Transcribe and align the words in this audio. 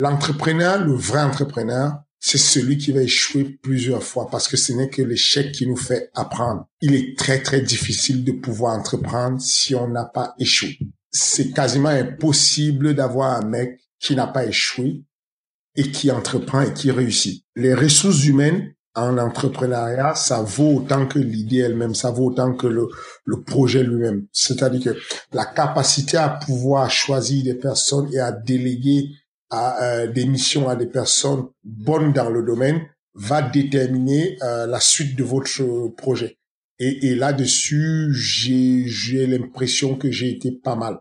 L'entrepreneur, 0.00 0.84
le 0.84 0.92
vrai 0.92 1.22
entrepreneur, 1.22 2.02
c'est 2.20 2.38
celui 2.38 2.76
qui 2.76 2.92
va 2.92 3.02
échouer 3.02 3.58
plusieurs 3.62 4.02
fois 4.02 4.28
parce 4.30 4.48
que 4.48 4.56
ce 4.56 4.72
n'est 4.72 4.90
que 4.90 5.00
l'échec 5.00 5.52
qui 5.52 5.66
nous 5.66 5.76
fait 5.76 6.10
apprendre. 6.14 6.66
Il 6.80 6.94
est 6.94 7.16
très, 7.16 7.42
très 7.42 7.60
difficile 7.60 8.24
de 8.24 8.32
pouvoir 8.32 8.76
entreprendre 8.76 9.40
si 9.40 9.74
on 9.74 9.88
n'a 9.88 10.04
pas 10.04 10.34
échoué. 10.38 10.78
C'est 11.10 11.52
quasiment 11.52 11.88
impossible 11.88 12.94
d'avoir 12.94 13.36
un 13.36 13.46
mec 13.46 13.80
qui 13.98 14.14
n'a 14.16 14.26
pas 14.26 14.44
échoué 14.44 15.02
et 15.76 15.90
qui 15.90 16.10
entreprend 16.10 16.60
et 16.60 16.74
qui 16.74 16.90
réussit. 16.90 17.44
Les 17.54 17.74
ressources 17.74 18.24
humaines 18.24 18.74
en 18.94 19.18
entrepreneuriat, 19.18 20.14
ça 20.14 20.42
vaut 20.42 20.78
autant 20.78 21.06
que 21.06 21.18
l'idée 21.18 21.58
elle-même, 21.58 21.94
ça 21.94 22.10
vaut 22.10 22.26
autant 22.26 22.54
que 22.54 22.66
le, 22.66 22.88
le 23.24 23.42
projet 23.42 23.82
lui-même. 23.82 24.26
C'est-à-dire 24.32 24.94
que 24.94 24.98
la 25.32 25.44
capacité 25.44 26.16
à 26.16 26.30
pouvoir 26.30 26.90
choisir 26.90 27.44
des 27.44 27.54
personnes 27.54 28.12
et 28.12 28.18
à 28.18 28.32
déléguer 28.32 29.10
à 29.50 29.82
euh, 29.82 30.06
des 30.06 30.26
missions 30.26 30.68
à 30.68 30.76
des 30.76 30.86
personnes 30.86 31.46
bonnes 31.64 32.12
dans 32.12 32.30
le 32.30 32.42
domaine 32.42 32.82
va 33.14 33.42
déterminer 33.42 34.36
euh, 34.42 34.66
la 34.66 34.80
suite 34.80 35.16
de 35.16 35.24
votre 35.24 35.88
projet. 35.96 36.38
Et, 36.78 37.08
et 37.08 37.14
là-dessus, 37.14 38.12
j'ai 38.12 39.26
l'impression 39.26 39.96
que 39.96 40.10
j'ai 40.10 40.30
été 40.30 40.52
pas 40.52 40.76
mal. 40.76 40.98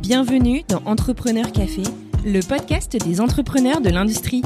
Bienvenue 0.00 0.62
dans 0.68 0.82
Entrepreneur 0.86 1.52
Café, 1.52 1.82
le 2.24 2.40
podcast 2.40 2.96
des 2.96 3.20
entrepreneurs 3.20 3.80
de 3.80 3.90
l'industrie. 3.90 4.42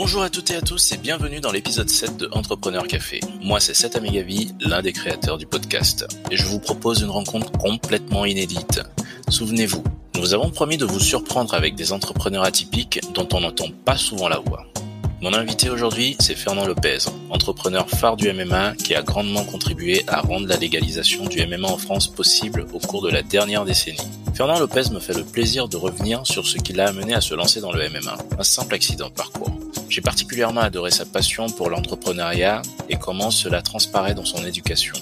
Bonjour 0.00 0.22
à 0.22 0.30
toutes 0.30 0.52
et 0.52 0.54
à 0.54 0.60
tous 0.60 0.92
et 0.92 0.96
bienvenue 0.96 1.40
dans 1.40 1.50
l'épisode 1.50 1.90
7 1.90 2.16
de 2.16 2.28
Entrepreneur 2.30 2.86
Café. 2.86 3.18
Moi 3.42 3.58
c'est 3.58 3.74
Seth 3.74 3.96
Amegavi, 3.96 4.54
l'un 4.60 4.80
des 4.80 4.92
créateurs 4.92 5.38
du 5.38 5.44
podcast, 5.44 6.06
et 6.30 6.36
je 6.36 6.44
vous 6.44 6.60
propose 6.60 7.00
une 7.00 7.10
rencontre 7.10 7.50
complètement 7.50 8.24
inédite. 8.24 8.80
Souvenez-vous, 9.28 9.82
nous 10.14 10.34
avons 10.34 10.50
promis 10.50 10.76
de 10.76 10.84
vous 10.84 11.00
surprendre 11.00 11.52
avec 11.52 11.74
des 11.74 11.92
entrepreneurs 11.92 12.44
atypiques 12.44 13.00
dont 13.12 13.26
on 13.32 13.40
n'entend 13.40 13.70
pas 13.84 13.96
souvent 13.96 14.28
la 14.28 14.38
voix. 14.38 14.68
Mon 15.20 15.34
invité 15.34 15.68
aujourd'hui, 15.68 16.16
c'est 16.20 16.36
Fernand 16.36 16.64
Lopez, 16.64 16.98
entrepreneur 17.28 17.90
phare 17.90 18.16
du 18.16 18.32
MMA 18.32 18.74
qui 18.76 18.94
a 18.94 19.02
grandement 19.02 19.44
contribué 19.44 20.04
à 20.06 20.20
rendre 20.20 20.46
la 20.46 20.56
légalisation 20.56 21.24
du 21.24 21.44
MMA 21.44 21.66
en 21.66 21.76
France 21.76 22.06
possible 22.06 22.66
au 22.72 22.78
cours 22.78 23.02
de 23.02 23.10
la 23.10 23.22
dernière 23.22 23.64
décennie. 23.64 23.98
Fernand 24.34 24.60
Lopez 24.60 24.90
me 24.92 25.00
fait 25.00 25.14
le 25.14 25.24
plaisir 25.24 25.66
de 25.66 25.76
revenir 25.76 26.24
sur 26.24 26.46
ce 26.46 26.56
qui 26.58 26.72
l'a 26.72 26.86
amené 26.88 27.14
à 27.14 27.20
se 27.20 27.34
lancer 27.34 27.60
dans 27.60 27.72
le 27.72 27.88
MMA, 27.88 28.16
un 28.38 28.42
simple 28.44 28.76
accident 28.76 29.08
de 29.08 29.12
parcours. 29.12 29.50
J'ai 29.88 30.02
particulièrement 30.02 30.60
adoré 30.60 30.92
sa 30.92 31.04
passion 31.04 31.48
pour 31.48 31.68
l'entrepreneuriat 31.68 32.62
et 32.88 32.94
comment 32.94 33.32
cela 33.32 33.60
transparaît 33.60 34.14
dans 34.14 34.24
son 34.24 34.46
éducation. 34.46 34.94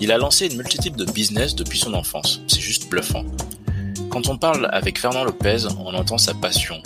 Il 0.00 0.12
a 0.12 0.18
lancé 0.18 0.46
une 0.46 0.56
multitude 0.56 0.94
de 0.94 1.04
business 1.04 1.56
depuis 1.56 1.80
son 1.80 1.94
enfance, 1.94 2.42
c'est 2.46 2.60
juste 2.60 2.88
bluffant. 2.88 3.24
Quand 4.08 4.28
on 4.28 4.38
parle 4.38 4.68
avec 4.70 5.00
Fernand 5.00 5.24
Lopez, 5.24 5.66
on 5.80 5.94
entend 5.94 6.18
sa 6.18 6.34
passion, 6.34 6.80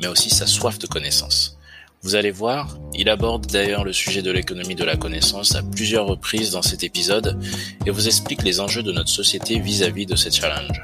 mais 0.00 0.08
aussi 0.08 0.30
sa 0.30 0.48
soif 0.48 0.80
de 0.80 0.88
connaissance. 0.88 1.57
Vous 2.02 2.14
allez 2.14 2.30
voir, 2.30 2.78
il 2.94 3.08
aborde 3.08 3.46
d'ailleurs 3.46 3.82
le 3.82 3.92
sujet 3.92 4.22
de 4.22 4.30
l'économie 4.30 4.76
de 4.76 4.84
la 4.84 4.96
connaissance 4.96 5.56
à 5.56 5.62
plusieurs 5.62 6.06
reprises 6.06 6.52
dans 6.52 6.62
cet 6.62 6.84
épisode 6.84 7.36
et 7.84 7.90
vous 7.90 8.06
explique 8.06 8.44
les 8.44 8.60
enjeux 8.60 8.84
de 8.84 8.92
notre 8.92 9.08
société 9.08 9.58
vis-à-vis 9.58 10.06
de 10.06 10.14
ces 10.14 10.30
challenges. 10.30 10.82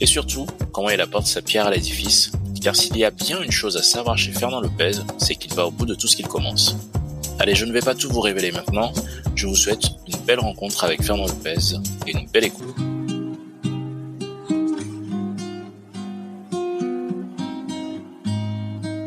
Et 0.00 0.06
surtout, 0.06 0.46
comment 0.72 0.90
il 0.90 1.00
apporte 1.00 1.26
sa 1.26 1.42
pierre 1.42 1.66
à 1.66 1.72
l'édifice, 1.72 2.30
car 2.62 2.76
s'il 2.76 2.96
y 2.96 3.04
a 3.04 3.10
bien 3.10 3.42
une 3.42 3.50
chose 3.50 3.76
à 3.76 3.82
savoir 3.82 4.16
chez 4.16 4.30
Fernand 4.30 4.60
Lopez, 4.60 4.92
c'est 5.18 5.34
qu'il 5.34 5.52
va 5.54 5.66
au 5.66 5.72
bout 5.72 5.86
de 5.86 5.96
tout 5.96 6.06
ce 6.06 6.14
qu'il 6.14 6.28
commence. 6.28 6.76
Allez, 7.40 7.56
je 7.56 7.64
ne 7.64 7.72
vais 7.72 7.80
pas 7.80 7.96
tout 7.96 8.08
vous 8.08 8.20
révéler 8.20 8.52
maintenant, 8.52 8.92
je 9.34 9.48
vous 9.48 9.56
souhaite 9.56 9.82
une 10.06 10.18
belle 10.24 10.40
rencontre 10.40 10.84
avec 10.84 11.02
Fernand 11.02 11.26
Lopez 11.26 11.74
et 12.06 12.12
une 12.12 12.28
belle 12.28 12.44
écoute. 12.44 12.76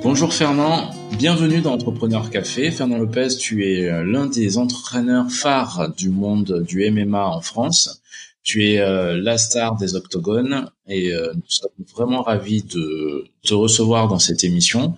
Bonjour 0.03 0.33
Fernand, 0.33 0.89
bienvenue 1.15 1.61
dans 1.61 1.73
Entrepreneur 1.73 2.31
Café. 2.31 2.71
Fernand 2.71 2.97
Lopez, 2.97 3.37
tu 3.39 3.67
es 3.67 3.87
euh, 3.87 4.03
l'un 4.03 4.25
des 4.25 4.57
entraîneurs 4.57 5.29
phares 5.29 5.93
du 5.95 6.09
monde 6.09 6.63
du 6.67 6.89
MMA 6.89 7.23
en 7.23 7.41
France. 7.41 8.01
Tu 8.41 8.65
es 8.65 8.79
euh, 8.79 9.21
la 9.21 9.37
star 9.37 9.77
des 9.77 9.95
octogones 9.95 10.71
et 10.87 11.13
euh, 11.13 11.31
nous 11.35 11.43
sommes 11.47 11.69
vraiment 11.95 12.23
ravis 12.23 12.63
de 12.63 13.25
te 13.43 13.53
recevoir 13.53 14.07
dans 14.07 14.17
cette 14.17 14.43
émission. 14.43 14.95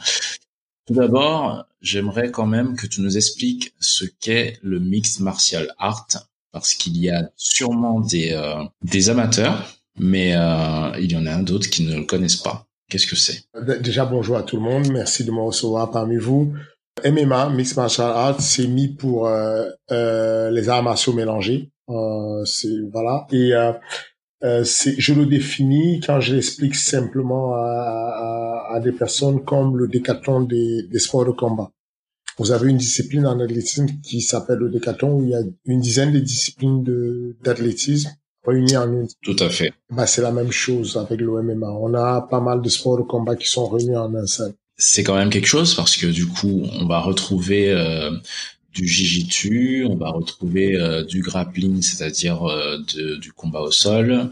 Tout 0.88 0.94
d'abord, 0.94 1.66
j'aimerais 1.82 2.32
quand 2.32 2.48
même 2.48 2.78
que 2.78 2.88
tu 2.88 3.02
nous 3.02 3.18
expliques 3.18 3.74
ce 3.82 4.06
qu'est 4.06 4.58
le 4.62 4.80
mixed 4.80 5.20
martial 5.20 5.74
art 5.80 6.08
parce 6.54 6.76
qu'il 6.76 6.98
y 6.98 7.10
a 7.10 7.30
sûrement 7.36 8.00
des, 8.00 8.40
des 8.84 9.10
amateurs, 9.10 9.70
mais 9.98 10.30
il 11.00 11.12
y 11.12 11.18
en 11.18 11.26
a 11.26 11.42
d'autres 11.42 11.70
qui 11.70 11.84
ne 11.84 11.96
le 11.96 12.04
connaissent 12.04 12.38
pas. 12.38 12.68
Qu'est-ce 12.94 13.08
que 13.08 13.16
c'est? 13.16 13.46
Déjà, 13.82 14.06
bonjour 14.06 14.38
à 14.38 14.44
tout 14.44 14.56
le 14.56 14.62
monde. 14.62 14.88
Merci 14.92 15.24
de 15.24 15.32
me 15.32 15.42
recevoir 15.42 15.90
parmi 15.90 16.18
vous. 16.18 16.54
MMA, 17.04 17.50
Mixed 17.50 17.76
Martial 17.76 18.06
Arts, 18.06 18.40
c'est 18.40 18.68
mis 18.68 18.88
pour 18.88 19.28
euh, 19.28 19.68
euh, 19.92 20.52
les 20.52 20.70
arts 20.70 20.84
martiaux 20.84 21.12
mélangés. 21.14 21.72
Euh, 21.90 22.46
c'est 22.46 22.70
voilà. 22.92 23.26
Et 23.32 23.52
euh, 23.52 23.74
euh, 24.44 24.64
c'est, 24.64 24.94
je 25.00 25.16
le 25.16 25.26
définis 25.26 26.02
quand 26.02 26.20
je 26.20 26.36
l'explique 26.36 26.76
simplement 26.76 27.56
à, 27.56 28.68
à, 28.70 28.76
à, 28.76 28.80
des 28.80 28.92
personnes 28.92 29.44
comme 29.44 29.76
le 29.76 29.88
décathlon 29.88 30.42
des, 30.42 30.84
des 30.84 31.00
sports 31.00 31.26
de 31.26 31.32
combat. 31.32 31.72
Vous 32.38 32.52
avez 32.52 32.70
une 32.70 32.78
discipline 32.78 33.26
en 33.26 33.40
athlétisme 33.40 33.88
qui 34.04 34.22
s'appelle 34.22 34.60
le 34.60 34.70
décathlon 34.70 35.16
où 35.16 35.24
il 35.24 35.30
y 35.30 35.36
a 35.36 35.42
une 35.66 35.82
dizaine 35.82 36.12
de 36.12 36.20
disciplines 36.20 36.84
de, 36.84 37.36
d'athlétisme 37.42 38.12
réunis 38.46 38.78
en 38.78 38.92
une. 38.92 39.08
Tout 39.22 39.36
à 39.40 39.50
fait. 39.50 39.74
Bah, 39.90 40.08
c'est 40.08 40.22
la 40.22 40.32
même 40.32 40.52
chose 40.52 40.98
avec 40.98 41.22
l'OMMA. 41.22 41.70
On 41.70 41.94
a 41.94 42.22
pas 42.22 42.40
mal 42.40 42.62
de 42.62 42.70
sports 42.70 42.98
de 42.98 43.04
combat 43.04 43.36
qui 43.36 43.48
sont 43.48 43.68
réunis 43.68 43.96
en 43.96 44.14
un 44.16 44.26
seul. 44.26 44.54
C'est 44.76 45.04
quand 45.04 45.16
même 45.16 45.30
quelque 45.30 45.48
chose 45.48 45.76
parce 45.76 45.96
que 45.96 46.08
du 46.08 46.26
coup, 46.26 46.64
on 46.80 46.88
va 46.88 47.00
retrouver 47.00 47.72
euh, 47.72 48.10
du 48.74 48.88
jiu 48.88 49.86
on 49.86 49.96
va 49.96 50.10
retrouver 50.10 50.76
euh, 50.76 51.04
du 51.04 51.22
grappling, 51.22 51.82
c'est-à-dire 51.82 52.44
euh, 52.44 52.80
du 53.20 53.32
combat 53.32 53.62
au 53.62 53.72
sol. 53.72 54.30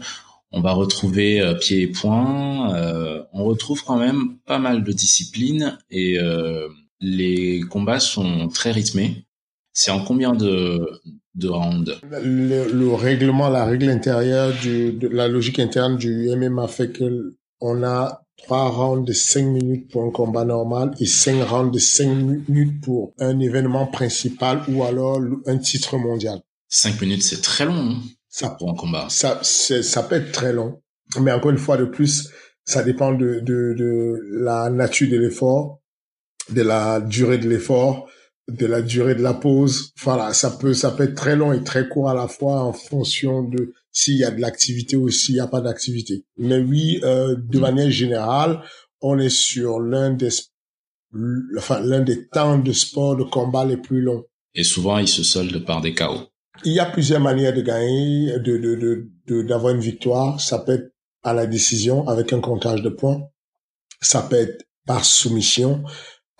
On 0.50 0.60
va 0.60 0.72
retrouver 0.72 1.40
euh, 1.40 1.54
pieds 1.54 1.82
et 1.82 1.86
poings. 1.86 2.74
on 3.32 3.44
retrouve 3.44 3.82
quand 3.84 3.98
même 3.98 4.36
pas 4.46 4.58
mal 4.58 4.84
de 4.84 4.92
disciplines 4.92 5.78
et 5.90 6.18
les 7.00 7.60
combats 7.70 8.00
sont 8.00 8.48
très 8.48 8.72
rythmés. 8.72 9.24
C'est 9.72 9.90
en 9.90 10.04
combien 10.04 10.34
de, 10.34 11.00
de 11.34 11.48
rounds 11.48 12.00
le, 12.02 12.94
règlement, 12.94 13.48
la 13.48 13.64
règle 13.64 13.88
intérieure, 13.88 14.52
du, 14.60 14.92
de 14.92 15.08
la 15.08 15.28
logique 15.28 15.58
interne 15.58 15.96
du 15.96 16.28
MMA 16.36 16.68
fait 16.68 16.92
que 16.92 17.34
on 17.60 17.82
a 17.82 18.22
trois 18.36 18.68
rounds 18.68 19.06
de 19.06 19.12
cinq 19.12 19.44
minutes 19.44 19.90
pour 19.90 20.02
un 20.04 20.10
combat 20.10 20.44
normal 20.44 20.94
et 20.98 21.06
cinq 21.06 21.42
rounds 21.44 21.72
de 21.72 21.78
cinq 21.78 22.14
minutes 22.14 22.80
pour 22.82 23.14
un 23.18 23.38
événement 23.38 23.86
principal 23.86 24.62
ou 24.68 24.82
alors 24.84 25.20
un 25.46 25.58
titre 25.58 25.96
mondial. 25.96 26.40
Cinq 26.68 27.00
minutes, 27.00 27.22
c'est 27.22 27.40
très 27.40 27.64
long 27.64 27.90
hein, 27.92 27.96
ça, 28.28 28.50
pour 28.50 28.70
un 28.70 28.74
combat. 28.74 29.06
Ça, 29.10 29.40
ça 29.42 30.02
peut 30.02 30.16
être 30.16 30.32
très 30.32 30.52
long. 30.52 30.80
Mais 31.20 31.32
encore 31.32 31.50
une 31.50 31.58
fois 31.58 31.76
de 31.76 31.84
plus, 31.84 32.30
ça 32.64 32.82
dépend 32.82 33.12
de, 33.12 33.40
de, 33.40 33.74
de 33.76 34.14
la 34.40 34.70
nature 34.70 35.10
de 35.10 35.18
l'effort, 35.18 35.80
de 36.50 36.62
la 36.62 37.00
durée 37.00 37.38
de 37.38 37.48
l'effort, 37.48 38.08
de 38.56 38.66
la 38.66 38.82
durée 38.82 39.14
de 39.14 39.22
la 39.22 39.34
pause. 39.34 39.92
Voilà, 40.02 40.32
ça 40.34 40.50
peut, 40.50 40.74
ça 40.74 40.90
peut 40.90 41.04
être 41.04 41.14
très 41.14 41.36
long 41.36 41.52
et 41.52 41.62
très 41.62 41.88
court 41.88 42.08
à 42.08 42.14
la 42.14 42.28
fois 42.28 42.62
en 42.62 42.72
fonction 42.72 43.42
de 43.42 43.72
s'il 43.90 44.16
y 44.16 44.24
a 44.24 44.30
de 44.30 44.40
l'activité 44.40 44.96
ou 44.96 45.10
s'il 45.10 45.34
n'y 45.34 45.40
a 45.40 45.46
pas 45.46 45.60
d'activité. 45.60 46.24
Mais 46.38 46.58
oui, 46.58 47.00
euh, 47.04 47.36
de 47.36 47.58
mm. 47.58 47.60
manière 47.60 47.90
générale, 47.90 48.62
on 49.00 49.18
est 49.18 49.28
sur 49.28 49.80
l'un 49.80 50.10
des, 50.10 50.30
enfin, 51.58 51.80
l'un 51.80 52.00
des 52.00 52.26
temps 52.28 52.58
de 52.58 52.72
sport 52.72 53.16
de 53.16 53.24
combat 53.24 53.64
les 53.64 53.76
plus 53.76 54.00
longs. 54.00 54.24
Et 54.54 54.64
souvent, 54.64 54.98
il 54.98 55.08
se 55.08 55.22
solde 55.22 55.64
par 55.64 55.80
des 55.80 55.94
chaos. 55.94 56.28
Il 56.64 56.72
y 56.72 56.80
a 56.80 56.86
plusieurs 56.86 57.20
manières 57.20 57.54
de 57.54 57.62
gagner, 57.62 58.38
de, 58.38 58.56
de, 58.56 59.08
de, 59.26 59.42
d'avoir 59.42 59.74
une 59.74 59.80
victoire. 59.80 60.40
Ça 60.40 60.58
peut 60.58 60.72
être 60.72 60.92
à 61.22 61.32
la 61.32 61.46
décision 61.46 62.06
avec 62.08 62.32
un 62.32 62.40
comptage 62.40 62.82
de 62.82 62.88
points. 62.88 63.22
Ça 64.00 64.22
peut 64.22 64.36
être 64.36 64.64
par 64.86 65.04
soumission 65.04 65.84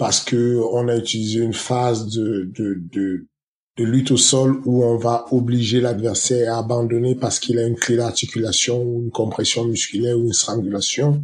parce 0.02 0.18
que 0.18 0.60
on 0.72 0.88
a 0.88 0.96
utilisé 0.96 1.38
une 1.38 1.52
phase 1.52 2.08
de, 2.08 2.50
de, 2.58 2.82
de, 2.92 3.28
de 3.76 3.84
lutte 3.84 4.10
au 4.10 4.16
sol 4.16 4.60
où 4.64 4.82
on 4.82 4.96
va 4.96 5.26
obliger 5.30 5.80
l'adversaire 5.80 6.52
à 6.52 6.58
abandonner 6.58 7.14
parce 7.14 7.38
qu'il 7.38 7.56
a 7.60 7.62
une 7.68 7.76
clé 7.76 7.98
d'articulation 7.98 8.82
ou 8.82 9.04
une 9.04 9.12
compression 9.12 9.64
musculaire 9.64 10.18
ou 10.18 10.24
une 10.26 10.32
strangulation. 10.32 11.22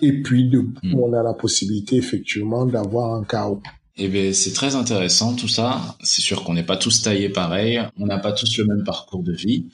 Et 0.00 0.22
puis, 0.22 0.48
de, 0.48 0.60
hmm. 0.60 0.94
on 0.94 1.12
a 1.12 1.22
la 1.22 1.34
possibilité 1.34 1.96
effectivement 1.96 2.64
d'avoir 2.64 3.12
un 3.14 3.24
chaos. 3.24 3.60
Eh 3.98 4.08
bien, 4.08 4.32
c'est 4.32 4.54
très 4.54 4.74
intéressant 4.74 5.36
tout 5.36 5.46
ça. 5.46 5.94
C'est 6.02 6.22
sûr 6.22 6.44
qu'on 6.44 6.54
n'est 6.54 6.64
pas 6.64 6.78
tous 6.78 7.02
taillés 7.02 7.28
pareil, 7.28 7.78
on 7.98 8.06
n'a 8.06 8.20
pas 8.20 8.32
tous 8.32 8.56
le 8.56 8.64
même 8.64 8.84
parcours 8.84 9.22
de 9.22 9.34
vie. 9.34 9.66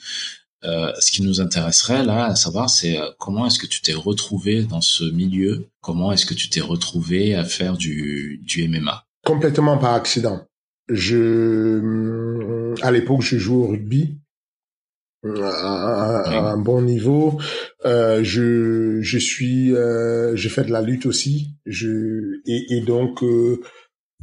Euh, 0.63 0.91
ce 0.99 1.11
qui 1.11 1.23
nous 1.23 1.41
intéresserait 1.41 2.03
là 2.03 2.25
à 2.25 2.35
savoir, 2.35 2.69
c'est 2.69 2.99
euh, 2.99 3.09
comment 3.17 3.47
est-ce 3.47 3.57
que 3.57 3.65
tu 3.65 3.81
t'es 3.81 3.93
retrouvé 3.93 4.63
dans 4.63 4.81
ce 4.81 5.03
milieu? 5.03 5.67
Comment 5.81 6.11
est-ce 6.11 6.25
que 6.25 6.35
tu 6.35 6.49
t'es 6.49 6.61
retrouvé 6.61 7.33
à 7.33 7.43
faire 7.43 7.77
du, 7.77 8.39
du 8.43 8.67
MMA 8.67 9.05
Complètement 9.25 9.77
par 9.77 9.93
accident. 9.93 10.45
Je, 10.87 12.75
à 12.81 12.91
l'époque, 12.91 13.21
je 13.21 13.37
jouais 13.37 13.63
au 13.63 13.67
rugby 13.67 14.17
à, 15.23 16.51
un 16.51 16.57
bon 16.57 16.81
niveau. 16.81 17.39
Euh, 17.85 18.23
je 18.23 19.01
je 19.01 19.17
suis 19.17 19.75
euh, 19.75 20.35
je 20.35 20.49
fais 20.49 20.63
de 20.63 20.71
la 20.71 20.81
lutte 20.81 21.05
aussi. 21.05 21.49
Je 21.65 22.41
et, 22.45 22.77
et 22.77 22.81
donc 22.81 23.23
euh, 23.23 23.61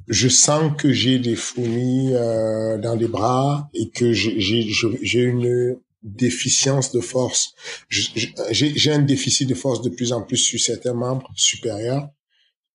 je 0.09 0.29
sens 0.29 0.73
que 0.77 0.93
j'ai 0.93 1.19
des 1.19 1.37
fourmis 1.37 2.13
euh, 2.15 2.79
dans 2.79 2.95
les 2.95 3.09
bras 3.09 3.69
et 3.75 3.91
que 3.91 4.13
j'ai 4.13 4.41
j'ai 4.41 5.23
une 5.23 5.79
déficience 6.03 6.93
de 6.93 7.01
force. 7.01 7.55
J'ai 7.89 8.93
un 8.93 9.01
déficit 9.01 9.49
de 9.49 9.55
force 9.55 9.83
de 9.83 9.89
plus 9.89 10.13
en 10.13 10.23
plus 10.23 10.37
sur 10.37 10.61
certains 10.61 10.95
membres 10.95 11.31
supérieurs. 11.35 12.09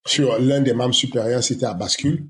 Sur 0.05 0.37
l'un 0.39 0.61
des 0.61 0.73
membres 0.73 0.93
supérieurs, 0.93 1.43
c'était 1.43 1.65
à 1.65 1.73
bascule. 1.73 2.27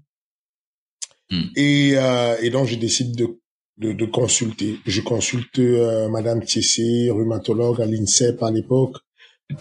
Hmm. 1.31 1.45
Et, 1.55 1.93
euh, 1.95 2.37
et 2.41 2.51
donc, 2.51 2.67
je 2.67 2.75
décide 2.75 3.15
de 3.15 3.39
de, 3.77 3.93
de 3.93 4.05
consulter. 4.05 4.79
Je 4.85 5.01
consulte 5.01 5.59
euh, 5.59 6.09
Madame 6.09 6.43
Thiessé, 6.43 7.09
rhumatologue 7.09 7.81
à 7.81 7.85
l'INSEP 7.85 8.41
à 8.43 8.51
l'époque, 8.51 8.97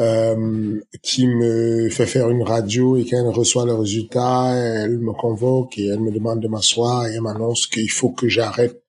euh, 0.00 0.80
qui 1.02 1.26
me 1.26 1.88
fait 1.90 2.06
faire 2.06 2.30
une 2.30 2.42
radio 2.42 2.96
et 2.96 3.04
quand 3.04 3.18
elle 3.18 3.34
reçoit 3.34 3.66
le 3.66 3.74
résultat, 3.74 4.54
elle 4.54 4.98
me 4.98 5.12
convoque 5.12 5.78
et 5.78 5.86
elle 5.86 6.00
me 6.00 6.10
demande 6.10 6.40
de 6.40 6.48
m'asseoir 6.48 7.06
et 7.06 7.14
elle 7.14 7.22
m'annonce 7.22 7.66
qu'il 7.66 7.90
faut 7.90 8.10
que 8.10 8.28
j'arrête 8.28 8.81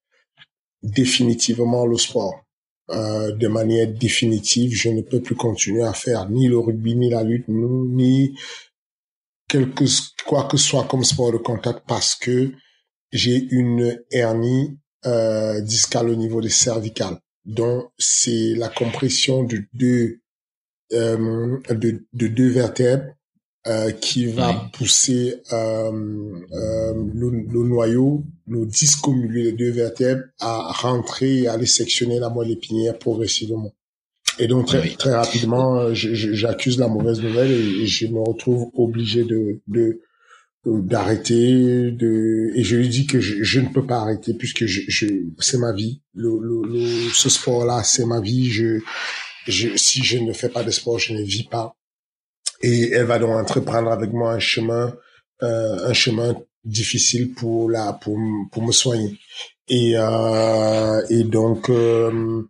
définitivement 0.84 1.86
le 1.86 1.98
sport. 1.98 2.44
Euh, 2.90 3.32
de 3.32 3.48
manière 3.48 3.88
définitive, 3.88 4.76
je 4.76 4.90
ne 4.90 5.02
peux 5.02 5.22
plus 5.22 5.36
continuer 5.36 5.84
à 5.84 5.94
faire 5.94 6.30
ni 6.30 6.48
le 6.48 6.60
rugby, 6.60 6.96
ni 6.96 7.10
la 7.10 7.24
lutte, 7.24 7.48
ni 7.48 8.38
quelque 9.48 9.86
quoi 10.26 10.46
que 10.46 10.58
soit 10.58 10.86
comme 10.86 11.04
sport 11.04 11.32
de 11.32 11.38
contact 11.38 11.84
parce 11.88 12.16
que 12.16 12.52
j'ai 13.12 13.48
une 13.52 14.02
hernie 14.12 14.78
euh, 15.06 15.62
discale 15.62 16.10
au 16.10 16.16
niveau 16.16 16.42
des 16.42 16.50
cervicales. 16.50 17.20
Donc, 17.46 17.92
c'est 17.98 18.56
la 18.56 18.70
compression 18.70 19.44
de 19.44 19.64
deux, 19.74 20.22
euh, 20.94 21.60
de, 21.70 22.04
deux 22.14 22.50
vertèbres 22.50 23.14
euh, 23.66 23.92
qui 23.92 24.26
va 24.26 24.70
pousser 24.74 25.42
euh, 25.54 25.90
euh, 26.52 26.94
le, 27.14 27.30
le, 27.30 27.64
noyau, 27.64 28.26
le 28.46 28.66
disque 28.66 29.08
au 29.08 29.14
milieu 29.14 29.42
des 29.44 29.52
deux 29.54 29.72
vertèbres 29.72 30.24
à 30.42 30.74
rentrer 30.74 31.44
et 31.44 31.48
aller 31.48 31.66
sectionner 31.66 32.20
la 32.20 32.28
moelle 32.28 32.52
épinière 32.52 33.00
progressivement. 33.00 33.74
Et 34.38 34.48
donc 34.48 34.68
très, 34.68 34.86
très 34.96 35.16
rapidement, 35.16 35.94
j'accuse 35.94 36.78
la 36.78 36.90
mauvaise 36.90 37.22
nouvelle 37.22 37.52
et, 37.52 37.88
je 37.88 38.08
me 38.08 38.20
retrouve 38.20 38.70
obligé 38.74 39.24
de, 39.24 39.62
de 39.68 40.02
d'arrêter 40.66 41.92
de 41.92 42.52
et 42.56 42.66
je 42.66 42.76
lui 42.76 42.90
dis 42.90 43.06
que 43.08 43.22
je, 43.22 43.44
je, 43.44 43.62
ne 43.62 43.70
peux 43.70 43.86
pas 43.86 44.00
arrêter 44.00 44.34
puisque 44.34 44.66
je, 44.66 44.82
je 44.90 45.08
c'est 45.40 45.58
ma 45.58 45.72
vie. 45.72 46.02
Le, 46.14 46.38
le, 46.42 47.10
ce 47.14 47.30
sport 47.30 47.64
là 47.64 47.82
c'est 47.86 48.06
ma 48.06 48.20
vie. 48.20 48.50
Je, 48.50 48.80
je 49.48 49.70
si 49.78 50.04
je 50.04 50.18
ne 50.18 50.34
fais 50.34 50.50
pas 50.50 50.66
de 50.66 50.72
sport 50.72 51.00
je 51.00 51.14
ne 51.14 51.22
vis 51.22 51.44
pas 51.44 51.78
et 52.64 52.92
elle 52.94 53.06
va 53.06 53.20
donc 53.20 53.30
entreprendre 53.30 53.92
avec 53.92 54.12
moi 54.12 54.34
un 54.34 54.40
chemin 54.40 54.94
euh, 55.44 55.90
un 55.90 55.94
chemin 55.94 56.36
difficile 56.64 57.34
pour 57.34 57.70
la 57.70 57.94
pour 57.94 58.18
pour 58.52 58.64
me 58.64 58.72
soigner 58.72 59.20
et 59.68 59.94
euh, 59.98 61.02
et 61.10 61.24
donc 61.24 61.70
euh, 61.70 62.44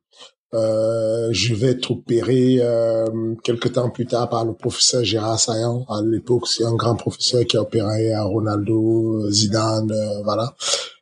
euh, 0.54 1.30
je 1.32 1.56
vais 1.56 1.72
être 1.72 1.92
opéré 1.92 2.58
euh, 2.60 3.34
quelques 3.44 3.74
temps 3.74 3.90
plus 3.90 4.06
tard 4.06 4.30
par 4.30 4.46
le 4.46 4.54
professeur 4.54 5.04
Gérard 5.04 5.40
Sayan. 5.40 5.84
À 5.90 6.02
l'époque, 6.04 6.48
c'est 6.48 6.64
un 6.64 6.76
grand 6.76 6.96
professeur 6.96 7.44
qui 7.46 7.58
a 7.58 7.62
opéré 7.62 8.14
à 8.14 8.24
Ronaldo, 8.24 9.30
Zidane, 9.32 9.92
euh, 9.92 10.22
voilà, 10.24 10.54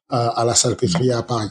à, 0.09 0.45
la 0.45 0.55
Salpêtrière 0.55 1.17
à 1.17 1.23
Paris. 1.23 1.49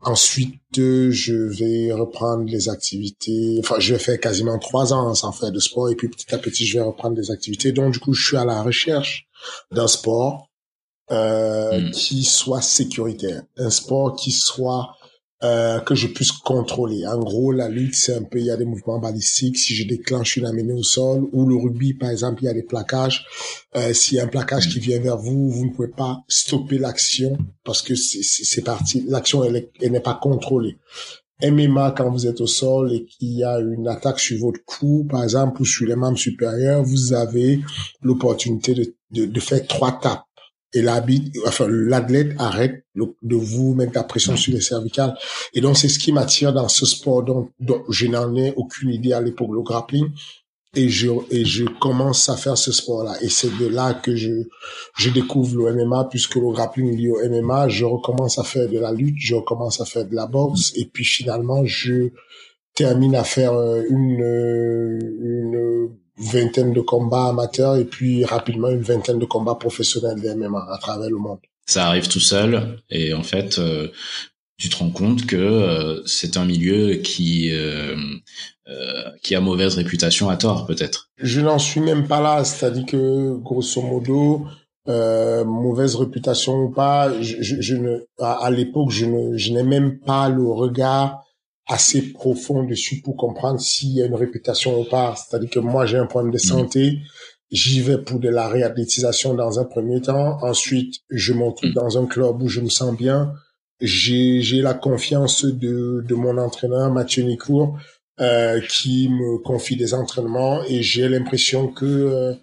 Ensuite, 0.00 0.60
je 0.76 1.34
vais 1.34 1.92
reprendre 1.92 2.44
les 2.44 2.68
activités. 2.68 3.56
Enfin, 3.60 3.76
je 3.80 3.94
vais 3.94 3.98
faire 3.98 4.20
quasiment 4.20 4.58
trois 4.58 4.92
ans 4.92 5.14
sans 5.14 5.32
faire 5.32 5.50
de 5.50 5.58
sport 5.58 5.90
et 5.90 5.96
puis 5.96 6.08
petit 6.08 6.32
à 6.32 6.38
petit, 6.38 6.66
je 6.66 6.78
vais 6.78 6.84
reprendre 6.84 7.16
des 7.16 7.30
activités. 7.30 7.72
Donc, 7.72 7.92
du 7.92 7.98
coup, 7.98 8.14
je 8.14 8.26
suis 8.28 8.36
à 8.36 8.44
la 8.44 8.62
recherche 8.62 9.28
d'un 9.72 9.88
sport 9.88 10.50
euh, 11.10 11.80
hmm. 11.80 11.90
qui 11.90 12.22
soit 12.24 12.60
sécuritaire, 12.60 13.42
un 13.56 13.70
sport 13.70 14.14
qui 14.14 14.30
soit 14.30 14.94
euh, 15.44 15.78
que 15.78 15.94
je 15.94 16.08
puisse 16.08 16.32
contrôler. 16.32 17.06
En 17.06 17.20
gros, 17.20 17.52
la 17.52 17.68
lutte, 17.68 17.94
c'est 17.94 18.14
un 18.14 18.24
peu, 18.24 18.40
il 18.40 18.46
y 18.46 18.50
a 18.50 18.56
des 18.56 18.64
mouvements 18.64 18.98
balistiques. 18.98 19.56
Si 19.56 19.72
je 19.74 19.86
déclenche 19.86 20.36
une 20.36 20.46
amenée 20.46 20.72
au 20.72 20.82
sol, 20.82 21.28
ou 21.32 21.46
le 21.46 21.54
rugby, 21.54 21.94
par 21.94 22.10
exemple, 22.10 22.42
il 22.42 22.46
y 22.46 22.48
a 22.48 22.54
des 22.54 22.64
plaquages. 22.64 23.24
Euh, 23.76 23.92
S'il 23.92 24.16
y 24.16 24.20
a 24.20 24.24
un 24.24 24.28
plaquage 24.28 24.68
qui 24.68 24.80
vient 24.80 24.98
vers 24.98 25.16
vous, 25.16 25.48
vous 25.48 25.66
ne 25.66 25.70
pouvez 25.70 25.88
pas 25.88 26.24
stopper 26.26 26.78
l'action 26.78 27.38
parce 27.62 27.82
que 27.82 27.94
c'est 27.94 28.62
parti. 28.62 29.04
L'action, 29.06 29.44
elle, 29.44 29.68
n'est 29.80 30.00
pas 30.00 30.18
contrôlée. 30.20 30.78
MMA, 31.40 31.94
quand 31.96 32.10
vous 32.10 32.26
êtes 32.26 32.40
au 32.40 32.48
sol 32.48 32.92
et 32.92 33.04
qu'il 33.04 33.34
y 33.34 33.44
a 33.44 33.60
une 33.60 33.86
attaque 33.86 34.18
sur 34.18 34.40
votre 34.40 34.58
cou, 34.64 35.06
par 35.08 35.22
exemple, 35.22 35.62
ou 35.62 35.64
sur 35.64 35.86
les 35.86 35.94
membres 35.94 36.18
supérieurs, 36.18 36.82
vous 36.82 37.12
avez 37.12 37.60
l'opportunité 38.02 38.74
de, 38.74 38.92
de, 39.12 39.26
de 39.26 39.40
faire 39.40 39.64
trois 39.68 40.00
tapes 40.00 40.24
et 40.74 40.84
enfin 41.46 41.66
l'athlète 41.68 42.34
arrête 42.38 42.84
de 42.94 43.36
vous 43.36 43.74
mettre 43.74 43.92
la 43.94 44.04
pression 44.04 44.36
sur 44.36 44.52
les 44.52 44.60
cervicales. 44.60 45.16
Et 45.54 45.60
donc 45.60 45.76
c'est 45.76 45.88
ce 45.88 45.98
qui 45.98 46.12
m'attire 46.12 46.52
dans 46.52 46.68
ce 46.68 46.84
sport 46.84 47.22
dont, 47.22 47.48
dont 47.58 47.82
je 47.88 48.06
n'en 48.06 48.34
ai 48.36 48.52
aucune 48.56 48.90
idée 48.90 49.12
à 49.12 49.20
l'époque, 49.20 49.50
le 49.52 49.62
grappling. 49.62 50.08
Et 50.74 50.90
je 50.90 51.08
et 51.30 51.46
je 51.46 51.64
commence 51.64 52.28
à 52.28 52.36
faire 52.36 52.58
ce 52.58 52.72
sport-là. 52.72 53.16
Et 53.22 53.30
c'est 53.30 53.56
de 53.56 53.66
là 53.66 53.94
que 53.94 54.14
je 54.14 54.42
je 54.98 55.08
découvre 55.08 55.56
le 55.56 55.74
MMA 55.74 56.08
puisque 56.10 56.34
le 56.34 56.52
grappling 56.52 56.92
est 56.92 56.96
lié 56.96 57.08
au 57.08 57.26
MMA. 57.26 57.68
Je 57.68 57.86
recommence 57.86 58.38
à 58.38 58.44
faire 58.44 58.68
de 58.68 58.78
la 58.78 58.92
lutte, 58.92 59.16
je 59.18 59.34
recommence 59.34 59.80
à 59.80 59.86
faire 59.86 60.04
de 60.04 60.14
la 60.14 60.26
boxe 60.26 60.72
et 60.76 60.84
puis 60.84 61.06
finalement 61.06 61.64
je 61.64 62.10
termine 62.74 63.14
à 63.14 63.24
faire 63.24 63.54
euh, 63.54 63.82
une 63.88 64.20
une 65.22 65.88
vingtaine 66.18 66.72
de 66.72 66.80
combats 66.80 67.28
amateurs 67.28 67.76
et 67.76 67.84
puis 67.84 68.24
rapidement 68.24 68.68
une 68.68 68.82
vingtaine 68.82 69.18
de 69.18 69.24
combats 69.24 69.54
professionnels 69.54 70.20
de 70.20 70.34
MMA 70.34 70.66
à 70.70 70.78
travers 70.78 71.08
le 71.08 71.16
monde. 71.16 71.38
Ça 71.66 71.86
arrive 71.86 72.08
tout 72.08 72.20
seul 72.20 72.80
et 72.90 73.14
en 73.14 73.22
fait, 73.22 73.58
euh, 73.58 73.88
tu 74.56 74.68
te 74.68 74.76
rends 74.76 74.90
compte 74.90 75.26
que 75.26 75.36
euh, 75.36 76.02
c'est 76.06 76.36
un 76.36 76.44
milieu 76.44 76.96
qui 76.96 77.50
euh, 77.52 77.94
qui 79.22 79.34
a 79.34 79.40
mauvaise 79.40 79.76
réputation 79.76 80.28
à 80.28 80.36
tort 80.36 80.66
peut-être. 80.66 81.10
Je 81.18 81.40
n'en 81.40 81.58
suis 81.58 81.80
même 81.80 82.06
pas 82.06 82.20
là, 82.20 82.44
c'est-à-dire 82.44 82.84
que 82.84 83.36
grosso 83.38 83.80
modo, 83.80 84.46
mauvaise 84.86 85.94
réputation 85.94 86.64
ou 86.64 86.70
pas, 86.70 87.10
je, 87.22 87.36
je, 87.40 87.74
ne, 87.76 87.98
à, 88.18 88.44
à 88.44 88.50
l'époque, 88.50 88.90
je 88.90 89.06
ne, 89.06 89.36
je 89.36 89.52
n'ai 89.52 89.62
même 89.62 89.98
pas 90.00 90.28
le 90.28 90.46
regard 90.50 91.22
assez 91.68 92.12
profond 92.12 92.64
dessus 92.64 93.02
pour 93.02 93.16
comprendre 93.16 93.60
s'il 93.60 93.90
y 93.90 94.02
a 94.02 94.06
une 94.06 94.14
réputation 94.14 94.80
ou 94.80 94.84
pas. 94.84 95.14
C'est-à-dire 95.16 95.50
que 95.50 95.58
moi, 95.58 95.86
j'ai 95.86 95.98
un 95.98 96.06
problème 96.06 96.32
de 96.32 96.38
santé. 96.38 96.98
J'y 97.50 97.80
vais 97.80 97.98
pour 97.98 98.18
de 98.20 98.28
la 98.28 98.48
réhabilitation 98.48 99.34
dans 99.34 99.58
un 99.58 99.64
premier 99.64 100.00
temps. 100.00 100.38
Ensuite, 100.42 100.96
je 101.10 101.32
monte 101.32 101.64
dans 101.74 101.98
un 101.98 102.06
club 102.06 102.42
où 102.42 102.48
je 102.48 102.60
me 102.60 102.68
sens 102.68 102.96
bien. 102.96 103.32
J'ai, 103.80 104.40
j'ai 104.40 104.60
la 104.60 104.74
confiance 104.74 105.44
de, 105.44 106.02
de 106.06 106.14
mon 106.14 106.36
entraîneur, 106.38 106.90
Mathieu 106.90 107.22
Nicourt, 107.22 107.78
euh, 108.20 108.60
qui 108.68 109.08
me 109.08 109.38
confie 109.38 109.76
des 109.76 109.94
entraînements 109.94 110.62
et 110.64 110.82
j'ai 110.82 111.08
l'impression 111.08 111.68
que 111.68 111.84
euh, 111.86 112.34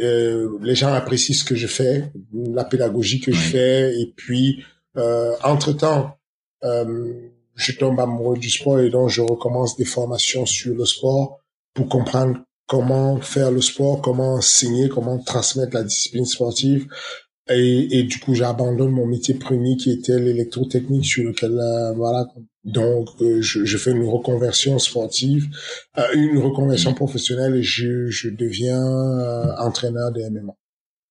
euh, 0.00 0.58
les 0.62 0.76
gens 0.76 0.92
apprécient 0.92 1.34
ce 1.34 1.44
que 1.44 1.56
je 1.56 1.66
fais, 1.66 2.12
la 2.32 2.64
pédagogie 2.64 3.20
que 3.20 3.32
je 3.32 3.40
fais. 3.40 4.00
Et 4.00 4.12
puis, 4.14 4.64
euh, 4.96 5.32
entre-temps, 5.42 6.16
euh, 6.64 7.28
je 7.58 7.72
tombe 7.72 7.98
amoureux 7.98 8.38
du 8.38 8.48
sport 8.48 8.78
et 8.78 8.88
donc 8.88 9.08
je 9.08 9.20
recommence 9.20 9.76
des 9.76 9.84
formations 9.84 10.46
sur 10.46 10.74
le 10.74 10.86
sport 10.86 11.40
pour 11.74 11.88
comprendre 11.88 12.38
comment 12.66 13.20
faire 13.20 13.50
le 13.50 13.60
sport, 13.60 14.00
comment 14.00 14.34
enseigner, 14.34 14.88
comment 14.88 15.18
transmettre 15.18 15.74
la 15.74 15.82
discipline 15.82 16.24
sportive. 16.26 16.86
Et, 17.50 18.02
du 18.02 18.18
coup, 18.20 18.34
j'abandonne 18.34 18.90
mon 18.90 19.06
métier 19.06 19.32
premier 19.32 19.78
qui 19.78 19.90
était 19.90 20.18
l'électrotechnique 20.18 21.06
sur 21.06 21.24
lequel, 21.24 21.58
euh, 21.58 21.94
voilà. 21.94 22.26
Donc, 22.62 23.08
euh, 23.22 23.40
je, 23.40 23.78
fais 23.78 23.92
une 23.92 24.06
reconversion 24.06 24.78
sportive, 24.78 25.46
euh, 25.96 26.12
une 26.12 26.36
reconversion 26.36 26.92
professionnelle 26.92 27.54
et 27.54 27.62
je, 27.62 28.08
je 28.08 28.28
deviens 28.28 28.84
entraîneur 29.58 30.12
de 30.12 30.20
MMA. 30.28 30.52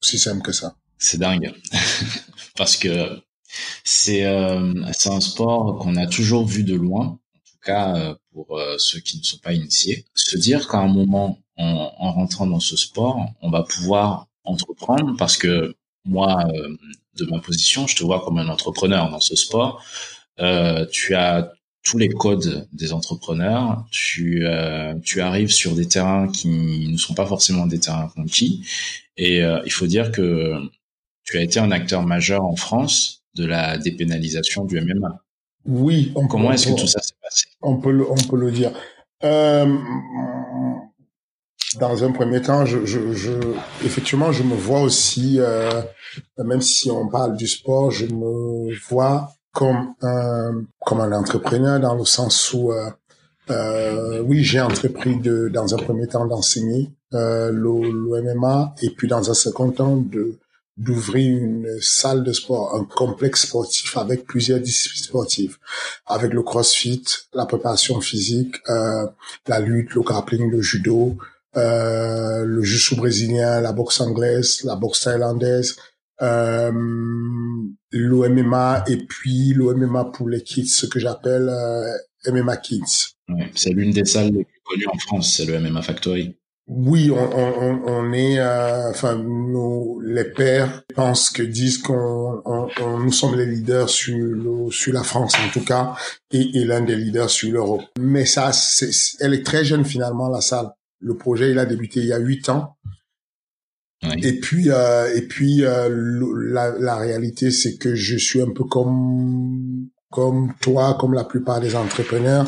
Aussi 0.04 0.20
simple 0.20 0.44
que 0.44 0.51
ça. 0.51 0.75
C'est 1.00 1.18
dingue. 1.18 1.51
Parce 2.56 2.77
que 2.77 3.20
c'est 3.84 4.26
euh, 4.26 4.74
c'est 4.94 5.10
un 5.10 5.22
sport 5.22 5.80
qu'on 5.80 5.96
a 5.96 6.08
toujours 6.08 6.46
vu 6.46 6.64
de 6.64 6.76
loin, 6.76 7.06
en 7.06 7.40
tout 7.46 7.60
cas 7.64 7.96
euh, 7.96 8.16
pour 8.34 8.58
euh, 8.58 8.78
ceux 8.78 9.00
qui 9.00 9.18
ne 9.18 9.24
sont 9.24 9.40
pas 9.40 9.54
initiés. 9.54 10.06
Se 10.16 10.38
dire 10.38 10.68
qu'à 10.68 10.80
un 10.80 10.88
moment, 10.88 11.40
en, 11.58 11.92
en, 11.98 12.12
rentrant 12.12 12.48
dans 12.48 12.60
ce 12.60 12.78
sport, 12.78 13.26
on 13.42 13.50
va 13.50 13.64
pouvoir 13.64 14.28
entreprendre 14.44 15.16
parce 15.18 15.38
que 15.38 15.76
moi, 16.06 16.46
de 17.16 17.26
ma 17.26 17.40
position, 17.40 17.86
je 17.86 17.96
te 17.96 18.04
vois 18.04 18.24
comme 18.24 18.38
un 18.38 18.48
entrepreneur 18.48 19.10
dans 19.10 19.20
ce 19.20 19.36
sport. 19.36 19.84
tu 20.92 21.16
as 21.16 21.52
tous 21.88 21.98
les 21.98 22.10
codes 22.10 22.68
des 22.74 22.92
entrepreneurs. 22.92 23.86
Tu, 23.92 24.46
euh, 24.46 24.94
tu 25.04 25.22
arrives 25.22 25.52
sur 25.52 25.74
des 25.74 25.88
terrains 25.88 26.28
qui 26.28 26.90
ne 26.90 26.98
sont 26.98 27.14
pas 27.14 27.26
forcément 27.26 27.66
des 27.66 27.80
terrains 27.80 28.12
conquis. 28.14 28.66
Et 29.16 29.42
euh, 29.42 29.62
il 29.66 29.72
faut 29.72 29.88
dire 29.88 30.12
que 30.12 30.60
tu 31.24 31.38
as 31.38 31.42
été 31.42 31.60
un 31.60 31.72
acteur 31.72 32.04
majeur 32.04 32.44
en 32.44 32.58
France 32.58 33.17
de 33.38 33.46
la 33.46 33.77
dépénalisation 33.77 34.65
du 34.65 34.79
MMA. 34.82 35.24
Oui. 35.65 36.12
On 36.15 36.27
Comment 36.27 36.51
est-ce 36.51 36.70
que 36.70 36.79
tout 36.79 36.88
ça 36.88 37.01
s'est 37.01 37.15
passé? 37.22 37.46
On 37.62 37.77
peut 37.77 37.91
le, 37.91 38.10
on 38.10 38.15
peut 38.15 38.38
le 38.38 38.51
dire. 38.51 38.72
Euh, 39.24 39.77
dans 41.79 42.03
un 42.03 42.12
premier 42.12 42.41
temps, 42.41 42.65
je, 42.65 42.86
je, 42.86 43.13
je, 43.13 43.32
effectivement, 43.84 44.32
je 44.32 44.44
me 44.44 44.56
vois 44.56 44.82
aussi, 44.82 45.38
euh, 45.39 45.82
même 46.38 46.62
si 46.62 46.89
on 46.89 47.08
parle 47.08 47.36
du 47.36 47.48
sport, 47.48 47.91
je 47.91 48.06
me 48.06 48.74
vois 48.89 49.32
comme 49.51 49.96
un, 50.01 50.63
comme 50.86 51.01
un 51.01 51.12
entrepreneur 51.12 51.79
dans 51.79 51.96
le 51.96 52.06
sens 52.06 52.53
où, 52.53 52.72
euh, 52.72 52.89
euh, 53.50 54.22
oui, 54.22 54.44
j'ai 54.44 54.62
entrepris 54.62 55.17
de, 55.17 55.50
dans 55.50 55.74
un 55.74 55.77
premier 55.77 56.08
temps 56.08 56.25
d'enseigner 56.25 56.91
euh, 57.13 57.51
l'OMMA 57.51 58.75
et 58.82 58.89
puis 58.91 59.08
dans 59.08 59.29
un 59.29 59.34
second 59.34 59.72
temps 59.72 59.98
de 59.98 60.38
d'ouvrir 60.78 61.38
une 61.38 61.78
salle 61.82 62.24
de 62.24 62.32
sport, 62.34 62.76
un 62.76 62.86
complexe 62.86 63.48
sportif 63.48 63.98
avec 63.98 64.26
plusieurs 64.26 64.60
disciplines 64.60 65.04
sportives, 65.04 65.58
avec 66.06 66.34
le 66.34 66.44
crossfit, 66.44 67.04
la 67.34 67.46
préparation 67.46 68.00
physique, 68.00 68.56
euh, 68.70 69.08
la 69.48 69.60
lutte, 69.60 69.96
le 69.96 70.02
grappling, 70.02 70.52
le 70.52 70.62
judo, 70.62 71.18
euh, 71.56 72.46
le 72.46 72.62
jiu 72.62 72.96
brésilien, 72.96 73.62
la 73.62 73.74
boxe 73.74 74.00
anglaise, 74.02 74.64
la 74.64 74.76
boxe 74.76 75.02
thaïlandaise, 75.02 75.78
euh, 76.22 76.72
l'OMMA 77.92 78.84
et 78.88 78.98
puis 78.98 79.54
l'OMMA 79.54 80.06
pour 80.06 80.30
les 80.30 80.42
kids, 80.42 80.68
ce 80.68 80.86
que 80.86 81.00
j'appelle 81.00 81.50
euh, 81.50 82.32
MMA 82.32 82.58
Kids. 82.58 83.16
Ouais, 83.30 83.52
c'est 83.56 83.72
l'une 83.72 83.92
des 83.92 84.06
salles 84.06 84.32
les 84.32 84.46
plus 84.46 84.62
connues 84.64 84.88
en 84.88 84.98
France, 84.98 85.36
c'est 85.36 85.46
le 85.46 85.60
MMA 85.60 85.82
Factory. 85.82 86.38
Oui, 86.70 87.10
on, 87.12 87.16
on, 87.16 87.82
on 87.86 88.12
est, 88.12 88.40
euh, 88.40 88.90
enfin, 88.90 89.16
nous, 89.16 90.02
les 90.02 90.26
pères 90.26 90.84
pensent 90.94 91.30
que 91.30 91.42
disent 91.42 91.78
qu'on, 91.78 92.42
on, 92.46 93.00
nous 93.00 93.12
sommes 93.14 93.38
les 93.38 93.46
leaders 93.46 93.90
sur, 93.90 94.18
le, 94.18 94.70
sur 94.70 94.92
la 94.92 95.04
France 95.04 95.34
en 95.36 95.50
tout 95.50 95.64
cas, 95.64 95.96
et, 96.32 96.58
et 96.58 96.66
l'un 96.66 96.82
des 96.82 96.98
leaders 96.98 97.30
sur 97.30 97.54
l'Europe. 97.54 97.84
Mais 97.98 98.26
ça, 98.26 98.52
c'est, 98.52 98.90
elle 99.22 99.34
est 99.34 99.46
très 99.46 99.64
jeune 99.64 99.86
finalement 99.86 100.28
la 100.28 100.42
salle. 100.42 100.70
Le 101.00 101.16
projet, 101.16 101.52
il 101.52 101.60
a 101.60 101.66
débuté 101.66 102.02
il 102.02 102.08
y 102.08 102.14
a 102.14 102.18
huit 102.18 102.50
ans. 102.50 102.76
Et 104.22 104.40
puis, 104.40 104.70
euh, 104.70 105.16
et 105.16 105.22
puis 105.22 105.64
euh, 105.64 105.90
la, 106.52 106.78
la 106.78 106.98
réalité, 106.98 107.50
c'est 107.50 107.78
que 107.78 107.96
je 107.96 108.18
suis 108.18 108.42
un 108.42 108.52
peu 108.52 108.66
comme 108.66 109.88
comme 110.12 110.54
toi, 110.62 110.98
comme 111.00 111.14
la 111.14 111.24
plupart 111.24 111.60
des 111.62 111.76
entrepreneurs. 111.76 112.46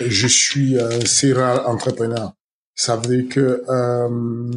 Je 0.00 0.26
suis 0.26 0.78
un 0.78 1.04
serial 1.04 1.60
entrepreneur. 1.66 2.32
Ça 2.74 2.96
veut 2.96 3.16
dire 3.16 3.28
que 3.28 3.62
euh, 3.68 4.50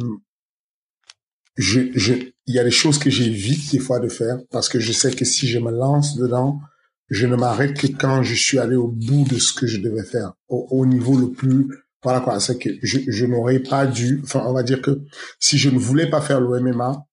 je, 1.56 1.80
je, 1.94 2.14
il 2.46 2.54
y 2.54 2.58
a 2.58 2.64
des 2.64 2.70
choses 2.70 2.98
que 2.98 3.10
j'évite 3.10 3.72
des 3.72 3.78
fois 3.78 4.00
de 4.00 4.08
faire 4.08 4.38
parce 4.50 4.68
que 4.68 4.80
je 4.80 4.92
sais 4.92 5.12
que 5.12 5.24
si 5.24 5.48
je 5.48 5.58
me 5.58 5.70
lance 5.70 6.16
dedans, 6.16 6.60
je 7.08 7.26
ne 7.26 7.36
m'arrête 7.36 7.74
que 7.74 7.86
quand 7.86 8.22
je 8.22 8.34
suis 8.34 8.58
allé 8.58 8.76
au 8.76 8.88
bout 8.88 9.24
de 9.24 9.38
ce 9.38 9.52
que 9.52 9.66
je 9.66 9.80
devais 9.80 10.04
faire, 10.04 10.32
au, 10.48 10.66
au 10.70 10.86
niveau 10.86 11.16
le 11.16 11.30
plus 11.30 11.68
voilà 12.02 12.20
quoi, 12.20 12.38
c'est 12.38 12.58
que 12.58 12.70
je, 12.82 12.98
je 13.08 13.26
n'aurais 13.26 13.58
pas 13.58 13.86
dû, 13.86 14.20
enfin 14.22 14.44
on 14.46 14.52
va 14.52 14.62
dire 14.62 14.80
que 14.80 15.02
si 15.40 15.58
je 15.58 15.68
ne 15.68 15.78
voulais 15.78 16.08
pas 16.08 16.20
faire 16.20 16.40
le 16.40 16.60
MMA, 16.60 17.04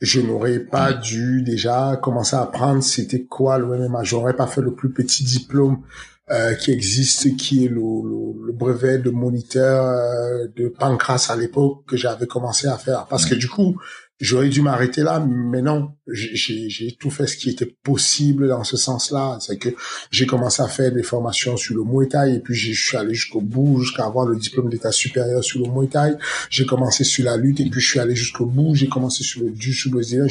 je 0.00 0.20
n'aurais 0.20 0.60
pas 0.60 0.94
dû 0.94 1.42
déjà 1.42 1.98
commencer 2.02 2.36
à 2.36 2.42
apprendre 2.42 2.82
c'était 2.82 3.24
quoi 3.24 3.58
le 3.58 3.66
MMA. 3.66 4.02
J'aurais 4.02 4.34
pas 4.34 4.46
fait 4.46 4.62
le 4.62 4.74
plus 4.74 4.90
petit 4.92 5.24
diplôme 5.24 5.82
euh, 6.30 6.54
qui 6.54 6.70
existe, 6.70 7.36
qui 7.36 7.64
est 7.64 7.68
le, 7.68 8.52
brevet 8.52 8.98
de 8.98 9.10
moniteur 9.10 9.84
euh, 9.86 10.46
de 10.56 10.68
pancras 10.68 11.26
à 11.30 11.36
l'époque 11.36 11.84
que 11.86 11.96
j'avais 11.96 12.26
commencé 12.26 12.68
à 12.68 12.76
faire. 12.76 13.06
Parce 13.06 13.26
que 13.26 13.34
du 13.34 13.48
coup, 13.48 13.80
J'aurais 14.20 14.50
dû 14.50 14.60
m'arrêter 14.60 15.02
là, 15.02 15.26
mais 15.26 15.62
non, 15.62 15.92
j'ai 16.06 16.96
tout 17.00 17.10
fait 17.10 17.26
ce 17.26 17.38
qui 17.38 17.48
était 17.48 17.74
possible 17.82 18.48
dans 18.48 18.64
ce 18.64 18.76
sens-là. 18.76 19.38
C'est 19.40 19.56
que 19.56 19.70
j'ai 20.10 20.26
commencé 20.26 20.62
à 20.62 20.68
faire 20.68 20.92
des 20.92 21.02
formations 21.02 21.56
sur 21.56 21.74
le 21.74 21.84
Muay 21.84 22.06
Thai 22.06 22.34
et 22.34 22.40
puis 22.40 22.54
je 22.54 22.72
suis 22.72 22.98
allé 22.98 23.14
jusqu'au 23.14 23.40
bout, 23.40 23.80
jusqu'à 23.80 24.04
avoir 24.04 24.26
le 24.26 24.36
diplôme 24.36 24.68
d'état 24.68 24.92
supérieur 24.92 25.42
sur 25.42 25.64
le 25.64 25.72
Muay 25.72 25.88
Thai. 25.88 26.16
J'ai 26.50 26.66
commencé 26.66 27.02
sur 27.02 27.24
la 27.24 27.38
lutte 27.38 27.60
et 27.60 27.70
puis 27.70 27.80
je 27.80 27.88
suis 27.88 27.98
allé 27.98 28.14
jusqu'au 28.14 28.44
bout. 28.44 28.74
J'ai 28.74 28.88
commencé 28.88 29.24
sur 29.24 29.42
le 29.42 29.54
jiu-jitsu 29.54 29.88
brésilien. 29.88 30.26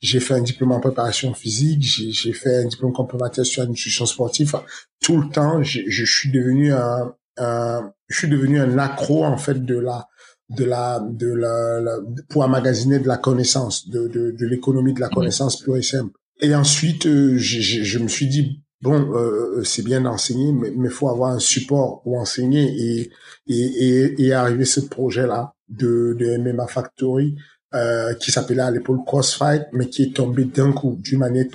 J'ai 0.00 0.20
fait 0.20 0.34
un 0.34 0.42
diplôme 0.42 0.72
en 0.72 0.80
préparation 0.80 1.34
physique. 1.34 1.82
J'ai 1.82 2.32
fait 2.32 2.62
un 2.62 2.66
diplôme 2.66 2.94
complémentaire 2.94 3.44
sur 3.44 3.62
la 3.62 3.68
nutrition 3.68 4.06
sportive. 4.06 4.56
tout 5.02 5.20
le 5.20 5.28
temps, 5.28 5.62
je 5.62 6.04
suis 6.04 6.30
devenu 6.32 6.72
un, 6.72 7.14
un, 7.38 7.92
je 8.08 8.18
suis 8.18 8.28
devenu 8.28 8.60
un 8.60 8.78
accro 8.78 9.24
en 9.24 9.36
fait 9.36 9.64
de 9.64 9.78
la 9.78 10.08
de 10.50 10.64
la 10.64 11.00
de 11.00 11.32
la, 11.32 11.80
la 11.80 11.98
pour 12.28 12.42
emmagasiner 12.42 12.98
de 12.98 13.08
la 13.08 13.16
connaissance 13.16 13.88
de 13.88 14.06
de, 14.08 14.30
de 14.30 14.46
l'économie 14.46 14.92
de 14.92 15.00
la 15.00 15.08
connaissance 15.08 15.60
pure 15.60 15.76
et 15.76 15.82
simple. 15.82 16.12
Et 16.40 16.54
ensuite 16.54 17.06
euh, 17.06 17.36
je, 17.36 17.60
je, 17.60 17.98
me 17.98 18.08
suis 18.08 18.28
dit 18.28 18.62
bon 18.80 19.12
euh, 19.14 19.64
c'est 19.64 19.82
bien 19.82 20.02
d'enseigner 20.02 20.52
mais 20.52 20.72
il 20.72 20.90
faut 20.90 21.08
avoir 21.08 21.32
un 21.32 21.40
support 21.40 22.02
pour 22.02 22.18
enseigner 22.18 22.64
et 22.64 23.10
et 23.48 23.60
et, 23.60 24.26
et 24.26 24.32
arriver 24.32 24.64
ce 24.66 24.80
projet 24.80 25.26
là 25.26 25.52
de 25.68 26.16
de 26.18 26.36
MMA 26.36 26.68
Factory 26.68 27.36
euh, 27.74 28.14
qui 28.14 28.30
s'appelait 28.30 28.62
à 28.62 28.70
l'époque 28.70 29.04
Crossfight 29.04 29.64
mais 29.72 29.88
qui 29.88 30.04
est 30.04 30.14
tombé 30.14 30.44
d'un 30.44 30.72
coup 30.72 30.96
d'une 31.00 31.18
manière 31.18 31.46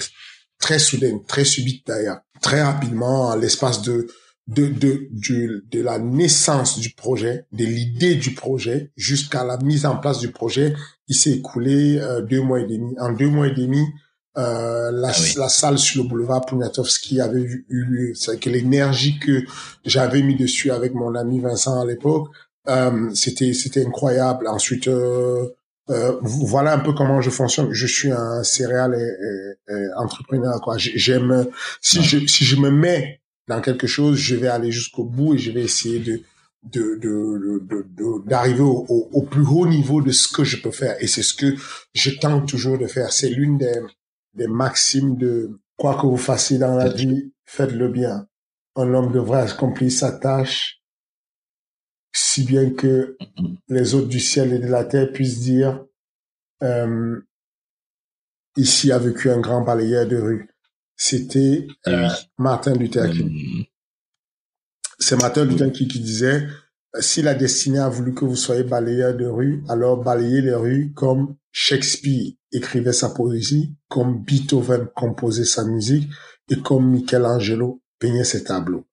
très 0.60 0.80
soudaine 0.80 1.24
très 1.26 1.46
subite 1.46 1.88
d'ailleurs 1.88 2.20
très 2.42 2.62
rapidement 2.62 3.36
l'espace 3.36 3.82
de 3.84 4.08
de, 4.48 4.68
de, 4.68 5.08
de, 5.12 5.66
de 5.70 5.82
la 5.82 6.00
naissance 6.00 6.80
du 6.80 6.90
projet, 6.92 7.46
de 7.52 7.66
l'idée 7.66 8.16
du 8.16 8.34
projet 8.34 8.92
jusqu'à 8.98 9.44
la 9.44 9.58
mise 9.58 9.86
en 9.86 9.98
place 9.98 10.20
du 10.20 10.32
projet, 10.32 10.74
il 11.08 11.16
s'est 11.16 11.32
écoulé 11.32 12.00
euh, 12.00 12.22
deux 12.22 12.42
mois 12.42 12.60
et 12.60 12.68
demi. 12.68 12.96
En 13.00 13.12
deux 13.12 13.30
mois 13.30 13.48
et 13.48 13.54
demi, 13.54 13.86
euh, 14.38 14.92
la, 14.92 15.10
ah 15.10 15.38
la 15.38 15.50
salle 15.50 15.78
sur 15.78 16.04
le 16.04 16.10
boulevard 16.10 16.46
Poniatowski 16.46 17.20
avait 17.20 17.42
eu 17.42 17.66
lieu. 17.70 18.14
C'est 18.16 18.40
que 18.40 18.50
l'énergie 18.50 19.20
que 19.20 19.44
j'avais 19.86 20.22
mis 20.22 20.36
dessus 20.36 20.72
avec 20.72 20.94
mon 20.94 21.16
ami 21.16 21.40
Vincent 21.40 21.82
à 21.82 21.86
l'époque, 21.86 22.30
euh, 22.70 23.10
c'était 23.14 23.54
c'était 23.54 23.86
incroyable. 23.86 24.48
Ensuite, 24.48 24.88
euh, 24.88 25.50
euh, 25.90 26.18
voilà 26.22 26.74
un 26.74 26.80
peu 26.80 26.94
comment 26.94 27.22
je 27.22 27.30
fonctionne. 27.30 27.74
Je 27.74 27.88
suis 27.88 28.12
un 28.12 28.44
céréal 28.44 28.96
et, 28.96 29.74
et, 29.74 29.88
entrepreneur. 29.98 30.62
Quoi. 30.62 30.78
J'aime 30.78 31.48
si 31.82 32.02
je 32.02 32.26
si 32.28 32.46
je 32.46 32.56
me 32.56 32.70
mets 32.70 33.21
dans 33.48 33.62
quelque 33.62 33.88
chose, 33.88 34.18
je 34.18 34.36
vais 34.36 34.48
aller 34.48 34.72
jusqu'au 34.72 35.04
bout 35.04 35.34
et 35.36 35.38
je 35.38 35.52
vais 35.52 35.64
essayer 35.64 36.00
de 36.00 36.22
de 36.64 36.96
d'arriver 38.26 38.60
de, 38.60 38.60
de, 38.60 38.64
au, 38.64 39.10
au, 39.12 39.22
plus 39.24 39.46
haut 39.46 39.68
niveau 39.68 40.02
de 40.02 40.12
ce 40.12 40.28
que 40.32 40.44
je 40.44 40.62
peux 40.62 40.72
faire. 40.72 40.96
Et 41.02 41.08
c'est 41.08 41.24
ce 41.24 41.34
que 41.34 41.56
je 41.94 42.12
tente 42.12 42.48
toujours 42.48 42.78
de 42.78 42.86
faire. 42.86 43.12
C'est 43.12 43.30
l'une 43.30 43.58
des 43.58 43.82
des 44.34 44.48
maximes 44.48 45.18
de 45.18 45.60
quoi 45.76 46.00
que 46.00 46.06
vous 46.06 46.18
fassiez 46.18 46.58
dans 46.58 46.76
la 46.76 46.90
vie 46.90 47.34
faites-le 47.46 47.90
bien. 47.90 48.28
Un 48.76 48.94
homme 48.94 49.12
devrait 49.12 49.52
accomplir 49.52 49.92
sa 49.92 50.12
tâche 50.12 50.82
si 52.14 52.44
bien 52.44 52.72
que 52.72 53.18
les 53.68 53.94
autres 53.96 54.08
du 54.08 54.20
ciel 54.20 54.54
et 54.54 54.60
de 54.60 54.68
la 54.68 54.86
terre 54.86 55.12
puissent 55.12 55.40
dire 55.40 55.84
euh, 56.64 57.20
ici 58.56 58.92
a 58.92 59.00
vécu 59.00 59.30
un 59.30 59.40
grand 59.40 59.62
balayeur 59.64 60.08
de 60.08 60.18
rue 60.18 60.51
c'était 61.04 61.68
euh, 61.88 62.10
Martin 62.38 62.76
Luther 62.76 63.10
King. 63.10 63.32
Mm. 63.32 63.64
C'est 65.00 65.20
Martin 65.20 65.46
Luther 65.46 65.72
King 65.72 65.88
qui 65.88 66.00
disait 66.00 66.46
euh, 66.96 67.02
si 67.02 67.24
la 67.24 67.34
destinée 67.34 67.80
a 67.80 67.90
voulu 67.90 68.14
que 68.14 68.24
vous 68.24 68.36
soyez 68.36 68.64
balayeur 68.64 69.16
de 69.18 69.26
rue, 69.26 69.64
alors 69.68 69.98
balayez 69.98 70.42
les 70.42 70.54
rues 70.54 70.94
comme 70.94 71.38
Shakespeare 71.52 72.34
écrivait 72.52 72.94
sa 72.94 73.10
poésie, 73.10 73.76
comme 73.90 74.24
Beethoven 74.24 74.90
composait 74.96 75.44
sa 75.44 75.66
musique 75.66 76.08
et 76.50 76.62
comme 76.62 76.92
Michelangelo 76.92 77.82
peignait 77.98 78.24
ses 78.24 78.44
tableaux. 78.44 78.86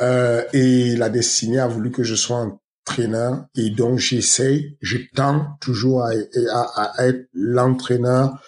Euh, 0.00 0.44
et 0.52 0.94
la 0.94 1.08
destinée 1.08 1.58
a 1.58 1.66
voulu 1.66 1.90
que 1.90 2.04
je 2.04 2.14
sois 2.14 2.56
entraîneur 2.86 3.46
et 3.56 3.70
donc 3.70 3.98
j'essaie, 3.98 4.76
je 4.80 4.98
tends 5.12 5.56
toujours 5.60 6.04
à, 6.04 6.10
à, 6.52 7.02
à 7.02 7.06
être 7.06 7.28
l'entraîneur 7.32 8.40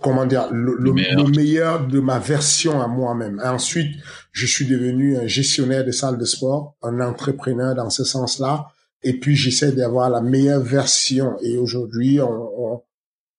comment 0.00 0.26
dire 0.26 0.48
le, 0.50 0.92
meilleur. 0.92 1.86
de 1.86 2.00
ma 2.00 2.18
version 2.18 2.80
à 2.80 2.88
moi-même. 2.88 3.40
Ensuite, 3.44 3.96
je 4.32 4.46
suis 4.46 4.66
devenu 4.66 5.16
un 5.18 5.26
gestionnaire 5.26 5.84
de 5.84 5.90
salle 5.90 6.18
de 6.18 6.24
sport, 6.24 6.76
un 6.82 7.00
entrepreneur 7.00 7.74
dans 7.74 7.90
ce 7.90 8.04
sens-là. 8.04 8.68
Et 9.02 9.18
puis 9.18 9.36
j'essaie 9.36 9.72
d'avoir 9.72 10.10
la 10.10 10.20
meilleure 10.20 10.62
version. 10.62 11.36
Et 11.42 11.56
aujourd'hui, 11.56 12.20
on, 12.20 12.82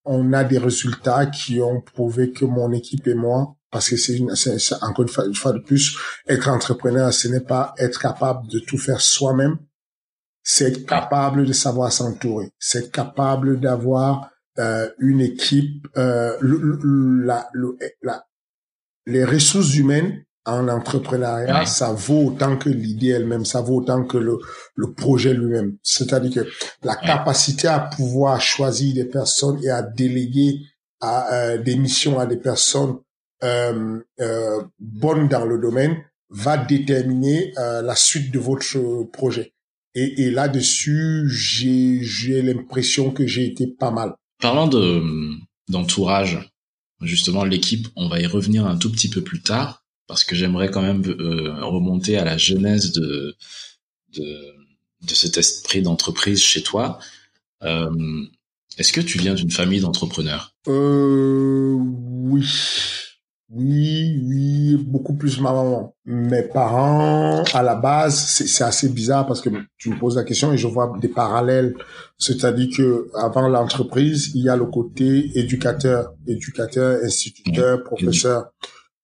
on, 0.05 0.33
a 0.33 0.43
des 0.43 0.57
résultats 0.57 1.25
qui 1.25 1.61
ont 1.61 1.81
prouvé 1.81 2.31
que 2.31 2.45
mon 2.45 2.71
équipe 2.71 3.07
et 3.07 3.15
moi, 3.15 3.55
parce 3.71 3.89
que 3.89 3.97
c'est 3.97 4.19
encore 4.81 5.03
une 5.03 5.09
fois, 5.09 5.25
une 5.25 5.35
fois 5.35 5.51
de 5.51 5.59
plus, 5.59 5.97
être 6.27 6.47
entrepreneur, 6.47 7.13
ce 7.13 7.27
n'est 7.27 7.41
pas 7.41 7.73
être 7.77 7.99
capable 7.99 8.47
de 8.47 8.59
tout 8.59 8.77
faire 8.77 9.01
soi-même, 9.01 9.57
c'est 10.51 10.65
être 10.65 10.85
capable 10.87 11.45
de 11.45 11.53
savoir 11.53 11.91
s'entourer, 11.91 12.49
c'est 12.57 12.85
être 12.85 12.91
capable 12.91 13.59
d'avoir 13.59 14.31
euh, 14.57 14.89
une 14.97 15.21
équipe. 15.21 15.87
Euh, 15.95 16.35
la, 16.41 17.47
la, 18.01 18.25
les 19.05 19.23
ressources 19.23 19.75
humaines 19.75 20.23
en 20.47 20.67
entrepreneuriat, 20.67 21.67
ça 21.67 21.91
vaut 21.91 22.29
autant 22.29 22.57
que 22.57 22.69
l'idée 22.69 23.09
elle-même, 23.09 23.45
ça 23.45 23.61
vaut 23.61 23.75
autant 23.75 24.03
que 24.05 24.17
le, 24.17 24.39
le 24.73 24.91
projet 24.93 25.35
lui-même. 25.35 25.77
C'est-à-dire 25.83 26.43
que 26.43 26.49
la 26.81 26.95
capacité 26.95 27.67
à 27.67 27.81
pouvoir 27.81 28.41
choisir 28.41 28.95
des 28.95 29.05
personnes 29.05 29.63
et 29.63 29.69
à 29.69 29.83
déléguer 29.83 30.61
à, 30.99 31.31
euh, 31.31 31.57
des 31.59 31.75
missions 31.75 32.17
à 32.17 32.25
des 32.25 32.37
personnes 32.37 32.97
euh, 33.43 33.99
euh, 34.19 34.63
bonnes 34.79 35.27
dans 35.27 35.45
le 35.45 35.59
domaine 35.59 35.97
va 36.31 36.57
déterminer 36.57 37.53
euh, 37.59 37.83
la 37.83 37.95
suite 37.95 38.31
de 38.31 38.39
votre 38.39 39.03
projet. 39.11 39.53
Et, 39.95 40.23
et 40.23 40.31
là-dessus, 40.31 41.27
j'ai, 41.29 42.03
j'ai 42.03 42.41
l'impression 42.41 43.11
que 43.11 43.25
j'ai 43.27 43.45
été 43.45 43.67
pas 43.67 43.91
mal. 43.91 44.13
Parlant 44.41 44.67
de 44.67 45.01
d'entourage, 45.67 46.49
justement 47.01 47.43
l'équipe, 47.43 47.87
on 47.95 48.07
va 48.07 48.19
y 48.19 48.25
revenir 48.25 48.65
un 48.65 48.77
tout 48.77 48.91
petit 48.91 49.09
peu 49.09 49.21
plus 49.21 49.41
tard 49.41 49.83
parce 50.07 50.23
que 50.23 50.35
j'aimerais 50.35 50.71
quand 50.71 50.81
même 50.81 51.03
euh, 51.07 51.63
remonter 51.63 52.17
à 52.17 52.23
la 52.25 52.37
genèse 52.37 52.91
de, 52.93 53.35
de, 54.15 54.55
de 55.07 55.13
cet 55.13 55.37
esprit 55.37 55.81
d'entreprise 55.83 56.41
chez 56.41 56.63
toi. 56.63 56.97
Euh, 57.63 58.23
Est-ce 58.77 58.91
que 58.93 59.01
tu 59.01 59.19
viens 59.19 59.35
d'une 59.35 59.51
famille 59.51 59.81
d'entrepreneurs? 59.81 60.55
Euh, 60.67 61.73
Oui. 61.77 62.45
Oui, 63.51 64.21
oui, 64.25 64.75
beaucoup 64.77 65.15
plus 65.15 65.39
ma 65.41 65.51
maman. 65.51 65.95
Mes 66.05 66.43
parents, 66.43 67.43
à 67.51 67.63
la 67.63 67.73
base, 67.73 68.15
c'est 68.15 68.63
assez 68.63 68.89
bizarre 68.89 69.25
parce 69.25 69.41
que 69.41 69.49
tu 69.77 69.89
me 69.89 69.97
poses 69.97 70.17
la 70.17 70.23
question 70.23 70.53
et 70.53 70.57
je 70.57 70.67
vois 70.67 70.93
des 71.01 71.07
parallèles. 71.07 71.73
C'est-à-dire 72.19 72.67
que 72.77 73.09
avant 73.15 73.47
l'entreprise, 73.47 74.31
il 74.35 74.43
y 74.43 74.49
a 74.49 74.55
le 74.55 74.65
côté 74.65 75.31
éducateur, 75.33 76.13
éducateur, 76.27 76.99
instituteur, 77.03 77.83
professeur. 77.83 78.51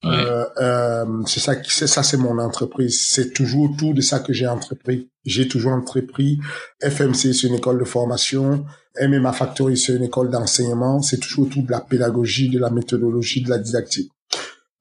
Euh, 0.03 0.45
euh, 0.61 1.23
c'est 1.25 1.39
ça 1.39 1.55
qui, 1.55 1.73
c'est 1.73 1.87
ça, 1.87 2.03
c'est 2.03 2.17
mon 2.17 2.37
entreprise. 2.37 3.01
C'est 3.07 3.33
toujours 3.33 3.71
autour 3.71 3.95
de 3.95 4.01
ça 4.01 4.19
que 4.19 4.31
j'ai 4.31 4.47
entrepris. 4.47 5.09
J'ai 5.25 5.47
toujours 5.47 5.71
entrepris. 5.71 6.39
FMC, 6.83 7.33
c'est 7.33 7.47
une 7.47 7.55
école 7.55 7.79
de 7.79 7.85
formation. 7.85 8.63
MMA 9.01 9.33
Factory, 9.33 9.75
c'est 9.75 9.95
une 9.95 10.03
école 10.03 10.29
d'enseignement. 10.29 11.01
C'est 11.01 11.19
toujours 11.19 11.47
autour 11.47 11.63
de 11.63 11.71
la 11.71 11.81
pédagogie, 11.81 12.49
de 12.49 12.59
la 12.59 12.69
méthodologie, 12.69 13.41
de 13.41 13.49
la 13.49 13.57
didactique. 13.57 14.11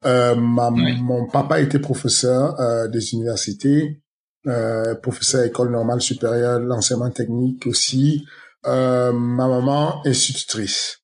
Euh, 0.05 0.35
ma, 0.35 0.69
Mon 0.69 1.27
papa 1.27 1.59
était 1.59 1.79
professeur 1.79 2.59
euh, 2.59 2.87
des 2.87 3.13
universités, 3.13 4.01
euh, 4.47 4.95
professeur 4.95 5.41
à 5.41 5.45
école 5.47 5.71
normale 5.71 6.01
supérieure, 6.01 6.59
l'enseignement 6.59 7.09
technique 7.09 7.65
aussi. 7.67 8.25
Euh, 8.67 9.11
ma 9.11 9.47
maman 9.47 10.05
institutrice. 10.05 10.99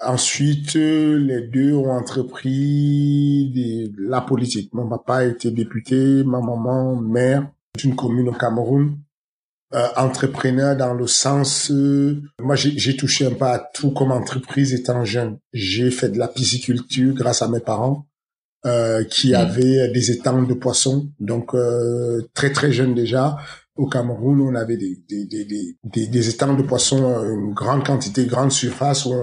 Ensuite, 0.00 0.74
les 0.74 1.48
deux 1.48 1.74
ont 1.74 1.90
entrepris 1.90 3.52
de 3.54 4.08
la 4.08 4.20
politique. 4.20 4.72
Mon 4.74 4.88
papa 4.88 5.24
était 5.24 5.50
député, 5.50 6.24
ma 6.24 6.40
maman 6.40 6.96
maire 6.96 7.48
d'une 7.78 7.94
commune 7.94 8.28
au 8.28 8.32
Cameroun. 8.32 8.98
Euh, 9.74 9.88
entrepreneur 9.96 10.76
dans 10.76 10.94
le 10.94 11.06
sens, 11.06 11.70
euh, 11.72 12.22
moi 12.40 12.54
j'ai 12.54 12.96
touché 12.96 13.26
un 13.26 13.32
peu 13.32 13.46
à 13.46 13.58
tout 13.58 13.90
comme 13.90 14.12
entreprise 14.12 14.72
étant 14.72 15.04
jeune. 15.04 15.38
J'ai 15.52 15.90
fait 15.90 16.10
de 16.10 16.18
la 16.18 16.28
pisciculture 16.28 17.12
grâce 17.14 17.42
à 17.42 17.48
mes 17.48 17.60
parents 17.60 18.06
euh, 18.66 19.04
qui 19.04 19.32
mmh. 19.32 19.36
avaient 19.36 19.88
des 19.88 20.10
étangs 20.10 20.42
de 20.42 20.54
poissons, 20.54 21.08
donc 21.20 21.54
euh, 21.54 22.22
très 22.34 22.50
très 22.52 22.72
jeune 22.72 22.94
déjà 22.94 23.36
au 23.76 23.86
Cameroun, 23.88 24.40
on 24.40 24.54
avait 24.54 24.76
des, 24.76 25.02
des, 25.08 25.24
des, 25.24 25.76
des, 25.82 26.06
des 26.06 26.28
étangs 26.28 26.54
de 26.54 26.62
poissons, 26.62 27.04
euh, 27.04 27.34
une 27.34 27.54
grande 27.54 27.84
quantité, 27.84 28.24
grande 28.24 28.52
surface 28.52 29.04
où, 29.06 29.14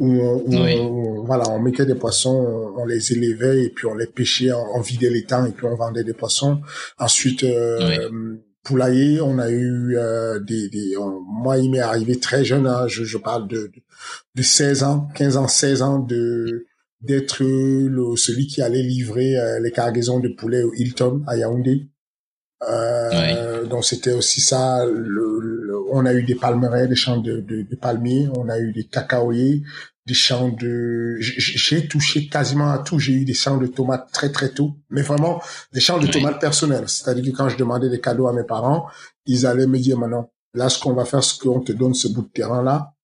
on, 0.00 1.24
voilà, 1.24 1.48
on 1.48 1.60
mettait 1.60 1.86
des 1.86 1.94
poissons, 1.94 2.74
on, 2.76 2.84
les 2.84 3.12
élevait 3.12 3.64
et 3.64 3.70
puis 3.70 3.86
on 3.86 3.94
les 3.94 4.06
pêchait, 4.06 4.52
on, 4.52 4.80
vidait 4.80 5.08
l'étang 5.08 5.46
et 5.46 5.52
puis 5.52 5.64
on 5.64 5.76
vendait 5.76 6.04
des 6.04 6.12
poissons. 6.12 6.60
Ensuite, 6.98 7.42
euh, 7.44 8.36
poulailler, 8.62 9.22
on 9.22 9.38
a 9.38 9.48
eu 9.48 9.96
euh, 9.96 10.40
des, 10.40 10.68
des 10.68 10.94
moi 11.26 11.56
il 11.56 11.70
m'est 11.70 11.80
arrivé 11.80 12.18
très 12.18 12.44
jeune, 12.44 12.66
hein, 12.66 12.86
je, 12.88 13.04
je 13.04 13.16
parle 13.16 13.48
de, 13.48 13.70
de 14.34 14.42
16 14.42 14.82
ans, 14.82 15.08
15 15.14 15.36
ans, 15.38 15.48
16 15.48 15.82
ans 15.82 15.98
de 16.00 16.66
d'être 17.06 17.42
le 17.42 18.16
celui 18.16 18.46
qui 18.46 18.62
allait 18.62 18.82
livrer 18.82 19.38
euh, 19.38 19.60
les 19.60 19.70
cargaisons 19.70 20.20
de 20.20 20.28
poulet 20.28 20.62
au 20.62 20.72
Hilton 20.74 21.22
à 21.26 21.36
Yaoundé. 21.36 21.88
Euh, 22.68 23.64
Donc 23.66 23.84
c'était 23.84 24.12
aussi 24.12 24.40
ça. 24.40 24.84
Le, 24.86 25.84
on 25.90 26.04
a 26.06 26.12
eu 26.14 26.22
des 26.22 26.34
palmeraies, 26.34 26.88
des 26.88 26.96
champs 26.96 27.18
de, 27.18 27.40
de, 27.40 27.62
de, 27.62 27.76
palmiers, 27.76 28.28
on 28.36 28.48
a 28.48 28.58
eu 28.58 28.72
des 28.72 28.84
cacaoyers, 28.84 29.62
des 30.06 30.14
champs 30.14 30.48
de. 30.48 31.16
J'ai 31.20 31.86
touché 31.86 32.28
quasiment 32.28 32.70
à 32.70 32.78
tout. 32.78 32.98
J'ai 32.98 33.12
eu 33.12 33.24
des 33.24 33.34
champs 33.34 33.58
de 33.58 33.66
tomates 33.66 34.10
très 34.12 34.32
très 34.32 34.50
tôt, 34.50 34.74
mais 34.90 35.02
vraiment 35.02 35.40
des 35.72 35.80
champs 35.80 35.98
de 35.98 36.06
tomates 36.06 36.40
personnels. 36.40 36.88
C'est-à-dire 36.88 37.32
que 37.32 37.36
quand 37.36 37.48
je 37.48 37.56
demandais 37.56 37.88
des 37.88 38.00
cadeaux 38.00 38.26
à 38.26 38.32
mes 38.32 38.44
parents, 38.44 38.86
ils 39.26 39.46
allaient 39.46 39.66
me 39.66 39.78
dire 39.78 39.98
maintenant, 39.98 40.30
là 40.54 40.68
ce 40.68 40.80
qu'on 40.80 40.94
va 40.94 41.04
faire, 41.04 41.22
c'est 41.22 41.38
qu'on 41.38 41.60
te 41.60 41.72
donne 41.72 41.94
ce 41.94 42.08
bout 42.08 42.22
de 42.22 42.30
terrain 42.32 42.62
là, 42.62 42.94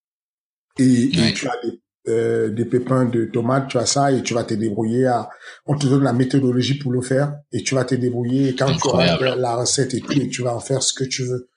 et, 0.79 1.05
et 1.05 1.33
tu 1.35 1.47
as 1.47 1.57
des 1.63 1.83
euh, 2.09 2.51
des 2.51 2.65
pépins 2.65 3.05
de 3.05 3.27
tomates, 3.27 3.69
tu 3.69 3.79
as 3.79 3.87
ça 3.87 4.11
et 4.11 4.23
tu 4.23 4.35
vas 4.35 4.45
te 4.45 4.55
débrouiller 4.55 5.07
à, 5.07 5.31
on 5.67 5.77
te 5.77 5.87
donne 5.87 6.03
la 6.03 6.13
méthodologie 6.13 6.75
pour 6.75 6.93
le 6.93 7.01
faire 7.01 7.35
et 7.53 7.63
tu 7.63 7.75
vas 7.75 7.85
te 7.85 7.95
débrouiller 7.95 8.49
et 8.49 8.57
quand 8.57 8.75
tu 8.77 8.89
auras 8.89 9.37
la 9.37 9.57
recette 9.57 9.95
et 9.95 10.01
tout 10.01 10.13
et 10.13 10.29
tu 10.29 10.43
vas 10.43 10.55
en 10.55 10.61
faire 10.61 10.83
ce 10.83 10.93
que 10.93 11.05
tu 11.05 11.25
veux. 11.25 11.49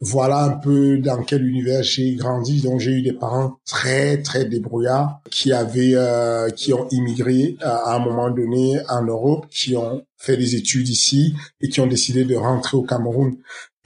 Voilà 0.00 0.44
un 0.44 0.50
peu 0.50 0.98
dans 0.98 1.22
quel 1.22 1.46
univers 1.46 1.82
j'ai 1.82 2.14
grandi. 2.16 2.60
Donc 2.60 2.80
j'ai 2.80 2.90
eu 2.90 3.02
des 3.02 3.12
parents 3.12 3.58
très 3.64 4.20
très 4.20 4.44
débrouillards 4.44 5.20
qui 5.30 5.52
avaient, 5.52 5.94
euh, 5.94 6.50
qui 6.50 6.74
ont 6.74 6.86
immigré 6.90 7.56
euh, 7.62 7.66
à 7.66 7.94
un 7.94 8.00
moment 8.00 8.30
donné 8.30 8.78
en 8.90 9.02
Europe, 9.04 9.46
qui 9.50 9.76
ont 9.76 10.04
fait 10.18 10.36
des 10.36 10.56
études 10.56 10.88
ici 10.88 11.34
et 11.60 11.68
qui 11.68 11.80
ont 11.80 11.86
décidé 11.86 12.24
de 12.24 12.34
rentrer 12.34 12.76
au 12.76 12.82
Cameroun 12.82 13.36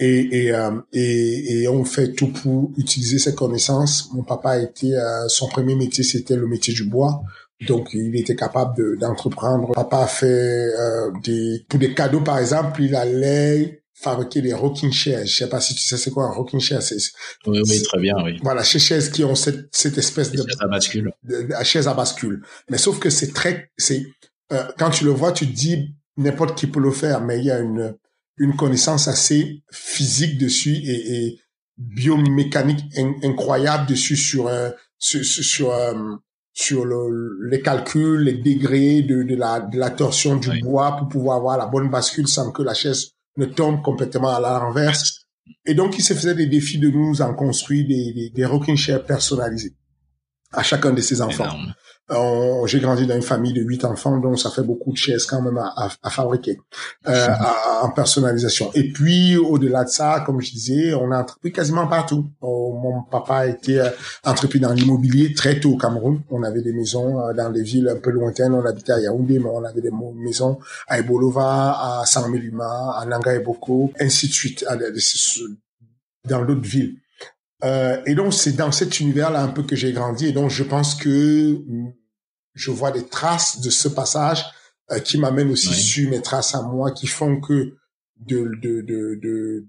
et, 0.00 0.44
et, 0.44 0.52
euh, 0.52 0.70
et, 0.92 1.62
et, 1.62 1.68
on 1.68 1.84
fait 1.84 2.12
tout 2.12 2.28
pour 2.28 2.70
utiliser 2.76 3.18
ces 3.18 3.34
connaissances. 3.34 4.10
Mon 4.12 4.22
papa 4.22 4.50
a 4.50 4.58
été, 4.58 4.96
euh, 4.96 5.26
son 5.28 5.48
premier 5.48 5.74
métier, 5.74 6.04
c'était 6.04 6.36
le 6.36 6.46
métier 6.46 6.72
du 6.72 6.84
bois. 6.84 7.22
Donc, 7.66 7.90
il 7.92 8.14
était 8.16 8.36
capable 8.36 8.96
d'entreprendre. 8.98 9.72
papa 9.72 9.98
a 9.98 10.06
fait 10.06 10.26
euh, 10.26 11.10
des, 11.24 11.64
pour 11.68 11.80
des 11.80 11.92
cadeaux, 11.92 12.20
par 12.20 12.38
exemple, 12.38 12.80
il 12.82 12.94
allait 12.94 13.82
fabriquer 13.92 14.40
des 14.40 14.54
rocking 14.54 14.92
chairs. 14.92 15.26
Je 15.26 15.34
sais 15.34 15.48
pas 15.48 15.60
si 15.60 15.74
tu 15.74 15.82
sais 15.82 15.96
c'est 15.96 16.12
quoi 16.12 16.26
un 16.26 16.30
rocking 16.30 16.60
chair. 16.60 16.80
C'est, 16.80 16.98
oui, 17.46 17.60
oui, 17.68 17.82
très 17.82 17.98
bien, 17.98 18.14
oui. 18.24 18.38
Voilà, 18.42 18.62
ces 18.62 18.78
chaises 18.78 19.10
qui 19.10 19.24
ont 19.24 19.34
cette, 19.34 19.66
cette 19.72 19.98
espèce 19.98 20.30
de... 20.30 20.36
Chaises 20.36 20.58
à 20.60 20.68
bascule. 20.68 21.10
De, 21.24 21.42
de, 21.42 21.64
chaise 21.64 21.88
à 21.88 21.94
bascule. 21.94 22.42
Mais 22.70 22.78
sauf 22.78 23.00
que 23.00 23.10
c'est 23.10 23.32
très, 23.32 23.72
c'est, 23.76 24.06
euh, 24.52 24.62
quand 24.78 24.90
tu 24.90 25.04
le 25.04 25.10
vois, 25.10 25.32
tu 25.32 25.48
te 25.48 25.52
dis, 25.52 25.96
n'importe 26.16 26.56
qui 26.56 26.68
peut 26.68 26.80
le 26.80 26.92
faire, 26.92 27.20
mais 27.20 27.38
il 27.40 27.46
y 27.46 27.50
a 27.50 27.58
une, 27.58 27.96
une 28.38 28.56
connaissance 28.56 29.08
assez 29.08 29.62
physique 29.70 30.38
dessus 30.38 30.76
et, 30.76 31.16
et 31.16 31.40
biomécanique 31.76 32.84
incroyable 33.22 33.86
dessus 33.86 34.16
sur 34.16 34.48
euh, 34.48 34.70
sur 34.98 35.24
sur, 35.24 35.72
euh, 35.72 36.16
sur 36.52 36.84
le, 36.84 37.48
les 37.48 37.60
calculs, 37.60 38.20
les 38.20 38.34
degrés 38.34 39.02
de, 39.02 39.22
de 39.22 39.34
la 39.34 39.60
de 39.60 39.78
la 39.78 39.90
torsion 39.90 40.36
du 40.36 40.60
bois 40.60 40.96
pour 40.96 41.08
pouvoir 41.08 41.36
avoir 41.38 41.58
la 41.58 41.66
bonne 41.66 41.90
bascule 41.90 42.26
sans 42.28 42.50
que 42.50 42.62
la 42.62 42.74
chaise 42.74 43.12
ne 43.36 43.46
tombe 43.46 43.82
complètement 43.82 44.34
à 44.34 44.40
la 44.40 44.58
renverse. 44.58 45.24
Et 45.64 45.74
donc, 45.74 45.98
il 45.98 46.02
se 46.02 46.12
faisait 46.14 46.34
des 46.34 46.46
défis 46.46 46.78
de 46.78 46.90
nous 46.90 47.22
en 47.22 47.34
construire 47.34 47.86
des, 47.86 48.12
des, 48.12 48.30
des 48.30 48.44
rocking 48.44 48.76
chairs 48.76 49.04
personnalisés 49.04 49.74
à 50.52 50.62
chacun 50.62 50.92
de 50.92 51.00
ses 51.00 51.22
enfants. 51.22 51.56
J'ai 52.10 52.80
grandi 52.80 53.06
dans 53.06 53.16
une 53.16 53.22
famille 53.22 53.52
de 53.52 53.62
huit 53.62 53.84
enfants, 53.84 54.16
donc 54.18 54.38
ça 54.38 54.50
fait 54.50 54.62
beaucoup 54.62 54.92
de 54.92 54.96
chaises 54.96 55.26
quand 55.26 55.42
même 55.42 55.58
à, 55.58 55.88
à, 56.02 56.10
fabriquer 56.10 56.58
euh, 57.06 57.28
en 57.82 57.90
personnalisation. 57.90 58.70
Et 58.74 58.92
puis 58.92 59.36
au-delà 59.36 59.84
de 59.84 59.90
ça, 59.90 60.22
comme 60.24 60.40
je 60.40 60.50
disais, 60.50 60.94
on 60.94 61.10
a 61.12 61.20
entrepris 61.20 61.52
quasiment 61.52 61.86
partout. 61.86 62.26
Oh, 62.40 62.78
mon 62.82 63.02
papa 63.02 63.36
a 63.36 63.46
été 63.46 63.80
euh, 63.80 63.90
entrepris 64.24 64.60
dans 64.60 64.72
l'immobilier 64.72 65.34
très 65.34 65.60
tôt 65.60 65.72
au 65.72 65.76
Cameroun. 65.76 66.22
On 66.30 66.42
avait 66.42 66.62
des 66.62 66.72
maisons 66.72 67.20
euh, 67.20 67.34
dans 67.34 67.50
des 67.50 67.62
villes 67.62 67.88
un 67.88 67.96
peu 67.96 68.10
lointaines. 68.10 68.54
On 68.54 68.64
habitait 68.64 68.92
à 68.92 69.00
Yaoundé, 69.00 69.38
mais 69.38 69.50
on 69.52 69.64
avait 69.64 69.82
des 69.82 69.92
maisons 70.16 70.58
à 70.86 70.98
Ebolova, 70.98 72.00
à 72.00 72.06
Saint-Meluma, 72.06 72.96
à 72.98 73.04
Nanga 73.06 73.34
et 73.34 73.40
Boko, 73.40 73.92
ainsi 74.00 74.28
de 74.28 74.32
suite, 74.32 74.64
dans 76.24 76.44
d'autres 76.44 76.68
villes. 76.68 76.96
Euh, 77.64 78.00
et 78.06 78.14
donc 78.14 78.34
c'est 78.34 78.52
dans 78.52 78.70
cet 78.70 79.00
univers-là 79.00 79.42
un 79.42 79.48
peu 79.48 79.62
que 79.62 79.76
j'ai 79.76 79.92
grandi. 79.92 80.26
Et 80.26 80.32
donc 80.32 80.50
je 80.50 80.62
pense 80.62 80.94
que 80.94 81.60
je 82.58 82.70
vois 82.70 82.90
des 82.90 83.06
traces 83.06 83.60
de 83.60 83.70
ce 83.70 83.88
passage 83.88 84.44
euh, 84.90 84.98
qui 84.98 85.16
m'amènent 85.18 85.50
aussi 85.50 85.74
sur 85.74 86.10
mes 86.10 86.20
traces 86.20 86.54
à 86.54 86.62
moi, 86.62 86.90
qui 86.90 87.06
font 87.06 87.40
que 87.40 87.74
de 88.26 88.50
de 88.60 88.80
de 88.82 89.14
de 89.22 89.64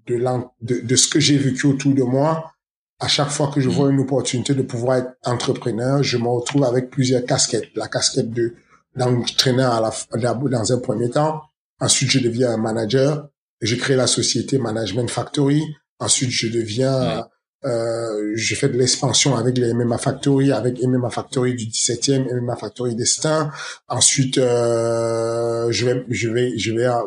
de, 0.62 0.80
de, 0.82 0.96
ce 0.96 1.08
que 1.08 1.20
j'ai 1.20 1.38
vécu 1.38 1.68
autour 1.68 1.94
de 1.94 2.02
moi, 2.02 2.52
à 3.00 3.08
chaque 3.08 3.30
fois 3.30 3.52
que 3.54 3.62
je 3.62 3.70
vois 3.70 3.92
une 3.92 4.00
opportunité 4.00 4.56
de 4.56 4.64
pouvoir 4.64 4.98
être 4.98 5.12
entrepreneur, 5.24 6.02
je 6.02 6.18
me 6.18 6.28
retrouve 6.28 6.64
avec 6.64 6.90
plusieurs 6.90 7.24
casquettes. 7.26 7.70
La 7.76 7.88
casquette 7.88 8.32
de 8.32 8.56
d'entraîneur 8.96 9.74
à 9.74 9.92
la, 10.18 10.34
dans 10.34 10.74
un 10.74 10.80
premier 10.80 11.10
temps. 11.12 11.44
Ensuite, 11.80 12.10
je 12.10 12.20
deviens 12.20 12.52
un 12.52 12.58
manager. 12.58 13.30
Je 13.62 13.76
crée 13.76 13.96
la 13.96 14.08
société 14.08 14.58
Management 14.58 15.10
Factory. 15.10 15.64
Ensuite, 16.00 16.32
je 16.32 16.48
deviens 16.48 17.28
Euh, 17.66 18.32
j'ai 18.36 18.56
fait 18.56 18.70
de 18.70 18.78
l'expansion 18.78 19.36
avec 19.36 19.58
les 19.58 19.74
MMA 19.74 19.98
Factory, 19.98 20.52
avec 20.52 20.82
MMA 20.82 21.10
Factory 21.10 21.56
du 21.56 21.66
17e, 21.66 22.42
MMA 22.42 22.56
Factory 22.56 22.96
d'Estaing. 22.96 23.52
Ensuite, 23.88 24.38
euh, 24.38 25.72
je 25.72 25.86
vais, 25.86 26.06
je 26.10 26.30
vais, 26.30 26.58
je 26.58 26.72
vais 26.72 26.86
euh, 26.88 27.02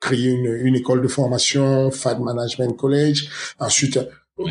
créer 0.00 0.30
une, 0.30 0.58
une 0.66 0.74
école 0.74 1.02
de 1.02 1.08
formation, 1.08 1.90
FAD 1.90 2.20
Management 2.20 2.76
College. 2.76 3.28
Ensuite, 3.60 4.00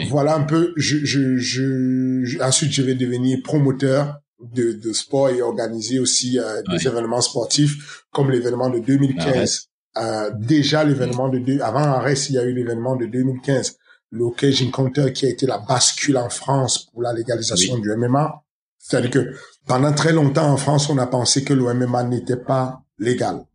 voilà 0.10 0.36
un 0.36 0.44
peu. 0.44 0.74
Je, 0.78 1.04
je, 1.04 1.38
je, 1.38 2.42
ensuite, 2.42 2.72
je 2.72 2.82
vais 2.82 2.96
devenir 2.96 3.40
promoteur 3.44 4.22
de, 4.42 4.72
de 4.74 4.94
sport 4.94 5.30
et 5.30 5.42
organiser 5.42 6.00
aussi 6.00 6.40
euh, 6.40 6.62
des 6.70 6.88
événements 6.88 7.22
sportifs 7.22 8.06
comme 8.12 8.32
l'événement 8.32 8.70
de 8.70 8.80
2015. 8.80 9.68
Euh, 9.98 10.32
déjà 10.40 10.84
l'événement 10.86 11.28
de 11.28 11.40
deux, 11.40 11.60
avant 11.60 11.80
Arès, 11.80 12.30
il 12.30 12.36
y 12.36 12.38
a 12.38 12.44
eu 12.44 12.54
l'événement 12.54 12.96
de 12.96 13.06
2015 13.06 13.78
le 14.12 14.26
Encounter 14.26 15.14
qui 15.14 15.26
a 15.26 15.30
été 15.30 15.48
la 15.48 15.58
bascule 15.58 16.18
en 16.18 16.30
France 16.30 16.90
pour 16.92 17.02
la 17.02 17.14
légalisation 17.14 17.78
du 17.80 17.90
MMA. 17.96 18.44
C'est-à-dire 18.78 19.10
que 19.10 19.36
pendant 19.66 19.94
très 19.94 20.12
longtemps 20.12 20.52
en 20.52 20.58
France, 20.58 20.90
on 20.90 20.98
a 20.98 21.08
pensé 21.08 21.44
que 21.44 21.54
le 21.54 21.74
MMA 21.74 22.04
n'était 22.04 22.38
pas 22.38 22.84
légal. 23.00 23.46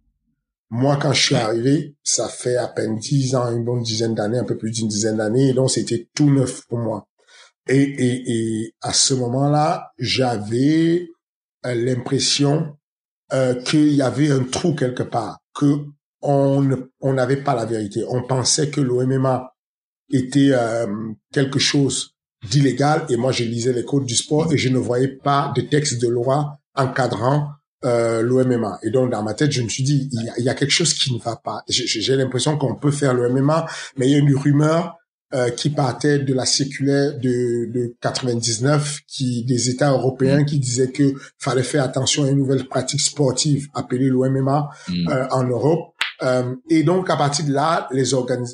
Moi, 0.71 0.99
quand 1.01 1.13
je 1.13 1.23
suis 1.23 1.35
arrivé, 1.35 1.97
ça 2.03 2.29
fait 2.29 2.57
à 2.57 2.67
peine 2.67 2.99
dix 2.99 3.35
ans, 3.37 3.53
une 3.53 3.65
bonne 3.65 3.83
dizaine 3.83 4.15
d'années, 4.15 4.39
un 4.39 4.45
peu 4.45 4.57
plus 4.57 4.71
d'une 4.71 4.89
dizaine 4.89 5.19
d'années, 5.19 5.51
et 5.51 5.53
donc 5.53 5.71
c'était 5.71 6.09
tout 6.15 6.31
neuf 6.31 6.67
pour 6.67 6.79
moi. 6.79 7.07
Et, 7.69 7.83
et, 7.83 8.25
et 8.27 8.75
à 8.81 8.93
ce 8.93 9.15
moment-là, 9.15 9.93
j'avais 9.99 11.09
euh, 11.67 11.75
l'impression 11.75 12.77
euh, 13.33 13.55
qu'il 13.63 13.93
y 13.93 14.03
avait 14.03 14.31
un 14.31 14.45
trou 14.45 14.75
quelque 14.75 15.03
part, 15.03 15.39
que 15.55 15.85
on 16.21 17.13
n'avait 17.13 17.43
pas 17.43 17.55
la 17.55 17.67
vérité. 17.67 18.05
On 18.09 18.23
pensait 18.23 18.71
que 18.71 18.81
le 18.81 19.07
MMA 19.07 19.56
était 20.11 20.51
euh, 20.53 20.87
quelque 21.33 21.59
chose 21.59 22.15
d'illégal 22.49 23.07
et 23.09 23.17
moi 23.17 23.33
je 23.33 23.45
lisais 23.45 23.73
les 23.73 23.85
codes 23.85 24.05
du 24.05 24.15
sport 24.15 24.53
et 24.53 24.59
je 24.59 24.69
ne 24.69 24.79
voyais 24.79 25.09
pas 25.09 25.53
de 25.57 25.63
texte 25.63 26.01
de 26.01 26.09
loi 26.09 26.59
encadrant 26.75 27.51
euh, 27.85 28.23
l'OMMA. 28.23 28.79
Et 28.83 28.91
donc 28.91 29.11
dans 29.11 29.23
ma 29.23 29.35
tête, 29.35 29.53
je 29.53 29.63
me 29.63 29.69
suis 29.69 29.83
dit, 29.83 30.09
il 30.13 30.25
y 30.25 30.29
a, 30.29 30.33
il 30.39 30.45
y 30.45 30.49
a 30.49 30.55
quelque 30.55 30.71
chose 30.71 30.95
qui 30.95 31.13
ne 31.13 31.19
va 31.19 31.37
pas. 31.37 31.63
J'ai 31.69 32.17
l'impression 32.17 32.57
qu'on 32.57 32.75
peut 32.75 32.91
faire 32.91 33.15
l'OMMA, 33.15 33.67
mais 33.97 34.09
il 34.09 34.13
y 34.13 34.15
a 34.15 34.19
une 34.19 34.35
rumeur 34.35 34.97
euh, 35.35 35.51
qui 35.51 35.71
partait 35.71 36.21
de 36.21 36.33
la 36.33 36.47
circulaire 36.47 37.19
de, 37.19 37.69
de 37.73 37.97
99 38.01 39.01
qui 39.09 39.45
des 39.45 39.69
États 39.69 39.91
européens 39.91 40.45
qui 40.45 40.61
disaient 40.61 40.93
que 40.93 41.15
fallait 41.41 41.65
faire 41.65 41.83
attention 41.83 42.23
à 42.23 42.29
une 42.29 42.39
nouvelle 42.39 42.69
pratique 42.69 43.01
sportive 43.01 43.67
appelée 43.75 44.09
l'OMMA 44.09 44.71
mm. 44.89 45.09
euh, 45.09 45.27
en 45.33 45.43
Europe. 45.43 45.95
Euh, 46.23 46.55
et 46.71 46.85
donc 46.85 47.11
à 47.11 47.17
partir 47.17 47.45
de 47.45 47.53
là, 47.53 47.89
les, 47.91 48.05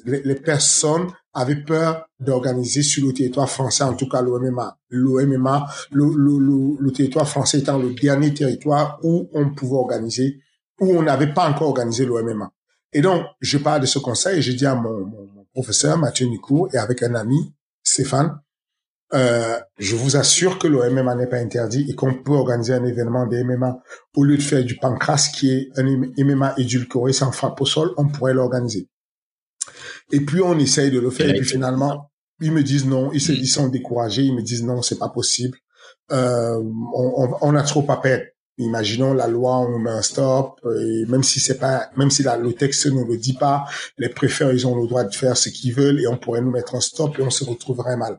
les, 0.06 0.22
les 0.24 0.34
personnes 0.34 1.08
avait 1.34 1.62
peur 1.62 2.06
d'organiser 2.20 2.82
sur 2.82 3.06
le 3.06 3.12
territoire 3.12 3.48
français, 3.48 3.84
en 3.84 3.94
tout 3.94 4.08
cas 4.08 4.22
l'OMMA. 4.22 4.78
L'OMMA, 4.90 5.66
le, 5.90 6.04
le, 6.14 6.76
le, 6.78 6.92
territoire 6.92 7.28
français 7.28 7.60
étant 7.60 7.78
le 7.78 7.94
dernier 7.94 8.34
territoire 8.34 8.98
où 9.02 9.28
on 9.32 9.54
pouvait 9.54 9.76
organiser, 9.76 10.40
où 10.80 10.86
on 10.86 11.02
n'avait 11.02 11.32
pas 11.32 11.48
encore 11.48 11.68
organisé 11.68 12.04
l'OMMA. 12.04 12.52
Et 12.92 13.00
donc, 13.00 13.24
je 13.40 13.58
parle 13.58 13.80
de 13.80 13.86
ce 13.86 13.98
conseil 13.98 14.38
et 14.38 14.42
je 14.42 14.52
dis 14.52 14.66
à 14.66 14.74
mon, 14.74 15.06
mon, 15.06 15.46
professeur 15.54 15.98
Mathieu 15.98 16.26
Nicou 16.26 16.68
et 16.72 16.78
avec 16.78 17.02
un 17.02 17.14
ami, 17.14 17.54
Stéphane, 17.82 18.40
euh, 19.14 19.58
je 19.78 19.94
vous 19.96 20.16
assure 20.16 20.58
que 20.58 20.66
le 20.66 20.88
n'est 20.88 21.26
pas 21.26 21.36
interdit 21.36 21.84
et 21.90 21.94
qu'on 21.94 22.14
peut 22.14 22.32
organiser 22.32 22.72
un 22.72 22.84
événement 22.84 23.26
de 23.26 23.42
MMA 23.42 23.82
au 24.16 24.24
lieu 24.24 24.38
de 24.38 24.42
faire 24.42 24.64
du 24.64 24.76
pancras 24.76 25.30
qui 25.34 25.50
est 25.50 25.68
un 25.76 25.84
MMA 25.84 26.54
édulcoré 26.56 27.12
sans 27.12 27.30
frappe 27.32 27.60
au 27.60 27.66
sol, 27.66 27.92
on 27.98 28.08
pourrait 28.08 28.32
l'organiser. 28.32 28.88
Et 30.10 30.20
puis 30.20 30.40
on 30.40 30.58
essaye 30.58 30.90
de 30.90 30.98
le 30.98 31.10
faire. 31.10 31.30
Et 31.30 31.34
puis 31.34 31.48
finalement, 31.48 32.10
ils 32.40 32.52
me 32.52 32.62
disent 32.62 32.86
non. 32.86 33.12
Ils, 33.12 33.20
se, 33.20 33.32
ils 33.32 33.46
sont 33.46 33.68
découragés. 33.68 34.22
Ils 34.22 34.34
me 34.34 34.42
disent 34.42 34.64
non, 34.64 34.82
c'est 34.82 34.98
pas 34.98 35.08
possible. 35.08 35.58
Euh, 36.10 36.58
on, 36.94 37.30
on, 37.40 37.54
a 37.54 37.62
trop 37.62 37.84
à 37.90 38.00
perdre. 38.00 38.24
Imaginons 38.58 39.14
la 39.14 39.28
loi, 39.28 39.58
on 39.60 39.78
met 39.78 39.90
un 39.90 40.02
stop, 40.02 40.60
et 40.64 41.06
même 41.06 41.22
si 41.22 41.40
c'est 41.40 41.58
pas, 41.58 41.88
même 41.96 42.10
si 42.10 42.22
la, 42.22 42.36
le 42.36 42.52
texte 42.52 42.86
ne 42.86 43.02
le 43.02 43.16
dit 43.16 43.32
pas, 43.32 43.64
les 43.96 44.10
préfets, 44.10 44.52
ils 44.52 44.66
ont 44.66 44.76
le 44.76 44.86
droit 44.86 45.04
de 45.04 45.14
faire 45.14 45.36
ce 45.36 45.48
qu'ils 45.48 45.74
veulent 45.74 46.00
et 46.00 46.06
on 46.06 46.18
pourrait 46.18 46.42
nous 46.42 46.50
mettre 46.50 46.74
un 46.74 46.80
stop 46.80 47.18
et 47.18 47.22
on 47.22 47.30
se 47.30 47.44
retrouverait 47.44 47.96
mal. 47.96 48.18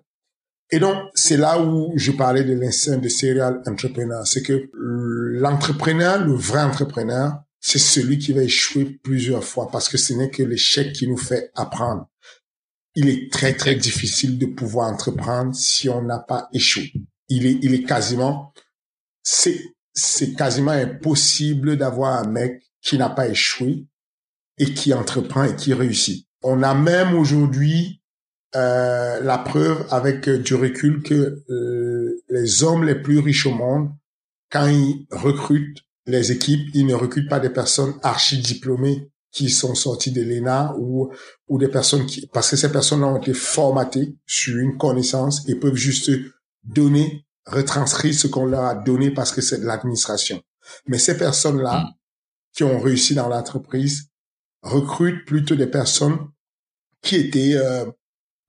Et 0.72 0.80
donc, 0.80 0.98
c'est 1.13 1.38
là 1.38 1.62
où 1.62 1.93
je 1.96 2.12
parlais 2.12 2.43
de 2.43 2.54
l'instinct 2.54 2.98
de 2.98 3.08
serial 3.08 3.62
entrepreneur. 3.67 4.26
C'est 4.26 4.41
que 4.41 4.72
l'entrepreneur, 4.74 6.26
le 6.26 6.34
vrai 6.34 6.63
entrepreneur, 6.63 7.34
c'est 7.65 7.80
celui 7.80 8.17
qui 8.17 8.34
va 8.34 8.43
échouer 8.43 8.84
plusieurs 8.84 9.45
fois 9.45 9.69
parce 9.71 9.88
que 9.88 9.97
ce 9.97 10.13
n'est 10.13 10.30
que 10.30 10.43
l'échec 10.43 10.91
qui 10.91 11.08
nous 11.08 11.17
fait 11.17 11.49
apprendre. 11.56 12.10
Il 12.93 13.08
est 13.08 13.32
très, 13.32 13.54
très 13.54 13.73
difficile 13.73 14.38
de 14.38 14.45
pouvoir 14.47 14.91
entreprendre 14.91 15.56
si 15.56 15.88
on 15.88 16.02
n'a 16.02 16.19
pas 16.19 16.49
échoué. 16.52 16.91
Il 17.30 17.45
est, 17.45 17.58
il 17.62 17.73
est 17.73 17.84
quasiment, 17.84 18.54
c'est, 19.23 19.63
c'est 19.93 20.36
quasiment 20.36 20.71
impossible 20.71 21.78
d'avoir 21.78 22.19
un 22.19 22.28
mec 22.28 22.62
qui 22.82 22.97
n'a 22.97 23.10
pas 23.10 23.30
échoué 23.30 23.88
et 24.58 24.73
qui 24.73 24.93
entreprend 24.93 25.45
et 25.45 25.56
qui 25.56 25.73
réussit. 25.73 26.28
On 26.41 26.63
a 26.63 26.73
même 26.73 27.15
aujourd'hui 27.15 28.02
euh, 28.58 29.21
la 29.21 29.38
preuve 29.38 29.88
avec 29.89 30.30
du 30.30 30.56
recul 30.56 31.02
que 31.02 31.41
euh, 31.49 32.21
les 32.28 32.63
hommes 32.63 32.84
les 32.84 33.02
plus 33.02 33.19
riches 33.19 33.45
au 33.45 33.54
monde, 33.54 33.89
quand 34.52 34.67
ils 34.67 35.08
recrutent, 35.12 35.80
les 36.05 36.31
équipes, 36.31 36.69
ils 36.73 36.85
ne 36.85 36.93
recrutent 36.93 37.29
pas 37.29 37.39
des 37.39 37.49
personnes 37.49 37.93
archi-diplômées 38.03 39.09
qui 39.31 39.49
sont 39.49 39.73
sorties 39.73 40.11
de 40.11 40.21
l'ENA 40.21 40.75
ou, 40.77 41.11
ou 41.47 41.57
des 41.57 41.67
personnes 41.67 42.05
qui, 42.05 42.27
parce 42.27 42.51
que 42.51 42.55
ces 42.55 42.71
personnes 42.71 43.03
ont 43.03 43.17
été 43.17 43.33
formatées 43.33 44.15
sur 44.25 44.57
une 44.57 44.77
connaissance 44.77 45.47
et 45.47 45.55
peuvent 45.55 45.75
juste 45.75 46.11
donner, 46.63 47.25
retranscrire 47.45 48.13
ce 48.13 48.27
qu'on 48.27 48.45
leur 48.45 48.65
a 48.65 48.75
donné 48.75 49.11
parce 49.11 49.31
que 49.31 49.41
c'est 49.41 49.59
de 49.59 49.65
l'administration. 49.65 50.41
Mais 50.87 50.99
ces 50.99 51.17
personnes-là, 51.17 51.79
mm. 51.79 51.93
qui 52.53 52.63
ont 52.63 52.79
réussi 52.79 53.15
dans 53.15 53.27
l'entreprise, 53.27 54.09
recrutent 54.61 55.25
plutôt 55.25 55.55
des 55.55 55.67
personnes 55.67 56.17
qui 57.01 57.15
étaient 57.15 57.55
euh, 57.55 57.85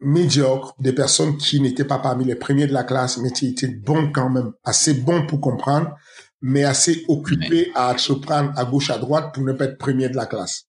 médiocres, 0.01 0.75
des 0.79 0.93
personnes 0.93 1.37
qui 1.39 1.61
n'étaient 1.61 1.85
pas 1.85 1.99
parmi 1.99 2.25
les 2.25 2.37
premiers 2.37 2.67
de 2.67 2.73
la 2.73 2.85
classe, 2.85 3.19
mais 3.19 3.31
qui 3.31 3.49
étaient 3.49 3.69
bons 3.69 4.13
quand 4.13 4.31
même, 4.31 4.53
assez 4.65 4.95
bons 4.95 5.27
pour 5.27 5.41
comprendre, 5.41 5.97
mais 6.47 6.63
assez 6.63 7.07
occupé 7.09 7.73
à 7.75 7.97
se 7.97 8.13
prendre 8.13 8.53
à 8.57 8.67
gauche, 8.67 8.91
à 8.91 8.99
droite 8.99 9.33
pour 9.33 9.43
ne 9.43 9.53
pas 9.53 9.65
être 9.65 9.79
premier 9.79 10.11
de 10.11 10.17
la 10.17 10.27
classe. 10.27 10.67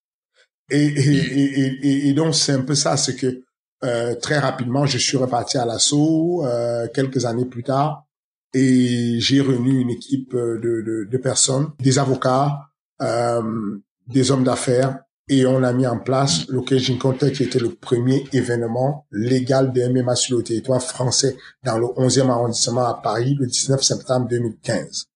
Et, 0.70 0.86
et, 0.86 1.86
et, 1.86 2.08
et 2.08 2.14
donc, 2.14 2.34
c'est 2.34 2.54
un 2.54 2.62
peu 2.62 2.76
ça, 2.76 2.96
c'est 2.96 3.18
que 3.18 3.44
euh, 3.84 4.16
très 4.16 4.40
rapidement, 4.40 4.86
je 4.86 4.98
suis 4.98 5.18
reparti 5.18 5.58
à 5.58 5.66
l'assaut 5.66 6.46
euh, 6.46 6.88
quelques 6.94 7.26
années 7.26 7.44
plus 7.44 7.64
tard 7.64 8.06
et 8.54 9.20
j'ai 9.20 9.42
réuni 9.42 9.82
une 9.82 9.90
équipe 9.90 10.34
de, 10.34 10.82
de, 10.82 11.10
de 11.12 11.18
personnes, 11.18 11.74
des 11.80 12.00
avocats, 12.00 12.70
euh, 13.02 13.78
des 14.08 14.32
hommes 14.32 14.46
d'affaires, 14.46 15.00
et 15.28 15.46
on 15.46 15.62
a 15.62 15.74
mis 15.74 15.88
en 15.88 16.00
place 16.00 16.48
l'Occasion 16.48 16.98
Counter 16.98 17.34
qui 17.34 17.44
était 17.44 17.60
le 17.60 17.76
premier 17.76 18.24
événement 18.32 19.06
légal 19.12 19.74
de 19.74 19.86
MMA 19.90 20.16
sur 20.16 20.38
le 20.38 20.44
territoire 20.44 20.82
français 20.82 21.36
dans 21.64 21.78
le 21.78 21.88
11e 21.88 22.30
arrondissement 22.30 22.86
à 22.86 22.94
Paris 22.94 23.36
le 23.38 23.48
19 23.48 23.84
septembre 23.84 24.30
2015 24.30 25.08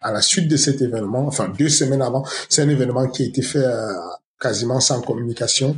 à 0.00 0.12
la 0.12 0.20
suite 0.20 0.48
de 0.48 0.56
cet 0.56 0.80
événement, 0.82 1.26
enfin 1.26 1.52
deux 1.58 1.68
semaines 1.68 2.02
avant, 2.02 2.24
c'est 2.48 2.62
un 2.62 2.68
événement 2.68 3.08
qui 3.08 3.24
a 3.24 3.26
été 3.26 3.42
fait 3.42 3.64
euh, 3.64 3.92
quasiment 4.40 4.80
sans 4.80 5.00
communication. 5.00 5.76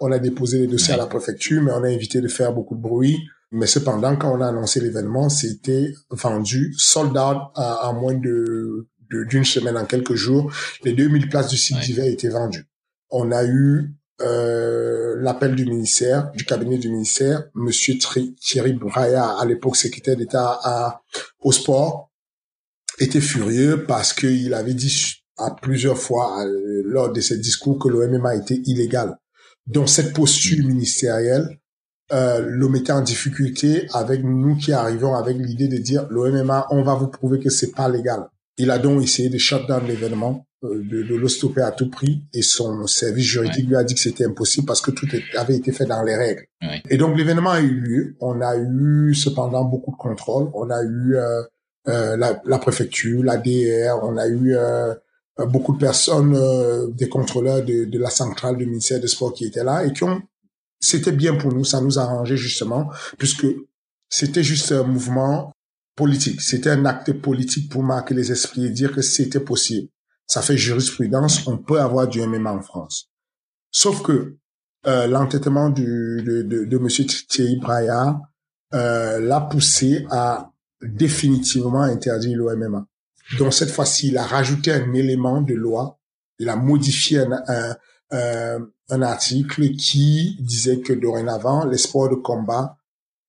On 0.00 0.12
a 0.12 0.18
déposé 0.18 0.60
les 0.60 0.66
dossiers 0.66 0.94
à 0.94 0.96
la 0.96 1.06
préfecture, 1.06 1.62
mais 1.62 1.72
on 1.72 1.82
a 1.82 1.90
évité 1.90 2.20
de 2.20 2.28
faire 2.28 2.52
beaucoup 2.52 2.76
de 2.76 2.80
bruit. 2.80 3.18
Mais 3.50 3.66
cependant, 3.66 4.16
quand 4.16 4.36
on 4.36 4.40
a 4.40 4.48
annoncé 4.48 4.80
l'événement, 4.80 5.28
c'était 5.28 5.92
vendu, 6.10 6.74
sold 6.76 7.16
out 7.16 7.38
en 7.56 7.92
moins 7.94 8.14
de 8.14 8.86
d'une 9.10 9.44
semaine, 9.44 9.76
en 9.76 9.86
quelques 9.86 10.14
jours. 10.14 10.52
Les 10.84 10.92
2000 10.92 11.28
places 11.28 11.48
du 11.48 11.56
site 11.56 11.80
d'hiver 11.80 12.04
étaient 12.04 12.28
vendues. 12.28 12.66
On 13.10 13.32
a 13.32 13.44
eu 13.44 13.94
euh, 14.20 15.16
l'appel 15.20 15.54
du 15.54 15.64
ministère, 15.64 16.30
du 16.32 16.44
cabinet 16.44 16.78
du 16.78 16.90
ministère, 16.90 17.44
Monsieur 17.54 17.94
Thierry 17.96 18.72
Braya, 18.72 19.36
à 19.38 19.44
l'époque 19.46 19.76
secrétaire 19.76 20.16
d'État 20.16 21.00
au 21.40 21.52
sport, 21.52 22.07
était 22.98 23.20
furieux 23.20 23.84
parce 23.86 24.12
qu'il 24.12 24.54
avait 24.54 24.74
dit 24.74 25.14
à 25.36 25.50
plusieurs 25.50 25.98
fois 25.98 26.44
lors 26.84 27.12
de 27.12 27.20
ses 27.20 27.38
discours 27.38 27.78
que 27.78 27.88
le 27.88 28.08
MMA 28.08 28.36
était 28.36 28.60
illégal. 28.64 29.16
Donc 29.66 29.88
cette 29.88 30.12
posture 30.14 30.66
ministérielle 30.66 31.46
euh, 32.10 32.40
le 32.40 32.68
mettait 32.68 32.92
en 32.92 33.02
difficulté 33.02 33.86
avec 33.92 34.24
nous 34.24 34.56
qui 34.56 34.72
arrivons 34.72 35.14
avec 35.14 35.36
l'idée 35.36 35.68
de 35.68 35.76
dire 35.76 36.06
le 36.10 36.32
MMA, 36.32 36.66
on 36.70 36.82
va 36.82 36.94
vous 36.94 37.08
prouver 37.08 37.38
que 37.38 37.50
c'est 37.50 37.72
pas 37.72 37.88
légal. 37.88 38.26
Il 38.56 38.70
a 38.70 38.78
donc 38.78 39.02
essayé 39.02 39.28
de 39.28 39.36
shut 39.36 39.66
down 39.68 39.86
l'événement, 39.86 40.46
euh, 40.64 40.82
de, 40.90 41.02
de, 41.02 41.14
le 41.14 41.28
stopper 41.28 41.60
à 41.60 41.70
tout 41.70 41.90
prix, 41.90 42.22
et 42.32 42.40
son 42.40 42.86
service 42.86 43.26
juridique 43.26 43.68
lui 43.68 43.76
a 43.76 43.84
dit 43.84 43.94
que 43.94 44.00
c'était 44.00 44.24
impossible 44.24 44.66
parce 44.66 44.80
que 44.80 44.90
tout 44.90 45.06
avait 45.36 45.56
été 45.56 45.70
fait 45.70 45.84
dans 45.84 46.02
les 46.02 46.16
règles. 46.16 46.46
Et 46.88 46.96
donc 46.96 47.16
l'événement 47.16 47.50
a 47.50 47.60
eu 47.60 47.78
lieu. 47.78 48.16
On 48.20 48.40
a 48.40 48.56
eu 48.56 49.14
cependant 49.14 49.64
beaucoup 49.64 49.92
de 49.92 49.96
contrôle. 49.98 50.50
On 50.54 50.70
a 50.70 50.82
eu 50.82 51.14
euh, 51.14 51.42
la, 51.86 52.40
la, 52.44 52.58
préfecture, 52.58 53.22
la 53.22 53.38
DR, 53.38 53.98
on 54.02 54.16
a 54.18 54.26
eu 54.28 54.56
euh, 55.40 55.46
beaucoup 55.46 55.72
de 55.72 55.78
personnes, 55.78 56.34
euh, 56.36 56.88
des 56.88 57.08
contrôleurs 57.08 57.64
de, 57.64 57.84
de, 57.84 57.98
la 57.98 58.10
centrale 58.10 58.56
du 58.56 58.66
ministère 58.66 59.00
des 59.00 59.06
Sports 59.06 59.32
qui 59.32 59.44
étaient 59.44 59.62
là 59.62 59.84
et 59.84 59.92
qui 59.92 60.04
ont, 60.04 60.20
c'était 60.80 61.12
bien 61.12 61.36
pour 61.36 61.52
nous, 61.52 61.64
ça 61.64 61.80
nous 61.80 61.98
arrangeait 61.98 62.36
justement, 62.36 62.90
puisque 63.18 63.46
c'était 64.08 64.42
juste 64.42 64.72
un 64.72 64.82
mouvement 64.82 65.52
politique. 65.94 66.40
C'était 66.40 66.70
un 66.70 66.84
acte 66.84 67.12
politique 67.12 67.70
pour 67.70 67.82
marquer 67.82 68.14
les 68.14 68.32
esprits 68.32 68.66
et 68.66 68.70
dire 68.70 68.92
que 68.92 69.02
c'était 69.02 69.40
possible. 69.40 69.88
Ça 70.26 70.42
fait 70.42 70.56
jurisprudence, 70.56 71.46
on 71.46 71.58
peut 71.58 71.80
avoir 71.80 72.08
du 72.08 72.20
MMA 72.20 72.52
en 72.52 72.62
France. 72.62 73.10
Sauf 73.70 74.02
que 74.02 74.36
euh, 74.86 75.06
l'entêtement 75.06 75.70
de, 75.70 76.42
de, 76.42 76.64
de 76.64 76.78
Monsieur 76.78 77.04
Thierry 77.04 77.56
Braillard 77.56 78.20
euh, 78.74 79.18
l'a 79.20 79.40
poussé 79.40 80.06
à 80.10 80.50
définitivement 80.82 81.82
interdire 81.82 82.38
le 82.38 82.56
MMA. 82.56 82.86
Donc 83.38 83.52
cette 83.52 83.70
fois-ci, 83.70 84.08
il 84.08 84.18
a 84.18 84.24
rajouté 84.24 84.72
un 84.72 84.92
élément 84.94 85.42
de 85.42 85.54
loi, 85.54 85.98
il 86.38 86.48
a 86.48 86.56
modifié 86.56 87.18
un, 87.18 87.76
un, 88.10 88.68
un 88.90 89.02
article 89.02 89.70
qui 89.76 90.36
disait 90.40 90.80
que 90.80 90.92
dorénavant, 90.92 91.66
les 91.66 91.78
sports 91.78 92.08
de 92.08 92.14
combat, 92.14 92.76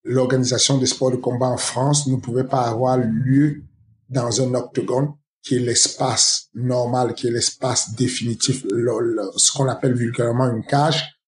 l'organisation 0.04 0.78
des 0.78 0.86
sports 0.86 1.12
de 1.12 1.18
combat 1.18 1.48
en 1.48 1.58
France 1.58 2.08
ne 2.08 2.16
pouvait 2.16 2.46
pas 2.46 2.62
avoir 2.62 2.98
lieu 2.98 3.64
dans 4.10 4.42
un 4.42 4.54
octogone 4.54 5.14
qui 5.44 5.56
est 5.56 5.60
l'espace 5.60 6.50
normal, 6.54 7.14
qui 7.14 7.28
est 7.28 7.32
l'espace 7.32 7.96
définitif, 7.96 8.64
ce 8.64 9.52
qu'on 9.52 9.68
appelle 9.68 9.94
vulgairement 9.94 10.50
une 10.50 10.66
cage, 10.66 11.20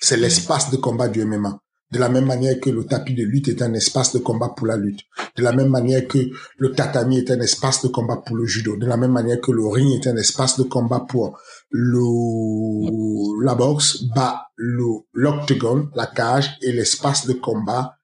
c'est 0.00 0.16
l'espace 0.16 0.70
de 0.70 0.76
combat 0.76 1.08
du 1.08 1.24
MMA. 1.24 1.60
De 1.90 1.98
la 1.98 2.10
même 2.10 2.26
manière 2.26 2.60
que 2.60 2.68
le 2.68 2.84
tapis 2.84 3.14
de 3.14 3.24
lutte 3.24 3.48
est 3.48 3.62
un 3.62 3.72
espace 3.72 4.12
de 4.12 4.18
combat 4.18 4.50
pour 4.50 4.66
la 4.66 4.76
lutte. 4.76 5.00
De 5.36 5.42
la 5.42 5.52
même 5.52 5.68
manière 5.68 6.06
que 6.06 6.18
le 6.58 6.72
tatami 6.72 7.18
est 7.18 7.30
un 7.30 7.40
espace 7.40 7.82
de 7.82 7.88
combat 7.88 8.22
pour 8.24 8.36
le 8.36 8.44
judo. 8.44 8.76
De 8.76 8.86
la 8.86 8.98
même 8.98 9.12
manière 9.12 9.40
que 9.40 9.52
le 9.52 9.66
ring 9.66 9.94
est 9.94 10.06
un 10.06 10.16
espace 10.16 10.58
de 10.58 10.64
combat 10.64 11.00
pour 11.08 11.38
le, 11.70 13.42
la 13.42 13.54
boxe. 13.54 14.04
Bah, 14.14 14.48
l'octogone, 14.56 15.90
la 15.94 16.06
cage 16.06 16.58
est 16.62 16.72
l'espace 16.72 17.26
de 17.26 17.32
combat 17.32 17.94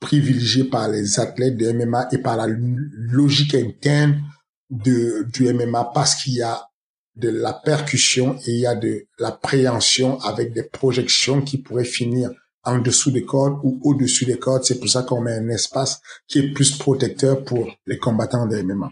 privilégié 0.00 0.64
par 0.64 0.88
les 0.88 1.20
athlètes 1.20 1.56
de 1.56 1.72
MMA 1.72 2.08
et 2.12 2.18
par 2.18 2.36
la 2.36 2.46
logique 2.48 3.54
interne 3.54 4.22
de, 4.70 5.26
du 5.32 5.52
MMA 5.52 5.90
parce 5.92 6.14
qu'il 6.14 6.34
y 6.34 6.42
a 6.42 6.68
de 7.16 7.28
la 7.28 7.52
percussion 7.52 8.38
et 8.46 8.52
il 8.52 8.60
y 8.60 8.66
a 8.66 8.76
de 8.76 9.06
la 9.18 9.32
préhension 9.32 10.20
avec 10.20 10.52
des 10.52 10.62
projections 10.62 11.42
qui 11.42 11.58
pourraient 11.58 11.84
finir 11.84 12.30
en 12.64 12.78
dessous 12.78 13.10
des 13.10 13.24
cordes 13.24 13.58
ou 13.62 13.80
au-dessus 13.82 14.24
des 14.24 14.38
cordes. 14.38 14.64
C'est 14.64 14.78
pour 14.78 14.88
ça 14.88 15.02
qu'on 15.02 15.20
met 15.20 15.34
un 15.34 15.48
espace 15.48 16.00
qui 16.26 16.38
est 16.38 16.52
plus 16.52 16.76
protecteur 16.76 17.44
pour 17.44 17.68
les 17.86 17.98
combattants 17.98 18.46
de 18.46 18.60
MMA. 18.60 18.90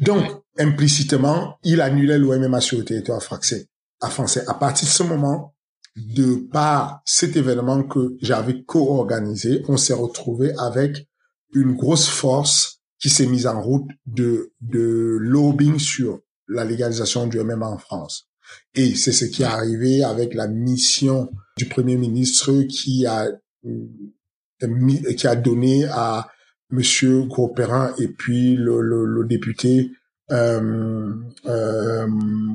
Donc, 0.00 0.24
implicitement, 0.58 1.58
il 1.62 1.80
annulait 1.80 2.18
l'OMMA 2.18 2.60
sur 2.60 2.78
le 2.78 2.84
territoire 2.84 3.22
français. 3.22 3.68
À 4.00 4.10
français. 4.10 4.44
À 4.46 4.54
partir 4.54 4.86
de 4.86 4.92
ce 4.92 5.02
moment, 5.02 5.54
de 5.96 6.34
par 6.52 7.00
cet 7.06 7.36
événement 7.36 7.82
que 7.82 8.16
j'avais 8.20 8.62
co-organisé, 8.62 9.62
on 9.68 9.78
s'est 9.78 9.94
retrouvé 9.94 10.52
avec 10.58 11.08
une 11.54 11.74
grosse 11.74 12.08
force 12.08 12.82
qui 12.98 13.08
s'est 13.08 13.26
mise 13.26 13.46
en 13.46 13.62
route 13.62 13.88
de, 14.04 14.52
de 14.60 15.16
lobbying 15.20 15.78
sur 15.78 16.20
la 16.48 16.64
légalisation 16.64 17.26
du 17.26 17.40
MMA 17.40 17.68
en 17.68 17.78
France. 17.78 18.28
Et 18.74 18.94
c'est 18.94 19.12
ce 19.12 19.24
qui 19.24 19.42
est 19.42 19.46
arrivé 19.46 20.04
avec 20.04 20.34
la 20.34 20.48
mission 20.48 21.30
du 21.56 21.66
Premier 21.66 21.96
ministre 21.96 22.62
qui 22.62 23.06
a 23.06 23.28
euh, 23.64 25.12
qui 25.16 25.26
a 25.26 25.36
donné 25.36 25.84
à 25.86 26.28
Monsieur 26.70 27.22
Grosperrin 27.24 27.94
et 27.98 28.08
puis 28.08 28.56
le, 28.56 28.80
le, 28.80 29.04
le 29.04 29.24
député 29.24 29.92
euh, 30.32 31.12
euh, 31.46 32.08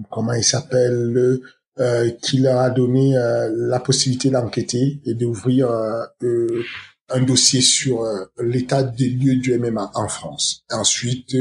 comment 0.10 0.34
il 0.34 0.44
s'appelle 0.44 1.40
euh, 1.80 2.10
qui 2.22 2.40
leur 2.40 2.60
a 2.60 2.70
donné 2.70 3.18
euh, 3.18 3.50
la 3.56 3.80
possibilité 3.80 4.30
d'enquêter 4.30 5.02
et 5.06 5.14
d'ouvrir 5.14 5.70
euh, 5.70 6.64
un 7.10 7.22
dossier 7.22 7.62
sur 7.62 8.06
l'état 8.40 8.84
des 8.84 9.10
lieux 9.10 9.36
du 9.36 9.58
MMA 9.58 9.92
en 9.96 10.08
France. 10.08 10.64
Ensuite, 10.72 11.36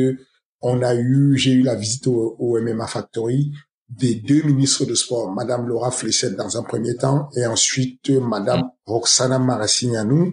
on 0.60 0.82
a 0.82 0.94
eu, 0.94 1.36
j'ai 1.36 1.52
eu 1.52 1.62
la 1.62 1.74
visite 1.74 2.06
au, 2.06 2.36
au 2.38 2.60
MMA 2.60 2.86
Factory 2.86 3.52
des 3.90 4.14
deux 4.14 4.42
ministres 4.42 4.84
de 4.84 4.94
sport, 4.94 5.32
Madame 5.32 5.66
Laura 5.66 5.90
Fléchette 5.90 6.36
dans 6.36 6.56
un 6.56 6.62
premier 6.62 6.94
temps 6.94 7.28
et 7.36 7.44
ensuite 7.46 8.08
Madame 8.10 8.70
Roxana 8.86 9.38
Marasignanou, 9.38 10.32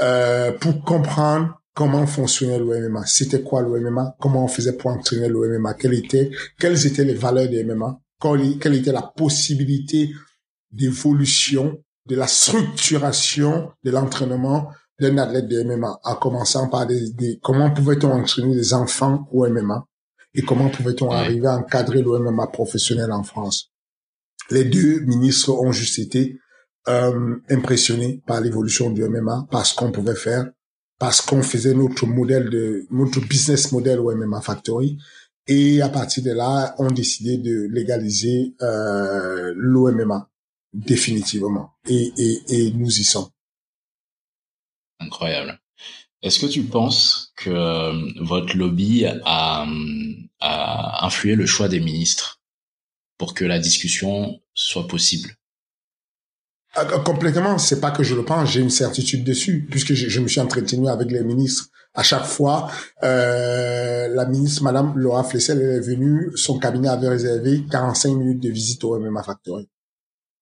euh, 0.00 0.52
pour 0.52 0.84
comprendre 0.84 1.60
comment 1.74 2.06
fonctionnait 2.06 2.58
l'OMMA, 2.58 3.04
c'était 3.06 3.42
quoi 3.42 3.62
l'OMMA, 3.62 4.16
comment 4.20 4.44
on 4.44 4.48
faisait 4.48 4.74
pour 4.74 4.90
entraîner 4.90 5.28
l'OMMA, 5.28 5.74
quelles 5.74 5.94
étaient, 5.94 6.30
quelles 6.58 6.86
étaient 6.86 7.04
les 7.04 7.14
valeurs 7.14 7.48
de 7.48 7.62
MMA, 7.62 7.98
quelle 8.60 8.74
était 8.74 8.92
la 8.92 9.02
possibilité 9.02 10.10
d'évolution, 10.70 11.82
de 12.06 12.16
la 12.16 12.26
structuration 12.26 13.72
de 13.84 13.90
l'entraînement 13.90 14.70
d'un 15.00 15.18
athlète 15.18 15.48
de 15.48 15.62
MMA, 15.62 16.00
en 16.04 16.14
commençant 16.16 16.68
par 16.68 16.86
des, 16.86 17.10
des 17.10 17.40
comment 17.42 17.70
pouvait-on 17.72 18.12
entraîner 18.12 18.54
des 18.54 18.74
enfants 18.74 19.26
au 19.32 19.46
MMA, 19.48 19.86
et 20.34 20.42
comment 20.42 20.68
pouvait-on 20.70 21.10
arriver 21.10 21.46
à 21.46 21.56
encadrer 21.56 22.02
le 22.02 22.18
MMA 22.18 22.46
professionnel 22.48 23.12
en 23.12 23.22
France? 23.22 23.70
Les 24.50 24.64
deux 24.64 25.00
ministres 25.00 25.50
ont 25.50 25.72
juste 25.72 25.98
été 25.98 26.38
euh, 26.88 27.36
impressionnés 27.48 28.22
par 28.26 28.40
l'évolution 28.40 28.90
du 28.90 29.04
MMA, 29.04 29.46
par 29.50 29.66
ce 29.66 29.74
qu'on 29.74 29.92
pouvait 29.92 30.16
faire, 30.16 30.50
parce 30.98 31.20
qu'on 31.20 31.42
faisait 31.42 31.74
notre 31.74 32.06
modèle 32.06 32.50
de 32.50 32.86
notre 32.90 33.20
business 33.20 33.72
model 33.72 34.00
au 34.00 34.14
MMA 34.14 34.40
Factory. 34.40 34.98
Et 35.46 35.82
à 35.82 35.88
partir 35.88 36.22
de 36.22 36.30
là, 36.30 36.74
on 36.78 36.90
décidé 36.90 37.36
de 37.36 37.68
légaliser 37.70 38.54
euh, 38.62 39.52
l'OMMA 39.56 40.30
définitivement. 40.72 41.72
Et, 41.88 42.12
et, 42.16 42.42
et 42.48 42.72
nous 42.72 42.90
y 42.90 43.04
sommes. 43.04 43.28
Incroyable. 45.00 45.61
Est-ce 46.22 46.38
que 46.38 46.46
tu 46.46 46.62
penses 46.62 47.32
que 47.36 47.50
euh, 47.50 47.92
votre 48.20 48.56
lobby 48.56 49.04
a, 49.06 49.66
a 50.40 51.06
influé 51.06 51.34
le 51.34 51.46
choix 51.46 51.68
des 51.68 51.80
ministres 51.80 52.40
pour 53.18 53.34
que 53.34 53.44
la 53.44 53.58
discussion 53.58 54.40
soit 54.54 54.86
possible? 54.86 55.36
Ah, 56.74 56.84
Complètement, 57.04 57.58
c'est 57.58 57.80
pas 57.80 57.90
que 57.90 58.02
je 58.02 58.14
le 58.14 58.24
pense, 58.24 58.50
j'ai 58.50 58.60
une 58.60 58.70
certitude 58.70 59.24
dessus, 59.24 59.66
puisque 59.70 59.92
je, 59.92 60.20
me 60.20 60.28
suis 60.28 60.40
entretenu 60.40 60.88
avec 60.88 61.10
les 61.10 61.22
ministres. 61.22 61.68
À 61.94 62.02
chaque 62.02 62.24
fois, 62.24 62.70
euh, 63.02 64.08
la 64.08 64.24
ministre, 64.24 64.62
Madame 64.62 64.96
Laura 64.96 65.22
Flessel, 65.22 65.60
elle 65.60 65.76
est 65.76 65.80
venue, 65.80 66.32
son 66.34 66.58
cabinet 66.58 66.88
avait 66.88 67.08
réservé 67.08 67.62
45 67.70 68.14
minutes 68.14 68.40
de 68.42 68.48
visite 68.48 68.82
au 68.84 68.98
MMA 68.98 69.22
Factory. 69.22 69.68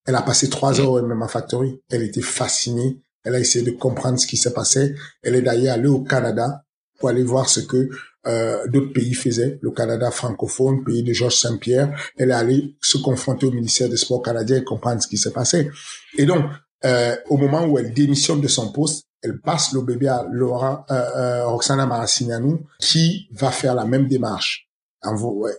Elle 0.06 0.14
a 0.14 0.22
passé 0.22 0.48
trois 0.48 0.80
heures 0.80 0.92
au 0.92 1.02
MMA 1.02 1.26
Factory. 1.26 1.82
Elle 1.90 2.02
était 2.02 2.22
fascinée 2.22 3.00
elle 3.24 3.34
a 3.34 3.40
essayé 3.40 3.64
de 3.64 3.70
comprendre 3.70 4.18
ce 4.18 4.26
qui 4.26 4.36
s'est 4.36 4.52
passé. 4.52 4.94
Elle 5.22 5.36
est 5.36 5.42
d'ailleurs 5.42 5.74
allée 5.74 5.88
au 5.88 6.00
Canada 6.00 6.64
pour 6.98 7.08
aller 7.08 7.22
voir 7.22 7.48
ce 7.48 7.60
que 7.60 7.88
euh, 8.26 8.66
d'autres 8.68 8.92
pays 8.92 9.14
faisaient. 9.14 9.58
Le 9.62 9.70
Canada 9.70 10.10
francophone, 10.10 10.84
pays 10.84 11.02
de 11.02 11.12
Georges 11.12 11.36
Saint-Pierre. 11.36 11.94
Elle 12.18 12.30
est 12.30 12.34
allée 12.34 12.76
se 12.80 12.98
confronter 12.98 13.46
au 13.46 13.50
ministère 13.50 13.88
des 13.88 13.96
Sports 13.96 14.22
canadien 14.22 14.58
et 14.58 14.64
comprendre 14.64 15.02
ce 15.02 15.08
qui 15.08 15.16
s'est 15.16 15.32
passé. 15.32 15.70
Et 16.18 16.26
donc, 16.26 16.44
euh, 16.84 17.16
au 17.28 17.36
moment 17.36 17.64
où 17.66 17.78
elle 17.78 17.92
démissionne 17.92 18.40
de 18.40 18.48
son 18.48 18.72
poste, 18.72 19.06
elle 19.22 19.40
passe 19.40 19.72
le 19.72 19.82
bébé 19.82 20.08
à 20.08 20.26
Laura, 20.30 20.86
euh, 20.90 20.94
euh 20.94 21.46
Roxana 21.46 21.86
Marasignanou, 21.86 22.60
qui 22.78 23.28
va 23.32 23.50
faire 23.50 23.74
la 23.74 23.84
même 23.84 24.06
démarche. 24.06 24.70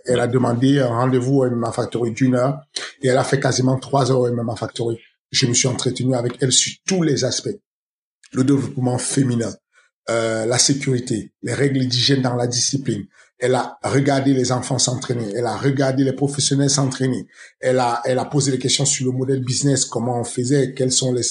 Elle 0.05 0.19
a 0.19 0.27
demandé 0.27 0.79
un 0.79 0.87
rendez-vous 0.87 1.41
au 1.41 1.49
MMA 1.49 1.71
Factory 1.71 2.11
d'une 2.11 2.35
heure 2.35 2.61
et 3.01 3.07
elle 3.07 3.17
a 3.17 3.23
fait 3.23 3.39
quasiment 3.39 3.79
trois 3.79 4.11
heures 4.11 4.19
au 4.19 4.31
MMA 4.31 4.55
Factory 4.55 4.99
je 5.31 5.45
me 5.47 5.53
suis 5.53 5.67
entretenu 5.67 6.15
avec 6.15 6.33
elle 6.41 6.51
sur 6.51 6.73
tous 6.85 7.03
les 7.03 7.23
aspects. 7.23 7.57
Le 8.33 8.43
développement 8.43 8.97
féminin, 8.97 9.53
euh, 10.09 10.45
la 10.45 10.57
sécurité, 10.57 11.33
les 11.41 11.53
règles 11.53 11.85
d'hygiène 11.87 12.21
dans 12.21 12.35
la 12.35 12.47
discipline. 12.47 13.05
Elle 13.39 13.55
a 13.55 13.77
regardé 13.83 14.33
les 14.33 14.51
enfants 14.51 14.77
s'entraîner, 14.77 15.33
elle 15.35 15.47
a 15.47 15.57
regardé 15.57 16.03
les 16.03 16.13
professionnels 16.13 16.69
s'entraîner, 16.69 17.25
elle 17.59 17.79
a, 17.79 18.01
elle 18.05 18.19
a 18.19 18.25
posé 18.25 18.51
des 18.51 18.59
questions 18.59 18.85
sur 18.85 19.11
le 19.11 19.17
modèle 19.17 19.43
business, 19.43 19.83
comment 19.83 20.19
on 20.19 20.23
faisait, 20.23 20.73
quels 20.75 20.91
sont 20.91 21.11
les, 21.11 21.23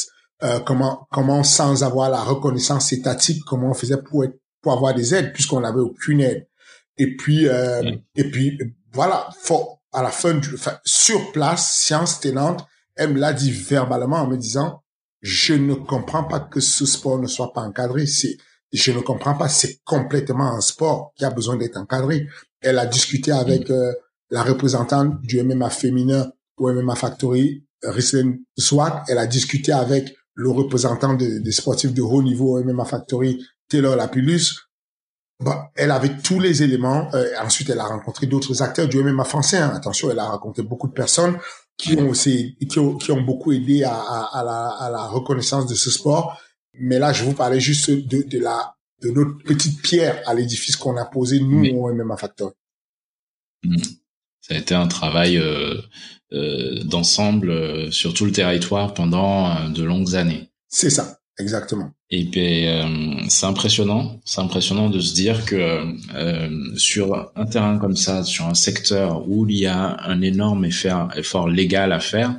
euh, 0.42 0.58
comment, 0.60 1.06
comment 1.12 1.42
sans 1.42 1.84
avoir 1.84 2.10
la 2.10 2.20
reconnaissance 2.20 2.92
étatique, 2.92 3.44
comment 3.44 3.70
on 3.70 3.74
faisait 3.74 4.02
pour 4.02 4.24
être, 4.24 4.38
pour 4.60 4.72
avoir 4.72 4.94
des 4.94 5.14
aides 5.14 5.32
puisqu'on 5.32 5.60
n'avait 5.60 5.80
aucune 5.80 6.20
aide. 6.20 6.48
Et 6.96 7.16
puis, 7.16 7.46
euh, 7.48 7.96
et 8.14 8.30
puis, 8.30 8.58
voilà, 8.92 9.28
faut, 9.38 9.80
à 9.92 10.02
la 10.02 10.10
fin 10.10 10.34
du, 10.34 10.48
sur 10.84 11.32
place, 11.32 11.76
science 11.76 12.20
tenante, 12.20 12.66
elle 13.00 13.14
me 13.14 13.18
l'a 13.18 13.32
dit 13.32 13.50
verbalement 13.50 14.18
en 14.18 14.26
me 14.26 14.36
disant, 14.36 14.82
je 15.22 15.54
ne 15.54 15.72
comprends 15.72 16.24
pas 16.24 16.38
que 16.38 16.60
ce 16.60 16.84
sport 16.84 17.18
ne 17.18 17.26
soit 17.26 17.54
pas 17.54 17.62
encadré. 17.62 18.06
C'est, 18.06 18.36
je 18.74 18.92
ne 18.92 19.00
comprends 19.00 19.34
pas, 19.34 19.48
c'est 19.48 19.80
complètement 19.84 20.54
un 20.54 20.60
sport 20.60 21.14
qui 21.16 21.24
a 21.24 21.30
besoin 21.30 21.56
d'être 21.56 21.78
encadré. 21.78 22.28
Elle 22.60 22.78
a 22.78 22.84
discuté 22.84 23.32
avec 23.32 23.70
mm. 23.70 23.72
euh, 23.72 23.92
la 24.28 24.42
représentante 24.42 25.18
du 25.22 25.42
MMA 25.42 25.70
féminin 25.70 26.30
au 26.58 26.70
MMA 26.70 26.94
Factory, 26.94 27.64
Rislin 27.82 28.34
Swat. 28.58 29.02
Elle 29.08 29.16
a 29.16 29.26
discuté 29.26 29.72
avec 29.72 30.14
le 30.34 30.50
représentant 30.50 31.14
des 31.14 31.52
sportifs 31.52 31.94
de 31.94 32.02
haut 32.02 32.22
niveau 32.22 32.58
au 32.58 32.62
MMA 32.62 32.84
Factory, 32.84 33.42
Taylor 33.70 33.96
Lapillus. 33.96 34.56
Bah, 35.42 35.70
elle 35.74 35.90
avait 35.90 36.18
tous 36.22 36.38
les 36.38 36.62
éléments. 36.62 37.08
Euh, 37.14 37.30
ensuite, 37.42 37.70
elle 37.70 37.80
a 37.80 37.86
rencontré 37.86 38.26
d'autres 38.26 38.60
acteurs 38.60 38.88
du 38.88 39.02
MMA 39.02 39.24
français. 39.24 39.56
Hein. 39.56 39.72
Attention, 39.74 40.10
elle 40.10 40.18
a 40.18 40.28
rencontré 40.28 40.62
beaucoup 40.62 40.86
de 40.86 40.92
personnes 40.92 41.38
qui 41.80 41.98
ont 41.98 42.08
aussi 42.08 42.56
qui 42.68 42.78
ont, 42.78 42.96
qui 42.96 43.10
ont 43.12 43.20
beaucoup 43.22 43.52
aidé 43.52 43.84
à, 43.84 43.94
à, 43.94 44.40
à, 44.40 44.44
la, 44.44 44.68
à 44.68 44.90
la 44.90 45.06
reconnaissance 45.06 45.66
de 45.66 45.74
ce 45.74 45.90
sport. 45.90 46.40
Mais 46.74 46.98
là, 46.98 47.12
je 47.12 47.24
vous 47.24 47.34
parlais 47.34 47.60
juste 47.60 47.90
de, 47.90 48.22
de 48.22 48.38
la 48.38 48.74
de 49.02 49.10
notre 49.10 49.38
petite 49.38 49.80
pierre 49.82 50.22
à 50.26 50.34
l'édifice 50.34 50.76
qu'on 50.76 50.96
a 50.96 51.06
posé 51.06 51.40
nous 51.40 51.60
oui. 51.60 51.72
au 51.72 51.92
MMA 51.92 52.16
Factory. 52.16 52.52
Mmh. 53.64 53.76
Ça 54.40 54.54
a 54.54 54.58
été 54.58 54.74
un 54.74 54.88
travail 54.88 55.38
euh, 55.38 55.80
euh, 56.32 56.82
d'ensemble 56.84 57.50
euh, 57.50 57.90
sur 57.90 58.14
tout 58.14 58.24
le 58.24 58.32
territoire 58.32 58.94
pendant 58.94 59.50
euh, 59.50 59.68
de 59.68 59.82
longues 59.82 60.14
années. 60.14 60.50
C'est 60.68 60.90
ça, 60.90 61.19
exactement. 61.40 61.90
Et 62.10 62.24
puis 62.24 62.66
euh, 62.66 63.16
c'est 63.28 63.46
impressionnant, 63.46 64.20
c'est 64.24 64.40
impressionnant 64.40 64.90
de 64.90 65.00
se 65.00 65.14
dire 65.14 65.44
que 65.44 65.84
sur 66.76 67.32
un 67.36 67.46
terrain 67.46 67.78
comme 67.78 67.96
ça, 67.96 68.24
sur 68.24 68.46
un 68.46 68.54
secteur 68.54 69.28
où 69.28 69.48
il 69.48 69.58
y 69.58 69.66
a 69.66 69.96
un 70.04 70.20
énorme 70.22 70.64
effort, 70.64 71.08
effort 71.16 71.48
légal 71.48 71.92
à 71.92 72.00
faire, 72.00 72.38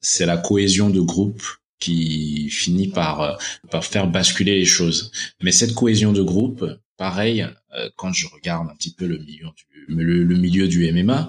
c'est 0.00 0.26
la 0.26 0.36
cohésion 0.36 0.90
de 0.90 1.00
groupe 1.00 1.42
qui 1.80 2.48
finit 2.50 2.88
par 2.88 3.38
par 3.70 3.84
faire 3.84 4.06
basculer 4.06 4.54
les 4.54 4.64
choses. 4.64 5.10
Mais 5.42 5.52
cette 5.52 5.74
cohésion 5.74 6.12
de 6.12 6.22
groupe, 6.22 6.64
pareil, 6.96 7.46
quand 7.96 8.12
je 8.12 8.26
regarde 8.28 8.68
un 8.70 8.74
petit 8.74 8.94
peu 8.94 9.06
le 9.06 9.18
milieu 9.18 9.46
du 9.56 9.68
le, 9.88 10.24
le 10.24 10.36
milieu 10.36 10.68
du 10.68 10.90
MMA, 10.92 11.28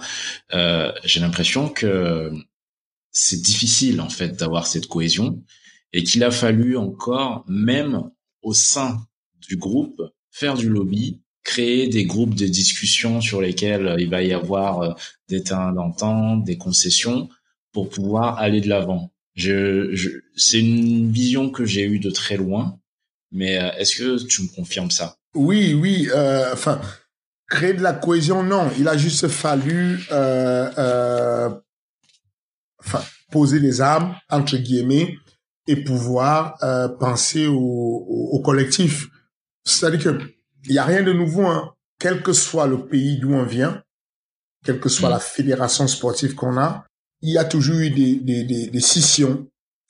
euh, 0.54 0.92
j'ai 1.04 1.20
l'impression 1.20 1.70
que 1.70 2.32
c'est 3.12 3.42
difficile 3.42 4.02
en 4.02 4.10
fait 4.10 4.38
d'avoir 4.40 4.68
cette 4.68 4.88
cohésion 4.88 5.42
et 5.94 6.04
qu'il 6.04 6.24
a 6.24 6.32
fallu 6.32 6.78
encore, 6.78 7.46
même 7.48 8.10
au 8.42 8.54
sein 8.54 9.02
du 9.48 9.58
groupe, 9.58 10.02
faire 10.32 10.56
du 10.56 10.70
lobby, 10.70 11.22
créer 11.44 11.88
des 11.88 12.06
groupes 12.06 12.36
de 12.36 12.46
discussion 12.46 13.22
sur 13.22 13.42
lesquels 13.42 13.96
il 14.00 14.10
va 14.10 14.22
y 14.22 14.34
avoir 14.34 14.82
euh, 14.82 14.94
des 15.28 15.42
terrains 15.42 15.74
d'entente, 15.74 16.44
des 16.44 16.58
concessions 16.58 17.30
pour 17.72 17.90
pouvoir 17.90 18.38
aller 18.38 18.62
de 18.62 18.70
l'avant. 18.70 19.12
Je, 19.36 19.96
je, 19.96 20.10
c'est 20.36 20.60
une 20.60 21.12
vision 21.12 21.50
que 21.50 21.66
j'ai 21.66 21.86
eue 21.86 22.00
de 22.00 22.12
très 22.12 22.38
loin, 22.38 22.80
mais 23.32 23.58
euh, 23.58 23.72
est-ce 23.78 23.96
que 23.96 24.24
tu 24.26 24.44
me 24.44 24.48
confirmes 24.48 24.92
ça? 24.92 25.18
Oui, 25.34 25.74
oui. 25.74 26.10
Euh, 26.14 26.52
enfin, 26.54 26.82
créer 27.48 27.74
de 27.74 27.82
la 27.82 27.94
cohésion, 27.94 28.44
non. 28.44 28.70
Il 28.78 28.88
a 28.88 28.98
juste 28.98 29.28
fallu 29.28 30.00
euh, 30.12 30.70
euh, 30.78 31.50
enfin, 32.80 33.04
poser 33.32 33.60
les 33.60 33.82
armes, 33.82 34.16
entre 34.30 34.58
guillemets, 34.58 35.18
et 35.70 35.84
pouvoir 35.84 36.58
euh, 36.64 36.90
penser 36.90 37.46
au, 37.46 37.56
au, 37.56 38.30
au 38.34 38.42
collectif. 38.42 39.08
C'est-à-dire 39.64 40.04
que 40.04 40.20
il 40.66 40.72
n'y 40.72 40.80
a 40.80 40.84
rien 40.84 41.04
de 41.04 41.14
nouveau, 41.14 41.46
hein. 41.46 41.74
quel 42.00 42.24
que 42.24 42.34
soit 42.34 42.68
le 42.68 42.88
pays 42.88 43.20
d'où 43.20 43.34
on 43.34 43.46
vient, 43.46 43.84
quelle 44.66 44.80
que 44.80 44.90
soit 44.90 45.10
mmh. 45.10 45.14
la 45.14 45.20
fédération 45.20 45.88
sportive 45.88 46.34
qu'on 46.34 46.58
a, 46.58 46.86
il 47.22 47.32
y 47.32 47.38
a 47.38 47.46
toujours 47.46 47.78
eu 47.78 47.92
des, 47.92 48.16
des, 48.16 48.44
des, 48.44 48.68
des 48.68 48.82
scissions, 48.82 49.48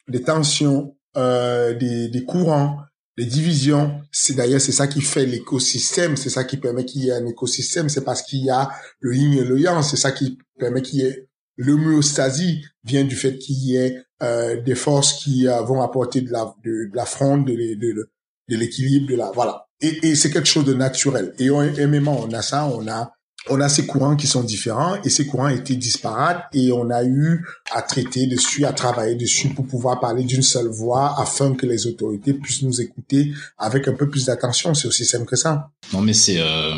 des 0.09 0.21
tensions, 0.21 0.97
euh, 1.15 1.73
des, 1.73 2.09
des 2.09 2.25
courants, 2.25 2.81
les 3.15 3.25
divisions, 3.25 4.01
c'est 4.11 4.33
d'ailleurs 4.33 4.61
c'est 4.61 4.73
ça 4.73 4.87
qui 4.87 5.01
fait 5.01 5.25
l'écosystème, 5.25 6.17
c'est 6.17 6.29
ça 6.29 6.43
qui 6.43 6.57
permet 6.57 6.85
qu'il 6.85 7.03
y 7.03 7.09
ait 7.09 7.13
un 7.13 7.25
écosystème, 7.25 7.87
c'est 7.87 8.03
parce 8.03 8.21
qu'il 8.21 8.43
y 8.43 8.49
a 8.49 8.69
le 8.99 9.15
yin 9.15 9.33
et 9.33 9.45
le 9.45 9.57
yang, 9.59 9.81
c'est 9.81 9.97
ça 9.97 10.11
qui 10.11 10.37
permet 10.57 10.81
qu'il 10.81 10.99
y 10.99 11.05
ait 11.05 11.28
l'homéostasie 11.59 12.63
vient 12.85 13.03
du 13.03 13.15
fait 13.15 13.37
qu'il 13.37 13.57
y 13.57 13.75
ait 13.75 14.01
euh, 14.23 14.59
des 14.61 14.75
forces 14.75 15.21
qui 15.21 15.47
euh, 15.47 15.61
vont 15.61 15.81
apporter 15.81 16.21
de 16.21 16.31
la 16.31 16.55
de, 16.63 16.89
de 16.89 16.95
la 16.95 17.05
fronde, 17.05 17.45
de, 17.45 18.07
l'équilibre, 18.47 19.07
de 19.07 19.15
la 19.15 19.29
voilà. 19.31 19.67
Et, 19.81 20.15
c'est 20.15 20.31
quelque 20.31 20.47
chose 20.47 20.65
de 20.65 20.73
naturel. 20.73 21.33
Et 21.37 21.49
MMA, 21.49 22.11
on 22.11 22.33
a 22.33 22.41
ça, 22.41 22.65
on 22.65 22.87
a 22.87 23.13
on 23.49 23.61
a 23.61 23.69
ces 23.69 23.85
courants 23.85 24.15
qui 24.15 24.27
sont 24.27 24.43
différents 24.43 25.01
et 25.03 25.09
ces 25.09 25.25
courants 25.25 25.47
étaient 25.47 25.75
disparates 25.75 26.43
et 26.53 26.71
on 26.71 26.89
a 26.89 27.03
eu 27.05 27.45
à 27.71 27.81
traiter 27.81 28.27
dessus, 28.27 28.65
à 28.65 28.73
travailler 28.73 29.15
dessus 29.15 29.49
pour 29.49 29.65
pouvoir 29.65 29.99
parler 29.99 30.23
d'une 30.23 30.41
seule 30.41 30.67
voix 30.67 31.15
afin 31.17 31.55
que 31.55 31.65
les 31.65 31.87
autorités 31.87 32.33
puissent 32.33 32.63
nous 32.63 32.81
écouter 32.81 33.31
avec 33.57 33.87
un 33.87 33.93
peu 33.93 34.09
plus 34.09 34.25
d'attention. 34.25 34.73
C'est 34.73 34.87
aussi 34.87 35.05
simple 35.05 35.25
que 35.25 35.37
ça. 35.37 35.71
Non, 35.93 36.01
mais 36.01 36.13
c'est, 36.13 36.39
euh, 36.39 36.73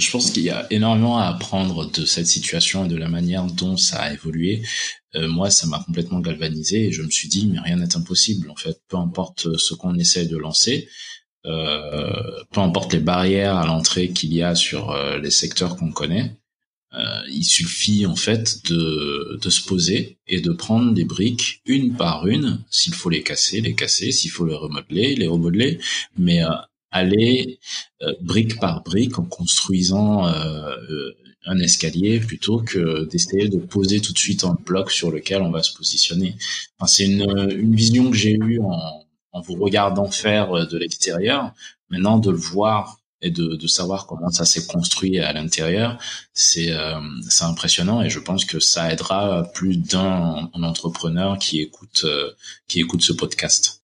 je 0.00 0.10
pense 0.10 0.30
qu'il 0.30 0.42
y 0.42 0.50
a 0.50 0.66
énormément 0.70 1.18
à 1.18 1.26
apprendre 1.26 1.90
de 1.90 2.04
cette 2.04 2.26
situation 2.26 2.84
et 2.84 2.88
de 2.88 2.96
la 2.96 3.08
manière 3.08 3.44
dont 3.44 3.76
ça 3.76 4.00
a 4.00 4.12
évolué. 4.12 4.62
Euh, 5.14 5.28
moi, 5.28 5.50
ça 5.50 5.66
m'a 5.66 5.80
complètement 5.80 6.20
galvanisé 6.20 6.86
et 6.86 6.92
je 6.92 7.02
me 7.02 7.10
suis 7.10 7.28
dit, 7.28 7.46
mais 7.46 7.60
rien 7.60 7.76
n'est 7.76 7.96
impossible. 7.96 8.50
En 8.50 8.56
fait, 8.56 8.80
peu 8.88 8.96
importe 8.96 9.56
ce 9.56 9.74
qu'on 9.74 9.96
essaie 9.96 10.26
de 10.26 10.36
lancer, 10.36 10.88
euh, 11.46 12.10
peu 12.52 12.60
importe 12.60 12.92
les 12.92 13.00
barrières 13.00 13.56
à 13.56 13.66
l'entrée 13.66 14.10
qu'il 14.10 14.32
y 14.34 14.42
a 14.42 14.54
sur 14.54 14.90
euh, 14.90 15.18
les 15.18 15.30
secteurs 15.30 15.76
qu'on 15.76 15.92
connaît, 15.92 16.36
il 17.28 17.44
suffit 17.44 18.04
en 18.04 18.16
fait 18.16 18.66
de, 18.68 19.38
de 19.40 19.50
se 19.50 19.64
poser 19.64 20.18
et 20.26 20.40
de 20.40 20.50
prendre 20.50 20.92
des 20.92 21.04
briques 21.04 21.62
une 21.64 21.96
par 21.96 22.26
une. 22.26 22.64
S'il 22.68 22.94
faut 22.94 23.10
les 23.10 23.22
casser, 23.22 23.60
les 23.60 23.76
casser. 23.76 24.10
S'il 24.10 24.32
faut 24.32 24.44
les 24.44 24.56
remodeler, 24.56 25.14
les 25.14 25.28
remodeler. 25.28 25.78
Mais 26.18 26.40
aller 26.90 27.58
brique 28.20 28.58
par 28.58 28.82
brique 28.82 29.18
en 29.18 29.24
construisant 29.24 30.26
un 31.46 31.58
escalier 31.58 32.20
plutôt 32.20 32.58
que 32.58 33.04
d'essayer 33.04 33.48
de 33.48 33.58
poser 33.58 34.00
tout 34.00 34.12
de 34.12 34.18
suite 34.18 34.44
un 34.44 34.56
bloc 34.66 34.90
sur 34.90 35.10
lequel 35.10 35.42
on 35.42 35.50
va 35.50 35.62
se 35.62 35.74
positionner. 35.74 36.36
Enfin, 36.78 36.86
c'est 36.86 37.04
une, 37.04 37.50
une 37.50 37.74
vision 37.74 38.10
que 38.10 38.16
j'ai 38.16 38.34
eue 38.34 38.60
en, 38.60 39.04
en 39.32 39.40
vous 39.40 39.54
regardant 39.54 40.10
faire 40.10 40.56
euh, 40.56 40.66
de 40.66 40.78
l'extérieur. 40.78 41.52
Maintenant, 41.88 42.18
de 42.18 42.30
le 42.30 42.36
voir 42.36 42.98
et 43.22 43.30
de, 43.30 43.56
de 43.56 43.66
savoir 43.66 44.06
comment 44.06 44.30
ça 44.30 44.44
s'est 44.44 44.66
construit 44.66 45.18
à 45.18 45.32
l'intérieur, 45.32 45.98
c'est 46.32 46.70
euh, 46.70 46.98
impressionnant 47.40 48.00
et 48.00 48.08
je 48.08 48.18
pense 48.18 48.46
que 48.46 48.60
ça 48.60 48.90
aidera 48.90 49.44
plus 49.52 49.76
d'un 49.76 50.50
entrepreneur 50.54 51.38
qui 51.38 51.60
écoute 51.60 52.02
euh, 52.04 52.30
qui 52.66 52.80
écoute 52.80 53.02
ce 53.02 53.12
podcast. 53.12 53.79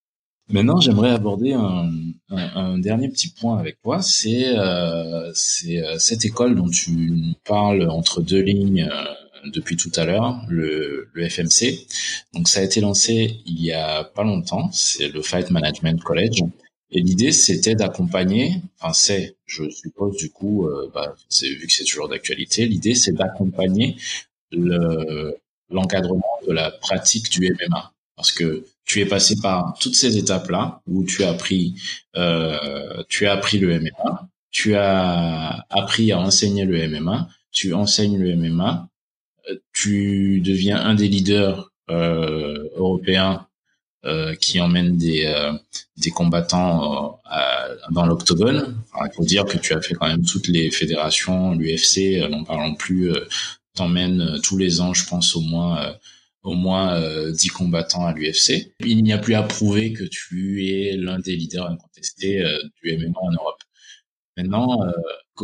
Maintenant, 0.49 0.81
j'aimerais 0.81 1.11
aborder 1.11 1.55
un, 1.55 1.91
un, 2.31 2.57
un, 2.57 2.79
dernier 2.79 3.09
petit 3.09 3.29
point 3.29 3.59
avec 3.59 3.81
toi, 3.83 4.01
c'est 4.01 4.57
euh, 4.57 5.33
c'est 5.35 5.83
cette 5.99 6.25
école 6.25 6.55
dont 6.55 6.69
tu 6.69 7.35
parles 7.45 7.89
entre 7.91 8.23
deux 8.23 8.41
lignes 8.41 8.89
depuis 9.53 9.77
tout 9.77 9.91
à 9.97 10.05
l'heure, 10.05 10.41
le, 10.49 11.09
le, 11.13 11.29
FMC. 11.29 11.87
Donc 12.35 12.49
ça 12.49 12.61
a 12.61 12.63
été 12.63 12.81
lancé 12.81 13.41
il 13.47 13.63
y 13.63 13.73
a 13.73 14.05
pas 14.05 14.25
longtemps, 14.25 14.71
c'est 14.73 15.09
le 15.09 15.23
Fight 15.23 15.51
Management 15.51 16.03
College. 16.03 16.43
Et 16.91 17.01
l'idée, 17.01 17.33
c'était 17.33 17.75
d'accompagner, 17.75 18.63
enfin 18.79 18.93
c'est, 18.93 19.37
je 19.47 19.69
suppose 19.71 20.17
du 20.17 20.31
coup, 20.31 20.67
euh, 20.67 20.91
bah, 20.95 21.17
vu 21.43 21.67
que 21.67 21.73
c'est 21.73 21.85
toujours 21.85 22.09
d'actualité, 22.09 22.67
l'idée 22.67 22.95
c'est 22.95 23.13
d'accompagner 23.13 23.97
le, 24.53 25.37
l'encadrement 25.69 26.39
de 26.47 26.53
la 26.53 26.71
pratique 26.71 27.31
du 27.31 27.51
MMA. 27.51 27.93
Parce 28.15 28.33
que 28.33 28.65
tu 28.87 29.01
es 29.01 29.07
passé 29.07 29.37
par 29.43 29.77
toutes 29.81 29.95
ces 29.95 30.17
étapes-là 30.17 30.81
où 30.87 31.05
tu 31.05 31.25
as 31.25 31.31
appris, 31.31 31.75
euh, 32.17 33.03
tu 33.09 33.27
as 33.27 33.33
appris 33.33 33.59
le 33.59 33.79
MMA, 33.79 34.29
tu 34.51 34.75
as 34.75 35.67
appris 35.71 36.13
à 36.13 36.19
enseigner 36.19 36.65
le 36.65 36.89
MMA, 36.89 37.29
tu 37.53 37.75
enseignes 37.75 38.19
le 38.19 38.35
MMA, 38.37 38.89
tu 39.73 40.41
deviens 40.41 40.79
un 40.79 40.95
des 40.95 41.09
leaders 41.09 41.71
euh, 41.91 42.69
européens 42.77 43.47
euh, 44.07 44.37
qui 44.37 44.61
emmène 44.61 44.97
des 44.97 45.25
euh, 45.27 45.53
des 45.97 46.11
combattants 46.11 47.19
euh, 47.37 47.77
dans 47.91 48.07
l'octogone. 48.07 48.77
il 48.95 49.15
faut 49.17 49.25
dire 49.25 49.45
que 49.47 49.59
tu 49.59 49.73
as 49.73 49.81
fait 49.81 49.95
quand 49.95 50.07
même 50.07 50.25
toutes 50.25 50.47
les 50.47 50.71
fédérations, 50.71 51.55
l'UFC, 51.55 52.29
n'en 52.31 52.45
parlons 52.45 52.77
plus. 52.77 53.13
T'emmènes 53.75 54.39
tous 54.45 54.59
les 54.59 54.81
ans, 54.81 54.95
je 54.95 55.09
pense 55.09 55.35
au 55.35 55.41
moins 55.41 55.93
au 56.47 56.55
moins 56.55 57.01
dix 57.33 57.49
combattants 57.49 58.07
à 58.07 58.13
l'UFC. 58.13 58.73
Il 58.81 59.03
n'y 59.03 59.13
a 59.13 59.19
plus 59.19 59.35
à 59.35 59.43
prouver 59.43 59.93
que 59.93 60.05
tu 60.05 60.65
es 60.67 60.97
l'un 60.97 61.19
des 61.19 61.37
leaders 61.37 61.69
incontestés 61.69 62.43
du 62.83 62.97
MMA 62.97 63.19
en 63.21 63.33
Europe. 63.33 63.61
Maintenant, 64.37 64.81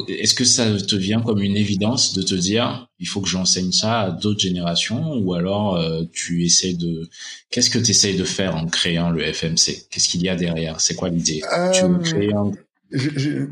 est-ce 0.08 0.34
que 0.34 0.44
ça 0.44 0.74
te 0.80 0.96
vient 0.96 1.20
comme 1.20 1.42
une 1.42 1.56
évidence 1.56 2.14
de 2.14 2.22
te 2.22 2.34
dire 2.34 2.88
il 2.98 3.06
faut 3.06 3.20
que 3.20 3.28
j'enseigne 3.28 3.72
ça 3.72 4.00
à 4.00 4.10
d'autres 4.10 4.40
générations 4.40 5.14
ou 5.18 5.34
alors 5.34 5.76
euh, 5.76 6.04
tu 6.12 6.44
essaies 6.44 6.74
de 6.74 7.08
qu'est-ce 7.50 7.68
que 7.68 7.78
tu 7.78 7.90
essayes 7.90 8.16
de 8.16 8.24
faire 8.24 8.56
en 8.56 8.66
créant 8.66 9.10
le 9.10 9.22
FMC 9.32 9.88
Qu'est-ce 9.90 10.08
qu'il 10.08 10.22
y 10.22 10.28
a 10.28 10.36
derrière? 10.36 10.80
C'est 10.80 10.94
quoi 10.94 11.08
l'idée? 11.08 11.42
Tu 11.74 11.82
veux 11.82 11.94
euh, 11.94 11.98
créer 11.98 12.32
un... 12.32 12.52
je, 12.90 13.10
je, 13.16 13.48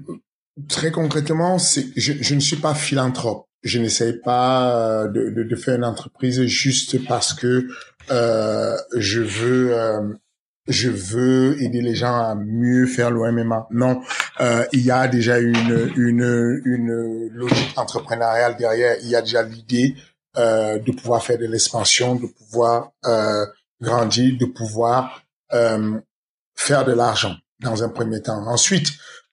Très 0.69 0.91
concrètement, 0.91 1.59
c'est 1.59 1.87
je, 1.97 2.13
je, 2.21 2.35
ne 2.35 2.41
suis 2.41 2.57
pas 2.57 2.75
philanthrope. 2.75 3.47
Je 3.63 3.79
n'essaye 3.79 4.15
pas 4.15 5.07
de, 5.09 5.31
de, 5.31 5.43
de, 5.43 5.57
faire 5.57 5.77
une 5.77 5.85
entreprise 5.85 6.43
juste 6.47 7.07
parce 7.07 7.35
que 7.35 7.69
euh, 8.11 8.77
je 8.97 9.21
veux 9.21 9.75
je 10.71 10.89
veux 10.89 11.61
aider 11.63 11.81
les 11.81 11.95
gens 11.95 12.15
à 12.15 12.35
mieux 12.35 12.87
faire 12.87 13.11
le 13.11 13.31
MMA. 13.33 13.67
Non, 13.71 14.03
euh, 14.41 14.65
il 14.73 14.81
y 14.81 14.91
a 14.91 15.09
déjà 15.09 15.39
une, 15.39 15.91
une, 15.97 16.63
une 16.65 17.29
logique 17.33 17.77
entrepreneuriale 17.77 18.57
derrière. 18.57 18.97
Il 19.03 19.09
y 19.09 19.17
a 19.17 19.23
déjà 19.23 19.43
l'idée 19.43 19.95
euh, 20.37 20.79
de 20.79 20.93
pouvoir 20.93 21.25
faire 21.25 21.39
de 21.39 21.47
l'expansion, 21.47 22.15
de 22.15 22.27
pouvoir 22.27 22.93
euh, 23.05 23.45
grandir, 23.81 24.39
de 24.39 24.47
pouvoir 24.47 25.23
euh, 25.53 25.99
faire 26.55 26.85
de 26.85 26.93
l'argent 26.93 27.35
dans 27.61 27.83
un 27.83 27.89
premier 27.89 28.23
temps. 28.23 28.47
Ensuite, 28.47 28.91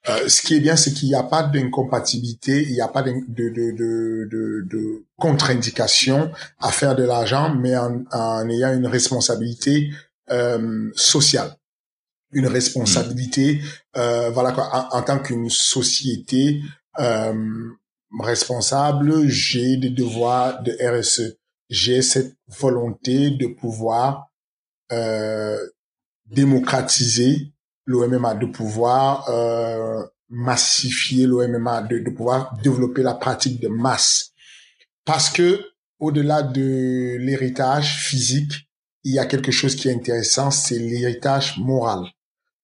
euh, 0.09 0.27
ce 0.29 0.41
qui 0.41 0.55
est 0.55 0.59
bien, 0.59 0.75
c'est 0.75 0.93
qu'il 0.93 1.09
n'y 1.09 1.15
a 1.15 1.23
pas 1.23 1.43
d'incompatibilité, 1.43 2.63
il 2.63 2.73
n'y 2.73 2.81
a 2.81 2.87
pas 2.87 3.03
de, 3.03 3.11
de, 3.27 3.49
de, 3.49 4.27
de, 4.31 4.61
de 4.69 5.05
contre-indication 5.17 6.31
à 6.59 6.71
faire 6.71 6.95
de 6.95 7.03
l'argent, 7.03 7.53
mais 7.55 7.75
en, 7.77 8.03
en 8.11 8.49
ayant 8.49 8.73
une 8.73 8.87
responsabilité 8.87 9.91
euh, 10.31 10.91
social. 10.95 11.55
une 12.31 12.47
responsabilité. 12.47 13.61
Euh, 13.95 14.29
voilà 14.31 14.51
quoi. 14.51 14.89
En, 14.91 15.01
tant 15.01 15.19
qu'une 15.19 15.49
société 15.49 16.61
euh, 16.99 17.69
responsable, 18.19 19.27
j'ai 19.27 19.77
des 19.77 19.89
devoirs 19.89 20.61
de 20.63 20.71
RSE. 20.81 21.37
J'ai 21.69 22.01
cette 22.01 22.35
volonté 22.47 23.31
de 23.31 23.47
pouvoir 23.47 24.29
euh, 24.91 25.57
démocratiser 26.27 27.53
l'OMMA, 27.87 28.35
de 28.35 28.45
pouvoir 28.45 29.27
euh, 29.29 30.05
massifier 30.29 31.25
l'OMMA, 31.25 31.81
de, 31.83 31.99
de 31.99 32.09
pouvoir 32.11 32.55
développer 32.61 33.01
la 33.01 33.15
pratique 33.15 33.59
de 33.59 33.69
masse. 33.69 34.33
Parce 35.05 35.29
que 35.31 35.61
au-delà 35.99 36.43
de 36.43 37.17
l'héritage 37.19 37.97
physique, 37.97 38.69
il 39.03 39.13
y 39.13 39.19
a 39.19 39.25
quelque 39.25 39.51
chose 39.51 39.75
qui 39.75 39.87
est 39.87 39.93
intéressant, 39.93 40.51
c'est 40.51 40.77
l'héritage 40.77 41.57
moral. 41.57 42.03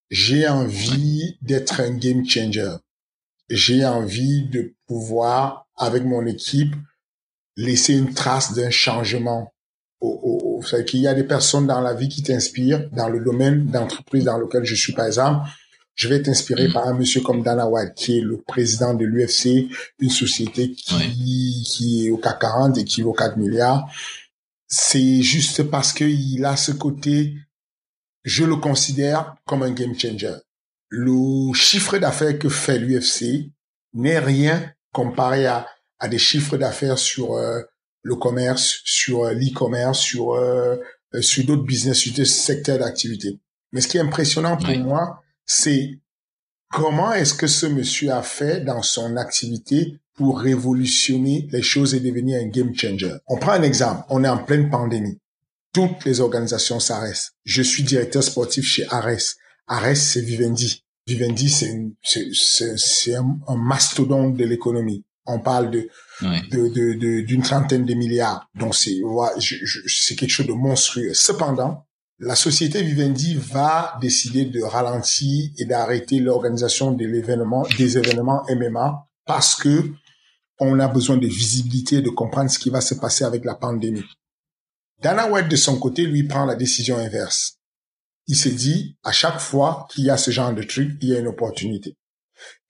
J'ai 0.10 0.48
envie 0.48 1.38
d'être 1.42 1.80
un 1.80 1.92
game 1.92 2.28
changer. 2.28 2.76
J'ai 3.50 3.86
envie 3.86 4.48
de 4.50 4.76
pouvoir, 4.88 5.68
avec 5.78 6.04
mon 6.04 6.26
équipe, 6.26 6.76
laisser 7.56 7.94
une 7.94 8.14
trace 8.14 8.54
d'un 8.54 8.70
changement. 8.70 9.54
Au, 10.02 10.10
au, 10.10 10.43
qu'il 10.86 11.02
y 11.02 11.08
a 11.08 11.14
des 11.14 11.24
personnes 11.24 11.68
dans 11.68 11.82
la 11.82 11.94
vie 11.94 12.10
qui 12.10 12.24
t'inspirent, 12.24 12.90
dans 12.92 13.10
le 13.10 13.20
domaine 13.20 13.66
d'entreprise 13.66 14.24
dans 14.24 14.38
lequel 14.38 14.64
je 14.66 14.76
suis, 14.76 14.94
par 14.94 15.06
exemple, 15.06 15.48
je 15.96 16.08
vais 16.08 16.22
t'inspirer 16.22 16.68
mm. 16.68 16.74
par 16.74 16.88
un 16.88 16.94
monsieur 16.94 17.22
comme 17.22 17.44
Dana 17.44 17.68
White, 17.68 17.94
qui 17.96 18.18
est 18.18 18.22
le 18.22 18.42
président 18.42 18.94
de 18.94 19.06
l'UFC, 19.06 19.70
une 20.00 20.10
société 20.10 20.72
qui, 20.72 21.64
qui 21.66 22.08
est 22.08 22.12
au 22.12 22.18
CAC 22.18 22.40
40 22.40 22.78
et 22.78 22.84
qui 22.84 23.02
vaut 23.02 23.14
4 23.14 23.38
milliards. 23.38 23.88
C'est 24.68 25.22
juste 25.22 25.64
parce 25.64 25.94
qu'il 25.94 26.44
a 26.46 26.56
ce 26.56 26.72
côté, 26.72 27.36
je 28.24 28.44
le 28.44 28.56
considère 28.56 29.36
comme 29.46 29.64
un 29.64 29.72
game 29.72 29.98
changer. 29.98 30.34
Le 30.90 31.54
chiffre 31.54 31.98
d'affaires 31.98 32.38
que 32.40 32.50
fait 32.50 32.80
l'UFC 32.80 33.52
n'est 33.94 34.20
rien 34.20 34.72
comparé 34.92 35.46
à, 35.46 35.68
à 36.00 36.08
des 36.08 36.18
chiffres 36.18 36.58
d'affaires 36.58 36.98
sur 36.98 37.34
euh, 37.34 37.62
le 38.04 38.16
commerce, 38.16 38.82
sur 38.84 39.24
euh, 39.24 39.34
l'e-commerce, 39.34 40.00
sur 40.00 40.34
euh, 40.34 40.78
sur 41.22 41.46
d'autres 41.46 41.64
business, 41.64 41.98
sur 41.98 42.14
d'autres 42.14 42.30
secteurs 42.30 42.80
d'activité. 42.80 43.40
Mais 43.72 43.82
ce 43.82 43.88
qui 43.88 43.98
est 43.98 44.02
impressionnant 44.02 44.58
pour 44.58 44.78
moi, 44.78 45.22
c'est 45.46 46.00
comment 46.72 47.14
est-ce 47.14 47.34
que 47.34 47.48
ce 47.48 47.66
monsieur 47.66 48.12
a 48.12 48.22
fait 48.22 48.62
dans 48.62 48.82
son 48.82 49.18
activité 49.18 50.00
pour 50.16 50.40
révolutionner 50.40 51.48
les 51.52 51.62
choses 51.62 51.96
et 51.96 52.00
devenir 52.00 52.40
un 52.40 52.48
game 52.48 52.76
changer. 52.76 53.16
On 53.28 53.38
prend 53.38 53.54
un 53.54 53.64
exemple. 53.64 54.04
On 54.10 54.24
est 54.24 54.30
en 54.30 54.38
pleine 54.38 54.70
pandémie. 54.70 55.20
Toutes 55.74 56.06
les 56.06 56.20
organisations 56.20 56.80
s'arrêtent. 56.80 57.32
Je 57.46 57.64
suis 57.64 57.84
directeur 57.84 58.24
sportif 58.24 58.66
chez 58.66 58.86
Ares. 58.90 59.38
Ares, 59.68 59.98
c'est 59.98 60.22
Vivendi. 60.22 60.84
Vivendi, 61.08 61.50
c'est 61.50 61.76
c'est 62.78 63.16
un, 63.16 63.40
un, 63.48 63.58
mastodonte 63.58 64.38
de 64.38 64.46
l'économie. 64.46 65.04
On 65.26 65.40
parle 65.40 65.72
de 65.72 65.90
de 66.22 67.22
d'une 67.22 67.42
de, 67.42 67.46
trentaine 67.46 67.86
de 67.86 67.94
milliards. 67.94 68.50
Donc 68.56 68.76
c'est 68.76 69.00
c'est 69.88 70.16
quelque 70.16 70.30
chose 70.30 70.48
de 70.48 70.54
monstrueux. 70.54 71.14
Cependant, 71.14 71.86
la 72.20 72.36
société 72.36 72.82
Vivendi 72.84 73.36
va 73.36 73.98
décider 74.02 74.46
de 74.46 74.62
ralentir 74.62 75.50
et 75.58 75.66
d'arrêter 75.66 76.20
l'organisation 76.20 76.92
de 76.92 77.06
l'événement, 77.06 77.66
des 77.78 77.98
événements 77.98 78.44
MMA 78.50 79.08
parce 79.26 79.56
que 79.56 79.92
on 80.60 80.80
a 80.80 80.88
besoin 80.88 81.18
de 81.18 81.28
visibilité, 81.28 82.02
de 82.02 82.10
comprendre 82.10 82.50
ce 82.50 82.60
qui 82.60 82.70
va 82.70 82.82
se 82.82 82.94
passer 82.94 83.24
avec 83.24 83.44
la 83.44 83.56
pandémie. 83.56 84.06
Dana 85.02 85.30
White, 85.30 85.50
de 85.50 85.56
son 85.56 85.80
côté, 85.80 86.06
lui 86.06 86.24
prend 86.24 86.46
la 86.46 86.56
décision 86.56 86.98
inverse. 86.98 87.58
Il 88.28 88.38
s'est 88.38 88.52
dit, 88.52 88.96
à 89.04 89.12
chaque 89.12 89.40
fois 89.40 89.88
qu'il 89.90 90.06
y 90.06 90.10
a 90.10 90.18
ce 90.18 90.32
genre 90.32 90.54
de 90.54 90.64
truc, 90.64 90.98
il 91.02 91.10
y 91.10 91.16
a 91.16 91.20
une 91.20 91.28
opportunité. 91.28 91.98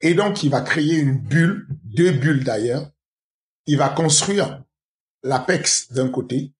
Et 0.00 0.14
donc, 0.14 0.42
il 0.42 0.50
va 0.50 0.60
créer 0.60 0.96
une 0.96 1.18
bulle, 1.18 1.66
deux 1.84 2.12
bulles 2.12 2.44
d'ailleurs. 2.44 2.90
Il 3.66 3.78
va 3.78 3.88
construire 3.88 4.62
l'Apex 5.22 5.92
d'un 5.92 6.08
côté, 6.08 6.52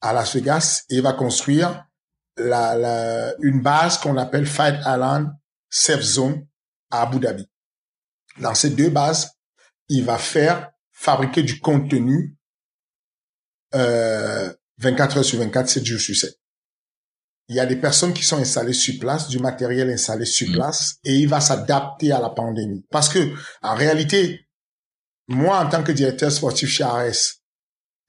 à 0.00 0.12
Las 0.12 0.34
Vegas, 0.34 0.84
et 0.90 0.96
il 0.96 1.02
va 1.02 1.12
construire 1.12 1.86
la, 2.36 2.76
la, 2.76 3.34
une 3.40 3.60
base 3.60 3.98
qu'on 3.98 4.16
appelle 4.16 4.46
Fight 4.46 4.80
Island 4.80 5.32
Safe 5.70 6.02
Zone 6.02 6.46
à 6.90 7.02
Abu 7.02 7.18
Dhabi. 7.18 7.48
Dans 8.38 8.54
ces 8.54 8.70
deux 8.70 8.90
bases, 8.90 9.32
il 9.88 10.04
va 10.04 10.18
faire 10.18 10.70
fabriquer 10.92 11.42
du 11.42 11.60
contenu 11.60 12.36
euh, 13.74 14.52
24 14.78 15.18
heures 15.18 15.24
sur 15.24 15.38
24, 15.38 15.68
7 15.68 15.84
jours 15.84 16.00
sur 16.00 16.16
7. 16.16 16.38
Il 17.48 17.56
y 17.56 17.60
a 17.60 17.66
des 17.66 17.76
personnes 17.76 18.12
qui 18.12 18.24
sont 18.24 18.38
installées 18.38 18.74
sur 18.74 18.98
place, 18.98 19.28
du 19.28 19.38
matériel 19.38 19.88
installé 19.90 20.26
sur 20.26 20.48
mm. 20.48 20.52
place, 20.52 20.96
et 21.04 21.14
il 21.14 21.28
va 21.28 21.40
s'adapter 21.40 22.12
à 22.12 22.20
la 22.20 22.30
pandémie. 22.30 22.84
Parce 22.90 23.08
que, 23.08 23.32
en 23.62 23.74
réalité, 23.74 24.40
moi, 25.28 25.58
en 25.58 25.68
tant 25.68 25.82
que 25.82 25.92
directeur 25.92 26.30
sportif 26.30 26.68
chez 26.68 26.84
ARS, 26.84 27.38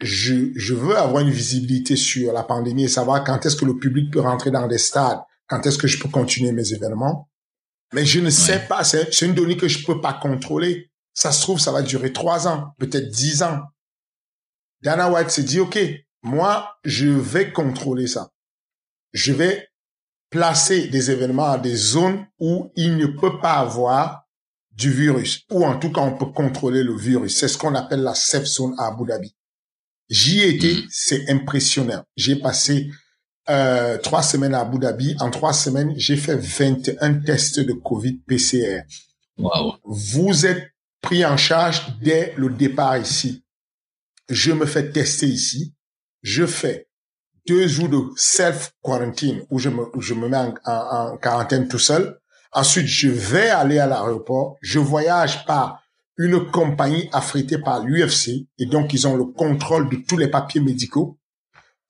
je, 0.01 0.51
je 0.55 0.73
veux 0.73 0.97
avoir 0.97 1.23
une 1.23 1.31
visibilité 1.31 1.95
sur 1.95 2.31
la 2.31 2.43
pandémie 2.43 2.85
et 2.85 2.87
savoir 2.87 3.23
quand 3.23 3.45
est-ce 3.45 3.55
que 3.55 3.65
le 3.65 3.77
public 3.77 4.11
peut 4.11 4.21
rentrer 4.21 4.51
dans 4.51 4.67
des 4.67 4.77
stades, 4.77 5.19
quand 5.47 5.65
est-ce 5.65 5.77
que 5.77 5.87
je 5.87 5.99
peux 5.99 6.09
continuer 6.09 6.51
mes 6.51 6.73
événements. 6.73 7.29
Mais 7.93 8.05
je 8.05 8.19
ne 8.19 8.29
sais 8.29 8.59
pas, 8.59 8.83
c'est 8.83 9.21
une 9.21 9.33
donnée 9.33 9.57
que 9.57 9.67
je 9.67 9.85
peux 9.85 9.99
pas 9.99 10.13
contrôler. 10.13 10.91
Ça 11.13 11.31
se 11.31 11.41
trouve, 11.41 11.59
ça 11.59 11.71
va 11.71 11.81
durer 11.81 12.13
trois 12.13 12.47
ans, 12.47 12.73
peut-être 12.77 13.09
dix 13.09 13.41
ans. 13.41 13.61
Dana 14.81 15.11
White 15.11 15.31
s'est 15.31 15.43
dit, 15.43 15.59
OK, 15.59 15.77
moi, 16.21 16.75
je 16.85 17.07
vais 17.07 17.51
contrôler 17.51 18.07
ça. 18.07 18.29
Je 19.13 19.33
vais 19.33 19.69
placer 20.29 20.87
des 20.87 21.11
événements 21.11 21.51
à 21.51 21.57
des 21.57 21.75
zones 21.75 22.25
où 22.39 22.71
il 22.75 22.97
ne 22.97 23.07
peut 23.07 23.39
pas 23.39 23.53
avoir 23.53 24.27
du 24.71 24.91
virus, 24.91 25.43
ou 25.51 25.65
en 25.65 25.77
tout 25.77 25.91
cas, 25.91 26.01
on 26.01 26.17
peut 26.17 26.31
contrôler 26.31 26.83
le 26.83 26.95
virus. 26.95 27.37
C'est 27.37 27.49
ce 27.49 27.57
qu'on 27.57 27.75
appelle 27.75 28.01
la 28.01 28.15
safe 28.15 28.45
zone 28.45 28.75
à 28.77 28.87
Abu 28.87 29.05
Dhabi. 29.05 29.35
J'y 30.09 30.39
ai 30.41 30.55
été, 30.55 30.73
mm. 30.73 30.87
c'est 30.89 31.29
impressionnant. 31.29 32.03
J'ai 32.15 32.37
passé 32.37 32.89
euh, 33.49 33.97
trois 33.97 34.23
semaines 34.23 34.53
à 34.53 34.61
Abu 34.61 34.79
Dhabi. 34.79 35.15
En 35.19 35.31
trois 35.31 35.53
semaines, 35.53 35.93
j'ai 35.97 36.15
fait 36.15 36.35
21 36.35 37.15
tests 37.15 37.59
de 37.59 37.73
Covid 37.73 38.19
PCR. 38.25 38.83
Wow. 39.37 39.75
Vous 39.83 40.45
êtes 40.45 40.71
pris 41.01 41.25
en 41.25 41.37
charge 41.37 41.97
dès 42.01 42.33
le 42.37 42.49
départ 42.49 42.97
ici. 42.97 43.43
Je 44.29 44.51
me 44.51 44.65
fais 44.65 44.91
tester 44.91 45.27
ici. 45.27 45.73
Je 46.21 46.45
fais 46.45 46.88
deux 47.47 47.67
jours 47.67 47.89
de 47.89 47.99
self-quarantine 48.15 49.43
où 49.49 49.59
je 49.59 49.69
me, 49.69 49.85
je 49.99 50.13
me 50.13 50.27
mets 50.27 50.37
en, 50.37 50.53
en, 50.65 51.17
quarantaine 51.17 51.67
tout 51.67 51.79
seul. 51.79 52.19
Ensuite, 52.51 52.87
je 52.87 53.09
vais 53.09 53.49
aller 53.49 53.79
à 53.79 53.87
l'aéroport. 53.87 54.57
Je 54.61 54.79
voyage 54.79 55.45
par 55.45 55.81
une 56.17 56.49
compagnie 56.51 57.09
affrétée 57.13 57.57
par 57.57 57.83
l'UFC 57.83 58.47
et 58.57 58.65
donc 58.65 58.93
ils 58.93 59.07
ont 59.07 59.15
le 59.15 59.25
contrôle 59.25 59.89
de 59.89 59.97
tous 60.07 60.17
les 60.17 60.27
papiers 60.27 60.61
médicaux. 60.61 61.17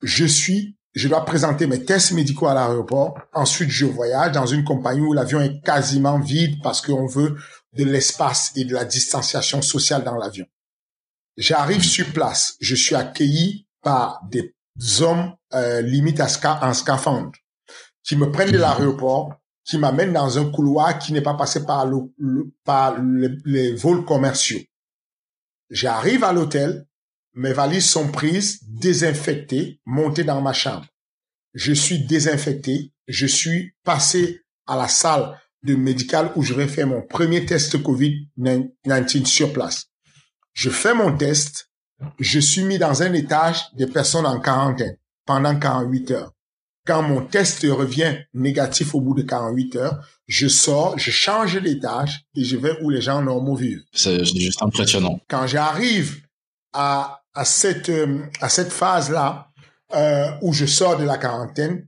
Je 0.02 0.24
suis, 0.24 0.76
je 0.94 1.08
dois 1.08 1.24
présenter 1.24 1.66
mes 1.66 1.84
tests 1.84 2.12
médicaux 2.12 2.46
à 2.46 2.54
l'aéroport. 2.54 3.18
Ensuite, 3.32 3.70
je 3.70 3.86
voyage 3.86 4.32
dans 4.32 4.46
une 4.46 4.64
compagnie 4.64 5.00
où 5.00 5.12
l'avion 5.12 5.40
est 5.40 5.60
quasiment 5.62 6.18
vide 6.18 6.62
parce 6.62 6.80
qu'on 6.80 7.06
veut 7.06 7.36
de 7.72 7.84
l'espace 7.84 8.52
et 8.56 8.64
de 8.64 8.74
la 8.74 8.84
distanciation 8.84 9.62
sociale 9.62 10.04
dans 10.04 10.16
l'avion. 10.16 10.46
J'arrive 11.36 11.82
sur 11.82 12.12
place, 12.12 12.56
je 12.60 12.74
suis 12.74 12.94
accueilli 12.94 13.66
par 13.82 14.20
des 14.28 14.54
hommes 15.00 15.34
euh, 15.54 15.82
limite 15.82 16.20
à 16.20 16.28
en 16.62 16.74
scaphandre 16.74 17.32
qui 18.02 18.16
me 18.16 18.30
prennent 18.30 18.50
de 18.50 18.58
l'aéroport, 18.58 19.40
qui 19.64 19.78
m'amènent 19.78 20.12
dans 20.12 20.38
un 20.38 20.50
couloir 20.50 20.98
qui 20.98 21.12
n'est 21.12 21.20
pas 21.20 21.34
passé 21.34 21.64
par, 21.64 21.86
le, 21.86 22.52
par 22.64 22.98
les, 23.00 23.72
vols 23.74 24.04
commerciaux. 24.04 24.60
J'arrive 25.70 26.24
à 26.24 26.32
l'hôtel, 26.32 26.86
mes 27.34 27.52
valises 27.52 27.88
sont 27.88 28.10
prises, 28.10 28.60
désinfectées, 28.64 29.80
montées 29.86 30.24
dans 30.24 30.40
ma 30.40 30.52
chambre. 30.52 30.86
Je 31.54 31.72
suis 31.72 32.04
désinfecté, 32.06 32.92
je 33.06 33.26
suis 33.26 33.74
passé 33.84 34.40
à 34.66 34.76
la 34.76 34.88
salle 34.88 35.38
de 35.62 35.74
médical 35.74 36.32
où 36.36 36.42
je 36.42 36.54
vais 36.54 36.66
faire 36.66 36.86
mon 36.86 37.02
premier 37.02 37.44
test 37.44 37.76
Covid-19 37.76 39.24
sur 39.26 39.52
place. 39.52 39.86
Je 40.52 40.70
fais 40.70 40.94
mon 40.94 41.16
test, 41.16 41.69
je 42.18 42.40
suis 42.40 42.62
mis 42.62 42.78
dans 42.78 43.02
un 43.02 43.12
étage 43.12 43.64
des 43.74 43.86
personnes 43.86 44.26
en 44.26 44.40
quarantaine 44.40 44.96
pendant 45.26 45.58
48 45.58 46.10
heures. 46.12 46.32
Quand 46.86 47.02
mon 47.02 47.22
test 47.22 47.62
revient 47.62 48.16
négatif 48.32 48.94
au 48.94 49.00
bout 49.00 49.14
de 49.14 49.22
48 49.22 49.76
heures, 49.76 50.08
je 50.26 50.48
sors, 50.48 50.98
je 50.98 51.10
change 51.10 51.60
d'étage 51.60 52.24
et 52.34 52.42
je 52.42 52.56
vais 52.56 52.72
où 52.82 52.90
les 52.90 53.02
gens 53.02 53.22
normaux 53.22 53.54
vivent. 53.54 53.82
C'est 53.92 54.24
juste 54.24 54.62
impressionnant. 54.62 55.20
Quand 55.28 55.46
j'arrive 55.46 56.22
à, 56.72 57.22
à 57.34 57.44
cette, 57.44 57.90
euh, 57.90 58.20
à 58.40 58.48
cette 58.48 58.72
phase-là, 58.72 59.50
euh, 59.94 60.30
où 60.42 60.52
je 60.52 60.66
sors 60.66 60.96
de 60.96 61.04
la 61.04 61.18
quarantaine, 61.18 61.86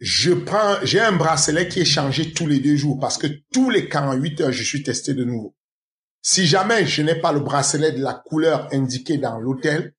je 0.00 0.32
prends, 0.32 0.76
j'ai 0.82 1.00
un 1.00 1.12
bracelet 1.12 1.68
qui 1.68 1.80
est 1.80 1.84
changé 1.84 2.32
tous 2.32 2.46
les 2.46 2.58
deux 2.58 2.76
jours 2.76 2.98
parce 2.98 3.18
que 3.18 3.26
tous 3.52 3.70
les 3.70 3.88
48 3.88 4.40
heures, 4.40 4.52
je 4.52 4.62
suis 4.62 4.82
testé 4.82 5.14
de 5.14 5.24
nouveau. 5.24 5.54
Si 6.22 6.46
jamais 6.46 6.86
je 6.86 7.02
n'ai 7.02 7.14
pas 7.14 7.32
le 7.32 7.40
bracelet 7.40 7.92
de 7.92 8.02
la 8.02 8.14
couleur 8.14 8.68
indiquée 8.72 9.18
dans 9.18 9.38
l'hôtel, 9.38 9.94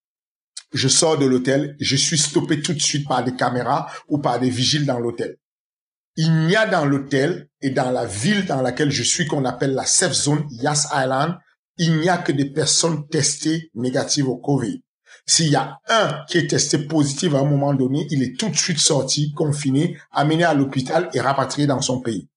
je 0.74 0.88
sors 0.88 1.18
de 1.18 1.26
l'hôtel, 1.26 1.76
je 1.80 1.96
suis 1.96 2.18
stoppé 2.18 2.62
tout 2.62 2.74
de 2.74 2.82
suite 2.82 3.08
par 3.08 3.24
des 3.24 3.36
caméras 3.36 3.88
ou 4.08 4.20
par 4.20 4.40
des 4.40 4.50
vigiles 4.50 4.86
dans 4.86 5.00
l'hôtel. 5.00 5.38
il 6.16 6.48
n'y 6.48 6.56
a 6.56 6.68
dans 6.68 6.86
l'hôtel 6.86 7.48
et 7.62 7.70
dans 7.70 7.92
la 7.92 8.06
ville 8.06 8.46
dans 8.46 8.62
laquelle 8.62 8.92
je 8.92 9.04
suis 9.04 9.26
qu'on 9.26 9.46
appelle 9.46 9.74
la 9.74 9.86
safe 9.86 10.14
zone, 10.14 10.46
Yas 10.52 10.90
Island, 10.94 11.38
il 11.78 11.98
n'y 11.98 12.10
a 12.10 12.18
que 12.18 12.34
des 12.34 12.52
personnes 12.52 13.08
testées 13.08 13.72
négatives 13.74 14.28
au 14.28 14.38
Covid. 14.38 14.82
S'il 15.26 15.48
y 15.48 15.56
a 15.56 15.78
un 15.88 16.26
qui 16.28 16.38
est 16.38 16.48
testé 16.48 16.78
positif 16.78 17.34
à 17.34 17.40
un 17.40 17.46
moment 17.46 17.74
donné, 17.74 18.06
il 18.12 18.22
est 18.22 18.38
tout 18.38 18.50
de 18.50 18.58
suite 18.58 18.80
sorti, 18.80 19.32
confiné, 19.34 19.98
amené 20.12 20.44
à 20.44 20.54
l'hôpital 20.54 21.10
et 21.14 21.22
rapatrié 21.22 21.68
dans 21.68 21.82
son 21.82 22.02
pays. 22.02 22.28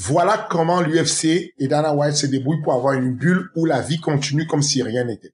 Voilà 0.00 0.46
comment 0.48 0.80
l'UFC 0.80 1.54
et 1.58 1.66
Dana 1.66 1.92
White 1.92 2.14
se 2.14 2.26
débrouillent 2.26 2.62
pour 2.62 2.72
avoir 2.72 2.94
une 2.94 3.16
bulle 3.16 3.50
où 3.56 3.64
la 3.64 3.80
vie 3.80 3.98
continue 3.98 4.46
comme 4.46 4.62
si 4.62 4.80
rien 4.80 5.02
n'était. 5.02 5.32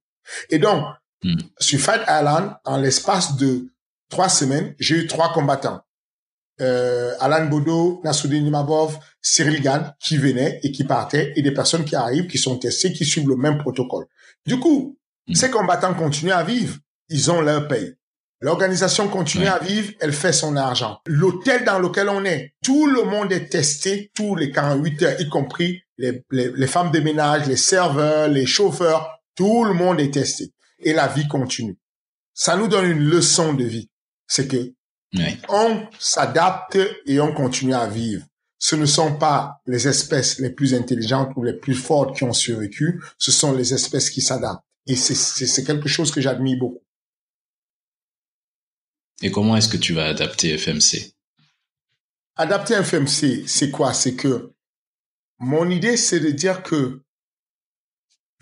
Et 0.49 0.59
donc, 0.59 0.87
hmm. 1.23 1.37
sur 1.59 1.79
Fight 1.79 2.01
Island, 2.09 2.57
en 2.65 2.79
l'espace 2.79 3.37
de 3.37 3.69
trois 4.09 4.31
semaines, 4.31 4.75
j'ai 4.79 4.97
eu 4.97 5.07
trois 5.07 5.35
combattants. 5.35 5.83
Euh, 6.62 7.15
Alan 7.21 7.47
Bodo, 7.47 8.01
Nassoudine 8.05 8.43
Nimabov, 8.43 8.99
Cyril 9.21 9.61
Gann, 9.61 9.95
qui 10.01 10.17
venaient 10.17 10.61
et 10.62 10.73
qui 10.73 10.85
partaient, 10.85 11.35
et 11.37 11.43
des 11.43 11.53
personnes 11.53 11.85
qui 11.85 11.95
arrivent, 11.95 12.27
qui 12.27 12.39
sont 12.39 12.57
testées, 12.59 12.95
qui 12.95 13.05
suivent 13.05 13.29
le 13.29 13.37
même 13.37 13.59
protocole. 13.59 14.07
Du 14.47 14.59
coup, 14.59 14.97
hmm. 15.29 15.35
ces 15.35 15.51
combattants 15.51 15.93
continuent 15.93 16.33
à 16.33 16.43
vivre. 16.43 16.79
Ils 17.11 17.31
ont 17.31 17.43
leur 17.43 17.69
paye. 17.69 17.97
L'organisation 18.45 19.09
continue 19.09 19.47
à 19.47 19.59
vivre, 19.59 19.95
elle 20.01 20.12
fait 20.12 20.34
son 20.34 20.55
argent. 20.57 20.99
L'hôtel 21.07 21.64
dans 21.64 21.78
lequel 21.78 22.11
on 22.11 22.26
est, 22.26 22.53
tout 22.62 22.86
le 22.86 23.05
monde 23.05 23.32
est 23.32 23.49
testé, 23.49 24.11
tous 24.14 24.36
les 24.36 24.51
48 24.51 25.03
heures, 25.03 25.18
y 25.18 25.30
compris 25.30 25.80
les, 25.97 26.22
les, 26.30 26.66
femmes 26.66 26.90
de 26.90 27.01
ménage, 27.01 27.47
les 27.47 27.57
serveurs, 27.57 28.28
les 28.28 28.45
chauffeurs, 28.45 29.18
tout 29.34 29.64
le 29.64 29.72
monde 29.72 29.99
est 29.99 30.12
testé. 30.12 30.53
Et 30.80 30.92
la 30.92 31.09
vie 31.09 31.26
continue. 31.26 31.78
Ça 32.34 32.59
nous 32.59 32.68
donne 32.68 32.84
une 32.84 33.05
leçon 33.05 33.55
de 33.55 33.64
vie. 33.64 33.88
C'est 34.26 34.47
que 34.47 34.74
on 35.49 35.80
s'adapte 35.99 36.78
et 37.07 37.20
on 37.20 37.32
continue 37.32 37.72
à 37.72 37.86
vivre. 37.86 38.26
Ce 38.59 38.76
ne 38.76 38.84
sont 38.84 39.16
pas 39.16 39.62
les 39.64 39.88
espèces 39.88 40.38
les 40.38 40.51
plus 40.51 40.74
intelligentes 40.74 41.30
ou 41.36 41.45
les 41.45 41.55
plus 41.55 41.74
fortes 41.74 42.14
qui 42.14 42.24
ont 42.24 42.34
survécu, 42.34 43.03
ce 43.16 43.32
sont 43.32 43.55
les 43.55 43.72
espèces 43.72 44.11
qui 44.11 44.20
s'adaptent. 44.20 44.66
Et 44.86 44.97
c'est 44.97 45.64
quelque 45.64 45.88
chose 45.88 46.11
que 46.11 46.20
j'admire 46.20 46.59
beaucoup. 46.59 46.84
Et 49.25 49.31
comment 49.31 49.57
est-ce 49.57 49.68
que 49.68 49.79
tu 49.79 49.95
vas 49.95 50.05
adapter 50.05 50.59
FMC 50.59 51.14
Adapter 52.37 52.83
FMC, 52.83 53.45
c'est 53.47 53.70
quoi? 53.70 53.95
C'est 53.95 54.16
que 54.16 54.53
mon 55.39 55.70
idée, 55.70 55.97
c'est 55.97 56.20
de 56.20 56.31
dire 56.31 56.62
que 56.62 57.01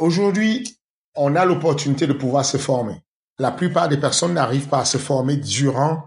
aujourd'hui, 0.01 0.77
on 1.15 1.37
a 1.37 1.45
l'opportunité 1.45 2.09
de 2.09 2.13
pouvoir 2.13 2.45
se 2.45 2.57
former. 2.57 2.97
La 3.39 3.53
plupart 3.53 3.89
des 3.89 3.97
personnes 3.97 4.35
n'arrivent 4.35 4.67
pas 4.67 4.81
à 4.81 4.85
se 4.85 4.99
former 4.99 5.37
durant 5.37 6.03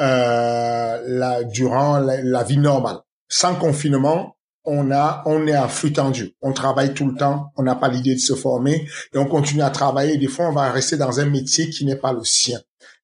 euh, 0.00 1.02
la 1.06 1.44
durant 1.44 1.98
la, 1.98 2.42
vie 2.42 2.56
normale. 2.56 3.00
Sans 3.28 3.54
confinement, 3.54 4.38
on 4.64 4.90
a 4.92 5.24
on 5.26 5.46
est 5.46 5.52
à 5.52 5.68
flux 5.68 5.92
tendu. 5.92 6.34
On 6.40 6.54
travaille 6.54 6.94
tout 6.94 7.06
le 7.06 7.16
temps, 7.16 7.52
on 7.56 7.64
n'a 7.64 7.74
pas 7.74 7.88
l'idée 7.88 8.14
de 8.14 8.20
se 8.20 8.34
former 8.34 8.88
et 9.12 9.18
on 9.18 9.26
continue 9.26 9.62
à 9.62 9.68
travailler. 9.68 10.16
Des 10.16 10.28
fois, 10.28 10.48
on 10.48 10.52
va 10.52 10.72
rester 10.72 10.96
dans 10.96 11.20
un 11.20 11.26
métier 11.26 11.68
qui 11.68 11.84
n'est 11.84 11.96
pas 11.96 12.14
le 12.14 12.24
sien. 12.24 12.58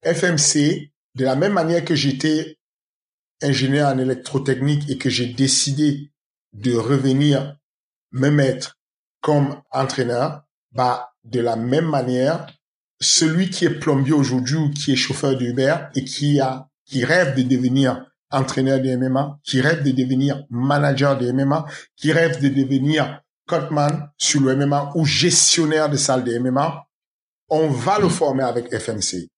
FMC, 0.04 0.91
de 1.14 1.24
la 1.24 1.36
même 1.36 1.52
manière 1.52 1.84
que 1.84 1.94
j'étais 1.94 2.58
ingénieur 3.42 3.92
en 3.92 3.98
électrotechnique 3.98 4.88
et 4.88 4.98
que 4.98 5.10
j'ai 5.10 5.26
décidé 5.26 6.12
de 6.52 6.74
revenir 6.74 7.56
me 8.12 8.30
mettre 8.30 8.78
comme 9.20 9.60
entraîneur, 9.70 10.42
bah, 10.72 11.12
de 11.24 11.40
la 11.40 11.56
même 11.56 11.88
manière, 11.88 12.46
celui 13.00 13.50
qui 13.50 13.64
est 13.64 13.78
plombier 13.78 14.12
aujourd'hui 14.12 14.56
ou 14.56 14.70
qui 14.70 14.92
est 14.92 14.96
chauffeur 14.96 15.36
d'Uber 15.36 15.76
et 15.94 16.04
qui 16.04 16.40
a, 16.40 16.68
qui 16.84 17.04
rêve 17.04 17.34
de 17.34 17.42
devenir 17.42 18.06
entraîneur 18.30 18.80
de 18.80 18.96
MMA, 18.96 19.38
qui 19.44 19.60
rêve 19.60 19.82
de 19.82 19.90
devenir 19.90 20.44
manager 20.50 21.18
de 21.18 21.30
MMA, 21.30 21.66
qui 21.96 22.12
rêve 22.12 22.40
de 22.40 22.48
devenir 22.48 23.22
cutman 23.46 24.10
sur 24.16 24.40
le 24.40 24.56
MMA 24.56 24.92
ou 24.94 25.04
gestionnaire 25.04 25.90
de 25.90 25.96
salle 25.96 26.24
de 26.24 26.38
MMA, 26.38 26.86
on 27.48 27.68
va 27.68 27.98
le 27.98 28.08
former 28.08 28.44
avec 28.44 28.72
FMC. 28.74 29.28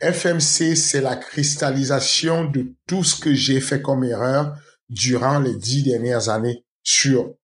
FMC, 0.00 0.76
c'est 0.76 1.00
la 1.00 1.16
cristallisation 1.16 2.44
de 2.44 2.74
tout 2.86 3.04
ce 3.04 3.18
que 3.18 3.34
j'ai 3.34 3.60
fait 3.60 3.80
comme 3.80 4.04
erreur 4.04 4.56
durant 4.88 5.38
les 5.38 5.54
dix 5.54 5.82
dernières 5.82 6.28
années 6.28 6.64
sur 6.82 7.34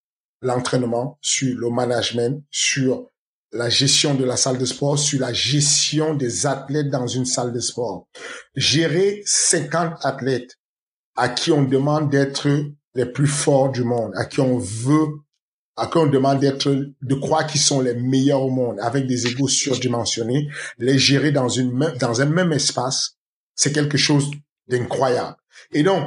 l'entraînement, 0.42 1.18
sur 1.20 1.56
le 1.56 1.70
management, 1.70 2.44
sur 2.50 3.06
la 3.52 3.68
gestion 3.68 4.14
de 4.14 4.24
la 4.24 4.36
salle 4.36 4.58
de 4.58 4.64
sport, 4.64 4.98
sur 4.98 5.20
la 5.20 5.32
gestion 5.32 6.14
des 6.14 6.46
athlètes 6.46 6.90
dans 6.90 7.06
une 7.06 7.26
salle 7.26 7.52
de 7.52 7.60
sport. 7.60 8.06
Gérer 8.54 9.22
50 9.26 10.04
athlètes 10.04 10.56
à 11.16 11.28
qui 11.28 11.50
on 11.52 11.64
demande 11.64 12.10
d'être 12.10 12.48
les 12.94 13.06
plus 13.06 13.26
forts 13.26 13.70
du 13.70 13.84
monde, 13.84 14.12
à 14.16 14.24
qui 14.24 14.40
on 14.40 14.58
veut 14.58 15.08
à 15.80 15.86
qui 15.86 15.96
on 15.96 16.06
demande 16.06 16.40
d'être, 16.40 16.70
de 17.00 17.14
croire 17.14 17.46
qu'ils 17.46 17.60
sont 17.60 17.80
les 17.80 17.94
meilleurs 17.94 18.42
au 18.42 18.50
monde, 18.50 18.78
avec 18.82 19.06
des 19.06 19.26
égos 19.26 19.48
surdimensionnés, 19.48 20.48
les 20.78 20.98
gérer 20.98 21.32
dans 21.32 21.48
une, 21.48 21.94
dans 21.98 22.20
un 22.20 22.26
même 22.26 22.52
espace, 22.52 23.16
c'est 23.54 23.72
quelque 23.72 23.96
chose 23.96 24.30
d'incroyable. 24.68 25.36
Et 25.72 25.82
donc, 25.82 26.04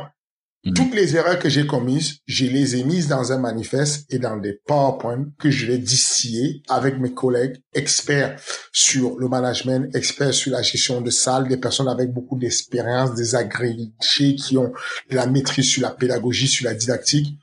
mhm. 0.64 0.76
toutes 0.76 0.94
les 0.94 1.16
erreurs 1.16 1.40
que 1.40 1.50
j'ai 1.50 1.66
commises, 1.66 2.20
je 2.28 2.46
les 2.46 2.76
ai 2.76 2.84
mises 2.84 3.08
dans 3.08 3.32
un 3.32 3.40
manifeste 3.40 4.06
et 4.14 4.20
dans 4.20 4.38
des 4.38 4.60
PowerPoint 4.68 5.26
que 5.40 5.50
je 5.50 5.66
vais 5.66 5.80
distiller 5.80 6.62
avec 6.70 7.00
mes 7.00 7.16
collègues 7.16 7.60
experts 7.74 8.40
sur 8.72 9.18
le 9.18 9.28
management, 9.28 9.90
experts 9.96 10.36
sur 10.36 10.52
la 10.52 10.62
gestion 10.62 11.02
de 11.02 11.10
salles, 11.10 11.48
des 11.48 11.58
personnes 11.58 11.88
avec 11.88 12.14
beaucoup 12.14 12.38
d'expérience, 12.38 13.16
des 13.16 13.34
agrégés 13.34 14.36
qui 14.38 14.56
ont 14.56 14.72
de 15.10 15.16
la 15.16 15.26
maîtrise 15.26 15.66
sur 15.66 15.82
la 15.82 15.90
pédagogie, 15.90 16.48
sur 16.48 16.66
la 16.66 16.76
didactique. 16.76 17.40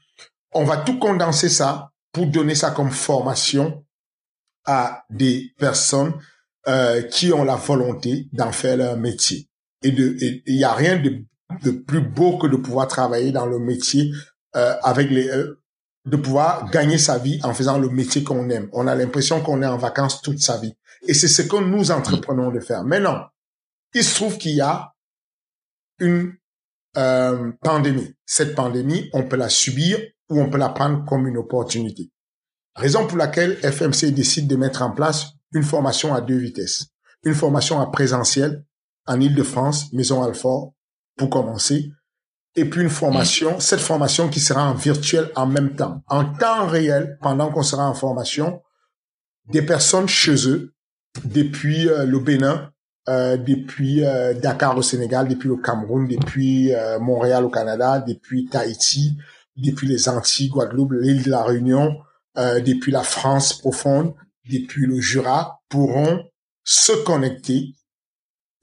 On 0.52 0.62
va 0.62 0.76
tout 0.76 1.00
condenser 1.00 1.48
ça 1.48 1.90
pour 2.12 2.26
donner 2.26 2.54
ça 2.54 2.70
comme 2.70 2.90
formation 2.90 3.84
à 4.64 5.04
des 5.10 5.52
personnes 5.58 6.14
euh, 6.68 7.02
qui 7.02 7.32
ont 7.32 7.44
la 7.44 7.56
volonté 7.56 8.28
d'en 8.32 8.52
faire 8.52 8.76
leur 8.76 8.96
métier. 8.96 9.48
Et 9.82 9.88
il 9.88 10.56
y 10.56 10.64
a 10.64 10.74
rien 10.74 10.98
de, 10.98 11.24
de, 11.62 11.70
plus 11.70 12.02
beau 12.02 12.36
que 12.36 12.46
de 12.46 12.56
pouvoir 12.56 12.86
travailler 12.86 13.32
dans 13.32 13.46
le 13.46 13.58
métier 13.58 14.12
euh, 14.56 14.74
avec 14.82 15.10
les, 15.10 15.28
euh, 15.28 15.60
de 16.04 16.16
pouvoir 16.16 16.70
gagner 16.70 16.98
sa 16.98 17.18
vie 17.18 17.40
en 17.42 17.54
faisant 17.54 17.78
le 17.78 17.88
métier 17.88 18.22
qu'on 18.24 18.50
aime. 18.50 18.68
On 18.72 18.86
a 18.86 18.94
l'impression 18.94 19.40
qu'on 19.40 19.62
est 19.62 19.66
en 19.66 19.76
vacances 19.76 20.22
toute 20.22 20.40
sa 20.40 20.58
vie. 20.58 20.74
Et 21.06 21.14
c'est 21.14 21.28
ce 21.28 21.42
que 21.42 21.56
nous 21.56 21.90
entreprenons 21.90 22.50
de 22.50 22.60
faire. 22.60 22.84
Maintenant, 22.84 23.26
il 23.94 24.04
se 24.04 24.14
trouve 24.14 24.38
qu'il 24.38 24.54
y 24.54 24.60
a 24.60 24.94
une 25.98 26.34
euh, 26.96 27.52
pandémie. 27.62 28.14
Cette 28.26 28.54
pandémie, 28.54 29.08
on 29.12 29.22
peut 29.24 29.36
la 29.36 29.48
subir 29.48 29.98
ou 30.30 30.40
on 30.40 30.48
peut 30.48 30.58
la 30.58 30.70
prendre 30.70 31.04
comme 31.04 31.26
une 31.26 31.36
opportunité. 31.36 32.10
Raison 32.76 33.06
pour 33.06 33.18
laquelle 33.18 33.56
FMC 33.56 34.12
décide 34.12 34.46
de 34.46 34.56
mettre 34.56 34.82
en 34.82 34.92
place 34.92 35.32
une 35.52 35.62
formation 35.64 36.14
à 36.14 36.20
deux 36.20 36.38
vitesses. 36.38 36.86
Une 37.24 37.34
formation 37.34 37.80
à 37.80 37.90
présentiel 37.90 38.64
en 39.06 39.20
Ile-de-France, 39.20 39.92
Maison 39.92 40.22
Alfort, 40.22 40.72
pour 41.16 41.28
commencer. 41.28 41.90
Et 42.56 42.64
puis 42.64 42.82
une 42.82 42.88
formation, 42.90 43.60
cette 43.60 43.80
formation 43.80 44.28
qui 44.28 44.40
sera 44.40 44.70
en 44.70 44.74
virtuel 44.74 45.30
en 45.36 45.46
même 45.46 45.74
temps. 45.74 46.02
En 46.06 46.24
temps 46.24 46.66
réel, 46.66 47.18
pendant 47.20 47.50
qu'on 47.50 47.62
sera 47.62 47.88
en 47.88 47.94
formation, 47.94 48.62
des 49.48 49.62
personnes 49.62 50.08
chez 50.08 50.48
eux, 50.48 50.72
depuis 51.24 51.88
euh, 51.88 52.04
le 52.04 52.18
Bénin, 52.18 52.70
euh, 53.08 53.36
depuis 53.36 54.04
euh, 54.04 54.34
Dakar 54.34 54.76
au 54.76 54.82
Sénégal, 54.82 55.28
depuis 55.28 55.48
le 55.48 55.56
Cameroun, 55.56 56.06
depuis 56.06 56.72
Montréal 57.00 57.44
au 57.44 57.50
Canada, 57.50 58.00
depuis 58.00 58.46
Tahiti, 58.46 59.16
depuis 59.60 59.86
les 59.86 60.08
Antilles, 60.08 60.48
Guadeloupe, 60.48 60.92
l'île 60.92 61.22
de 61.22 61.30
la 61.30 61.42
Réunion, 61.42 61.96
euh, 62.38 62.60
depuis 62.60 62.92
la 62.92 63.02
France 63.02 63.54
profonde, 63.54 64.14
depuis 64.48 64.86
le 64.86 65.00
Jura, 65.00 65.60
pourront 65.68 66.24
se 66.64 66.92
connecter 67.04 67.74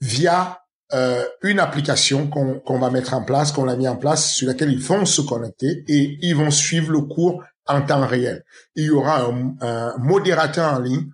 via 0.00 0.62
euh, 0.94 1.24
une 1.42 1.60
application 1.60 2.28
qu'on 2.28 2.78
va 2.78 2.90
mettre 2.90 3.14
en 3.14 3.22
place, 3.22 3.52
qu'on 3.52 3.68
a 3.68 3.76
mis 3.76 3.88
en 3.88 3.96
place, 3.96 4.32
sur 4.32 4.46
laquelle 4.46 4.72
ils 4.72 4.82
vont 4.82 5.04
se 5.04 5.20
connecter 5.20 5.84
et 5.86 6.18
ils 6.22 6.34
vont 6.34 6.50
suivre 6.50 6.92
le 6.92 7.02
cours 7.02 7.42
en 7.66 7.82
temps 7.82 8.06
réel. 8.06 8.44
Il 8.74 8.84
y 8.84 8.90
aura 8.90 9.22
un, 9.22 9.54
un 9.60 9.98
modérateur 9.98 10.72
en 10.72 10.78
ligne 10.78 11.10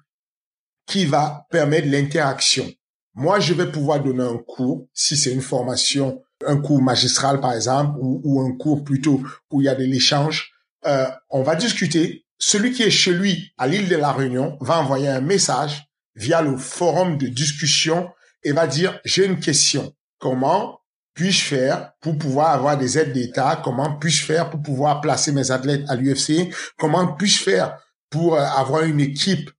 qui 0.87 1.07
va 1.07 1.47
permettre 1.51 1.89
l'interaction. 1.89 2.70
Moi, 3.14 3.41
je 3.41 3.55
vais 3.55 3.70
pouvoir 3.70 4.03
donner 4.03 4.24
un 4.24 4.39
cours, 4.39 4.87
si 4.93 5.16
c'est 5.16 5.32
une 5.32 5.41
formation 5.41 6.22
un 6.47 6.57
cours 6.57 6.82
magistral 6.82 7.40
par 7.40 7.53
exemple 7.53 7.97
ou, 8.01 8.20
ou, 8.24 8.40
un 8.40 8.57
cours 8.57 8.84
plutôt 8.84 9.22
où 9.51 9.61
il 9.61 9.64
y 9.64 9.68
a 9.68 9.74
de 9.74 9.84
l'échange, 9.84 10.53
euh, 10.86 11.07
on 11.30 11.42
va 11.42 11.55
discuter. 11.57 12.24
Celui 12.38 12.72
qui 12.72 12.82
est 12.82 12.90
chez 12.90 13.12
lui 13.12 13.53
à 13.59 13.66
l'île 13.66 13.88
de 13.88 13.97
la 13.97 14.12
Réunion 14.12 14.59
va 14.61 14.78
envoyer 14.78 15.09
un 15.09 15.20
message 15.20 15.84
via 16.14 16.42
le 16.42 16.57
forum 16.57 17.16
de 17.16 17.26
discussion 17.26 18.11
et 18.42 18.53
va 18.53 18.66
dire 18.66 19.01
j'ai 19.05 19.24
une 19.26 19.40
question. 19.40 19.95
Comment 20.18 20.80
puis-je 21.14 21.45
faire 21.45 21.92
pour 22.01 22.18
pouvoir 22.18 22.51
avoir 22.51 22.76
des 22.76 22.99
aides 22.99 23.12
d'État? 23.12 23.61
Comment 23.62 23.97
puis-je 23.99 24.24
faire 24.24 24.51
pour 24.51 24.61
pouvoir 24.62 25.01
placer 25.01 25.32
mes 25.32 25.51
athlètes 25.51 25.84
à 25.88 25.97
l'UFC 25.97 26.53
Comment 26.76 27.14
puis-je 27.14 27.42
faire 27.42 27.78
pour 28.11 28.34
euh, 28.34 28.42
avoir 28.42 28.82
une 28.82 29.01
équipe 29.01 29.51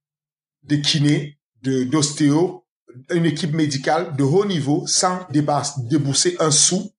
de 0.64 0.76
kinés, 0.76 1.40
de 1.62 1.84
d'ostéo 1.84 2.65
une 3.12 3.26
équipe 3.26 3.54
médicale 3.54 4.16
de 4.16 4.24
haut 4.24 4.46
niveau 4.46 4.86
sans 4.88 5.26
débourser 5.30 6.36
un 6.40 6.52
sou 6.52 6.92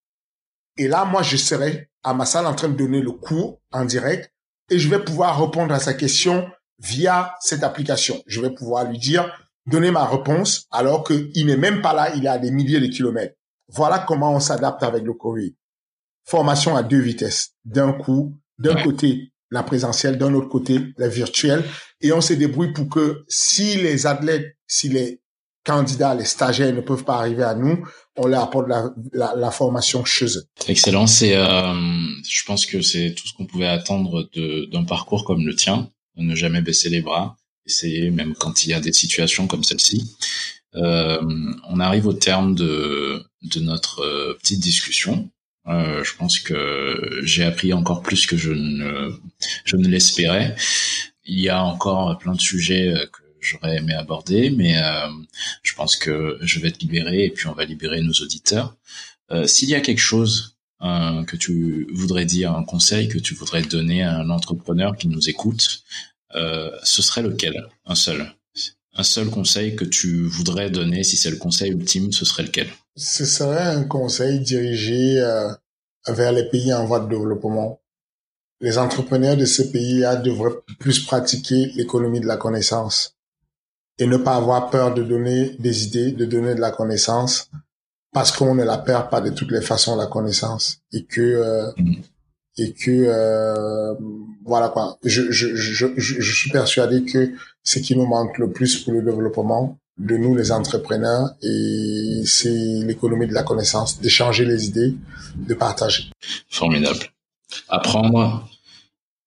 Et 0.76 0.88
là, 0.88 1.04
moi, 1.04 1.22
je 1.22 1.36
serai 1.36 1.90
à 2.02 2.14
ma 2.14 2.26
salle 2.26 2.46
en 2.46 2.54
train 2.54 2.68
de 2.68 2.76
donner 2.76 3.00
le 3.00 3.12
cours 3.12 3.60
en 3.72 3.84
direct 3.84 4.32
et 4.70 4.78
je 4.78 4.88
vais 4.88 5.02
pouvoir 5.02 5.40
répondre 5.40 5.72
à 5.72 5.80
sa 5.80 5.94
question 5.94 6.48
via 6.78 7.34
cette 7.40 7.62
application. 7.62 8.22
Je 8.26 8.40
vais 8.40 8.50
pouvoir 8.50 8.88
lui 8.88 8.98
dire, 8.98 9.32
donner 9.66 9.90
ma 9.90 10.04
réponse 10.04 10.66
alors 10.70 11.04
qu'il 11.04 11.46
n'est 11.46 11.56
même 11.56 11.82
pas 11.82 11.94
là, 11.94 12.14
il 12.14 12.24
est 12.24 12.28
à 12.28 12.38
des 12.38 12.50
milliers 12.50 12.80
de 12.80 12.86
kilomètres. 12.86 13.34
Voilà 13.68 13.98
comment 13.98 14.34
on 14.34 14.40
s'adapte 14.40 14.82
avec 14.82 15.04
le 15.04 15.14
Covid. 15.14 15.54
Formation 16.24 16.76
à 16.76 16.82
deux 16.82 17.00
vitesses. 17.00 17.54
D'un 17.64 17.92
coup, 17.92 18.36
d'un 18.58 18.82
côté, 18.82 19.32
la 19.50 19.62
présentielle, 19.62 20.18
d'un 20.18 20.34
autre 20.34 20.48
côté, 20.48 20.80
la 20.96 21.08
virtuelle. 21.08 21.64
Et 22.00 22.12
on 22.12 22.20
se 22.20 22.32
débrouille 22.32 22.72
pour 22.72 22.88
que 22.88 23.24
si 23.28 23.76
les 23.76 24.06
athlètes, 24.06 24.56
si 24.66 24.88
les 24.88 25.20
candidats, 25.66 26.14
les 26.14 26.24
stagiaires 26.24 26.72
ne 26.72 26.80
peuvent 26.80 27.04
pas 27.04 27.16
arriver 27.16 27.42
à 27.42 27.54
nous, 27.54 27.86
on 28.16 28.26
leur 28.26 28.44
apporte 28.44 28.68
la, 29.12 29.50
formation 29.50 30.04
chez 30.04 30.26
eux. 30.38 30.44
Excellent. 30.68 31.06
C'est, 31.06 31.36
euh, 31.36 31.74
je 32.26 32.44
pense 32.44 32.64
que 32.64 32.80
c'est 32.80 33.14
tout 33.14 33.26
ce 33.26 33.34
qu'on 33.34 33.46
pouvait 33.46 33.66
attendre 33.66 34.28
d'un 34.72 34.84
parcours 34.84 35.24
comme 35.24 35.44
le 35.44 35.54
tien, 35.54 35.90
ne 36.16 36.34
jamais 36.34 36.62
baisser 36.62 36.88
les 36.88 37.02
bras, 37.02 37.36
essayer 37.66 38.10
même 38.10 38.34
quand 38.34 38.64
il 38.64 38.70
y 38.70 38.74
a 38.74 38.80
des 38.80 38.92
situations 38.92 39.46
comme 39.46 39.64
celle-ci. 39.64 40.16
Euh, 40.76 41.20
on 41.68 41.80
arrive 41.80 42.06
au 42.06 42.12
terme 42.12 42.54
de, 42.54 43.22
de 43.42 43.60
notre 43.60 44.00
euh, 44.00 44.36
petite 44.40 44.60
discussion. 44.60 45.30
Euh, 45.68 46.04
je 46.04 46.14
pense 46.16 46.38
que 46.38 47.20
j'ai 47.24 47.44
appris 47.44 47.72
encore 47.72 48.02
plus 48.02 48.26
que 48.26 48.36
je 48.36 48.52
ne, 48.52 49.10
je 49.64 49.76
ne 49.76 49.88
l'espérais. 49.88 50.54
Il 51.24 51.40
y 51.40 51.48
a 51.48 51.62
encore 51.62 52.16
plein 52.18 52.34
de 52.34 52.40
sujets 52.40 52.88
euh, 52.88 53.06
que 53.06 53.25
j'aurais 53.46 53.76
aimé 53.76 53.94
aborder, 53.94 54.50
mais 54.50 54.76
euh, 54.78 55.08
je 55.62 55.74
pense 55.74 55.96
que 55.96 56.38
je 56.40 56.60
vais 56.60 56.72
te 56.72 56.80
libérer 56.80 57.24
et 57.24 57.30
puis 57.30 57.46
on 57.46 57.52
va 57.52 57.64
libérer 57.64 58.02
nos 58.02 58.12
auditeurs. 58.12 58.76
Euh, 59.30 59.46
S'il 59.46 59.68
y 59.68 59.74
a 59.74 59.80
quelque 59.80 60.00
chose 60.00 60.56
euh, 60.82 61.24
que 61.24 61.36
tu 61.36 61.86
voudrais 61.94 62.24
dire, 62.24 62.52
un 62.52 62.64
conseil 62.64 63.08
que 63.08 63.18
tu 63.18 63.34
voudrais 63.34 63.62
donner 63.62 64.02
à 64.02 64.18
un 64.18 64.30
entrepreneur 64.30 64.96
qui 64.96 65.08
nous 65.08 65.28
écoute, 65.28 65.84
ce 66.34 67.00
serait 67.00 67.22
lequel? 67.22 67.66
Un 67.86 67.94
seul 67.94 68.30
Un 68.94 69.04
seul 69.04 69.30
conseil 69.30 69.74
que 69.74 69.86
tu 69.86 70.26
voudrais 70.26 70.68
donner, 70.70 71.02
si 71.02 71.16
c'est 71.16 71.30
le 71.30 71.38
conseil 71.38 71.70
ultime, 71.70 72.12
ce 72.12 72.26
serait 72.26 72.42
lequel? 72.42 72.68
Ce 72.94 73.24
serait 73.24 73.62
un 73.62 73.84
conseil 73.84 74.40
dirigé 74.40 75.18
vers 76.06 76.32
les 76.32 76.44
pays 76.50 76.74
en 76.74 76.84
voie 76.84 77.00
de 77.00 77.08
développement. 77.08 77.80
Les 78.60 78.76
entrepreneurs 78.76 79.38
de 79.38 79.46
ces 79.46 79.70
pays-là 79.70 80.16
devraient 80.16 80.58
plus 80.78 80.98
pratiquer 81.06 81.72
l'économie 81.74 82.20
de 82.20 82.26
la 82.26 82.36
connaissance 82.36 83.15
et 83.98 84.06
ne 84.06 84.16
pas 84.16 84.36
avoir 84.36 84.70
peur 84.70 84.94
de 84.94 85.02
donner 85.02 85.56
des 85.58 85.84
idées, 85.84 86.12
de 86.12 86.24
donner 86.24 86.54
de 86.54 86.60
la 86.60 86.70
connaissance, 86.70 87.50
parce 88.12 88.32
qu'on 88.32 88.54
ne 88.54 88.64
la 88.64 88.78
perd 88.78 89.10
pas 89.10 89.20
de 89.20 89.30
toutes 89.30 89.50
les 89.50 89.60
façons 89.60 89.96
la 89.96 90.06
connaissance 90.06 90.78
et 90.92 91.04
que 91.04 91.20
euh, 91.20 91.70
mmh. 91.76 91.94
et 92.58 92.72
que 92.72 92.90
euh, 92.90 93.94
voilà 94.44 94.68
quoi. 94.68 94.98
Je, 95.04 95.30
je, 95.30 95.54
je, 95.54 95.86
je, 95.96 96.32
suis 96.32 96.50
persuadé 96.50 97.04
que 97.04 97.32
ce 97.62 97.78
qui 97.78 97.96
nous 97.96 98.06
manque 98.06 98.38
le 98.38 98.50
plus 98.50 98.78
pour 98.82 98.94
le 98.94 99.02
développement 99.02 99.78
de 99.98 100.16
nous 100.16 100.34
les 100.34 100.52
entrepreneurs 100.52 101.30
et 101.42 102.22
c'est 102.24 102.48
l'économie 102.48 103.26
de 103.26 103.34
la 103.34 103.42
connaissance, 103.42 104.00
d'échanger 104.00 104.44
les 104.44 104.66
idées, 104.66 104.94
de 105.36 105.54
partager. 105.54 106.04
Formidable. 106.50 107.12
Apprendre, 107.68 108.48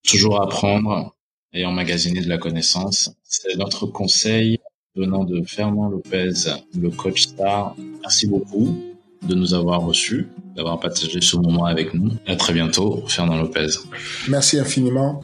toujours 0.04 0.42
apprendre 0.42 1.16
et 1.54 1.66
emmagasiner 1.66 2.22
de 2.22 2.30
la 2.30 2.38
connaissance. 2.38 3.12
C'est 3.24 3.58
notre 3.58 3.86
conseil 3.88 4.60
venant 4.96 5.24
de 5.24 5.42
Fernand 5.44 5.90
Lopez, 5.90 6.32
le 6.78 6.90
coach 6.90 7.22
star. 7.24 7.76
Merci 8.02 8.28
beaucoup 8.28 8.78
de 9.22 9.36
nous 9.36 9.54
avoir 9.54 9.82
reçus, 9.82 10.28
d'avoir 10.56 10.80
partagé 10.80 11.22
ce 11.22 11.36
moment 11.38 11.66
avec 11.66 11.94
nous. 11.94 12.12
À 12.28 12.36
très 12.36 12.54
bientôt, 12.54 13.04
Fernand 13.08 13.38
Lopez. 13.38 13.68
Merci 14.28 14.60
infiniment. 14.60 15.22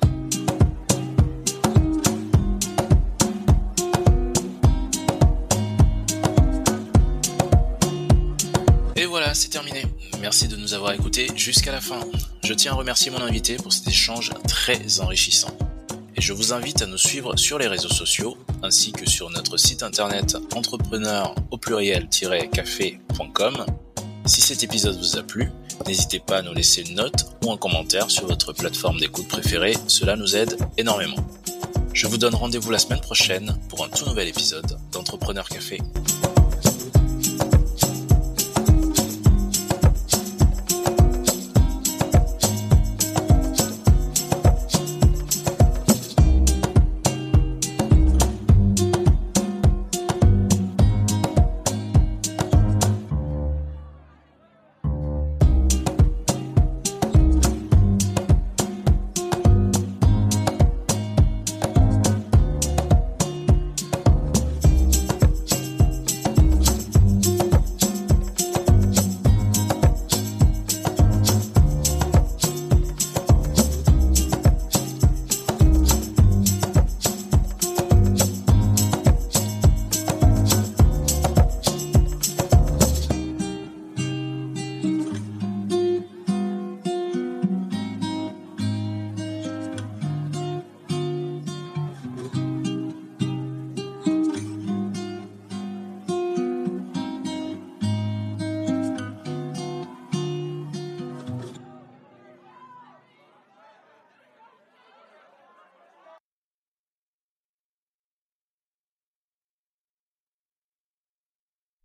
Et 8.96 9.06
voilà, 9.06 9.34
c'est 9.34 9.50
terminé. 9.50 9.84
Merci 10.22 10.48
de 10.48 10.56
nous 10.56 10.74
avoir 10.74 10.94
écoutés 10.94 11.28
jusqu'à 11.36 11.72
la 11.72 11.82
fin. 11.82 12.00
Je 12.44 12.54
tiens 12.54 12.74
à 12.74 12.76
remercier 12.76 13.12
mon 13.12 13.22
invité 13.22 13.56
pour 13.58 13.74
cet 13.74 13.88
échange 13.88 14.32
très 14.48 15.00
enrichissant 15.00 15.56
et 16.16 16.22
je 16.22 16.34
vous 16.34 16.54
invite 16.54 16.82
à 16.82 16.86
nous 16.86 16.98
suivre 16.98 17.36
sur 17.38 17.58
les 17.58 17.68
réseaux 17.68 17.90
sociaux 17.90 18.38
ainsi 18.64 18.92
que 18.92 19.10
sur 19.10 19.30
notre 19.30 19.58
site 19.58 19.84
internet 19.84 20.38
entrepreneur 20.54 21.36
au 21.52 21.58
pluriel-café.com. 21.58 23.66
Si 24.26 24.42
cet 24.42 24.64
épisode 24.64 24.98
vous 24.98 25.18
a 25.18 25.24
plu, 25.24 25.52
n'hésitez 25.86 26.20
pas 26.20 26.38
à 26.38 26.42
nous 26.42 26.54
laisser 26.54 26.82
une 26.82 26.96
note 26.96 27.26
ou 27.44 27.52
un 27.52 27.58
commentaire 27.58 28.10
sur 28.10 28.28
votre 28.28 28.54
plateforme 28.54 29.00
d'écoute 29.00 29.28
préférée, 29.28 29.76
cela 29.88 30.16
nous 30.16 30.36
aide 30.36 30.58
énormément. 30.78 31.18
Je 31.94 32.08
vous 32.08 32.18
donne 32.18 32.36
rendez-vous 32.36 32.72
la 32.72 32.80
semaine 32.80 33.02
prochaine 33.02 33.58
pour 33.70 33.84
un 33.84 33.90
tout 33.90 34.06
nouvel 34.06 34.28
épisode 34.28 34.78
d'Entrepreneur 34.92 35.48
Café. 35.48 35.80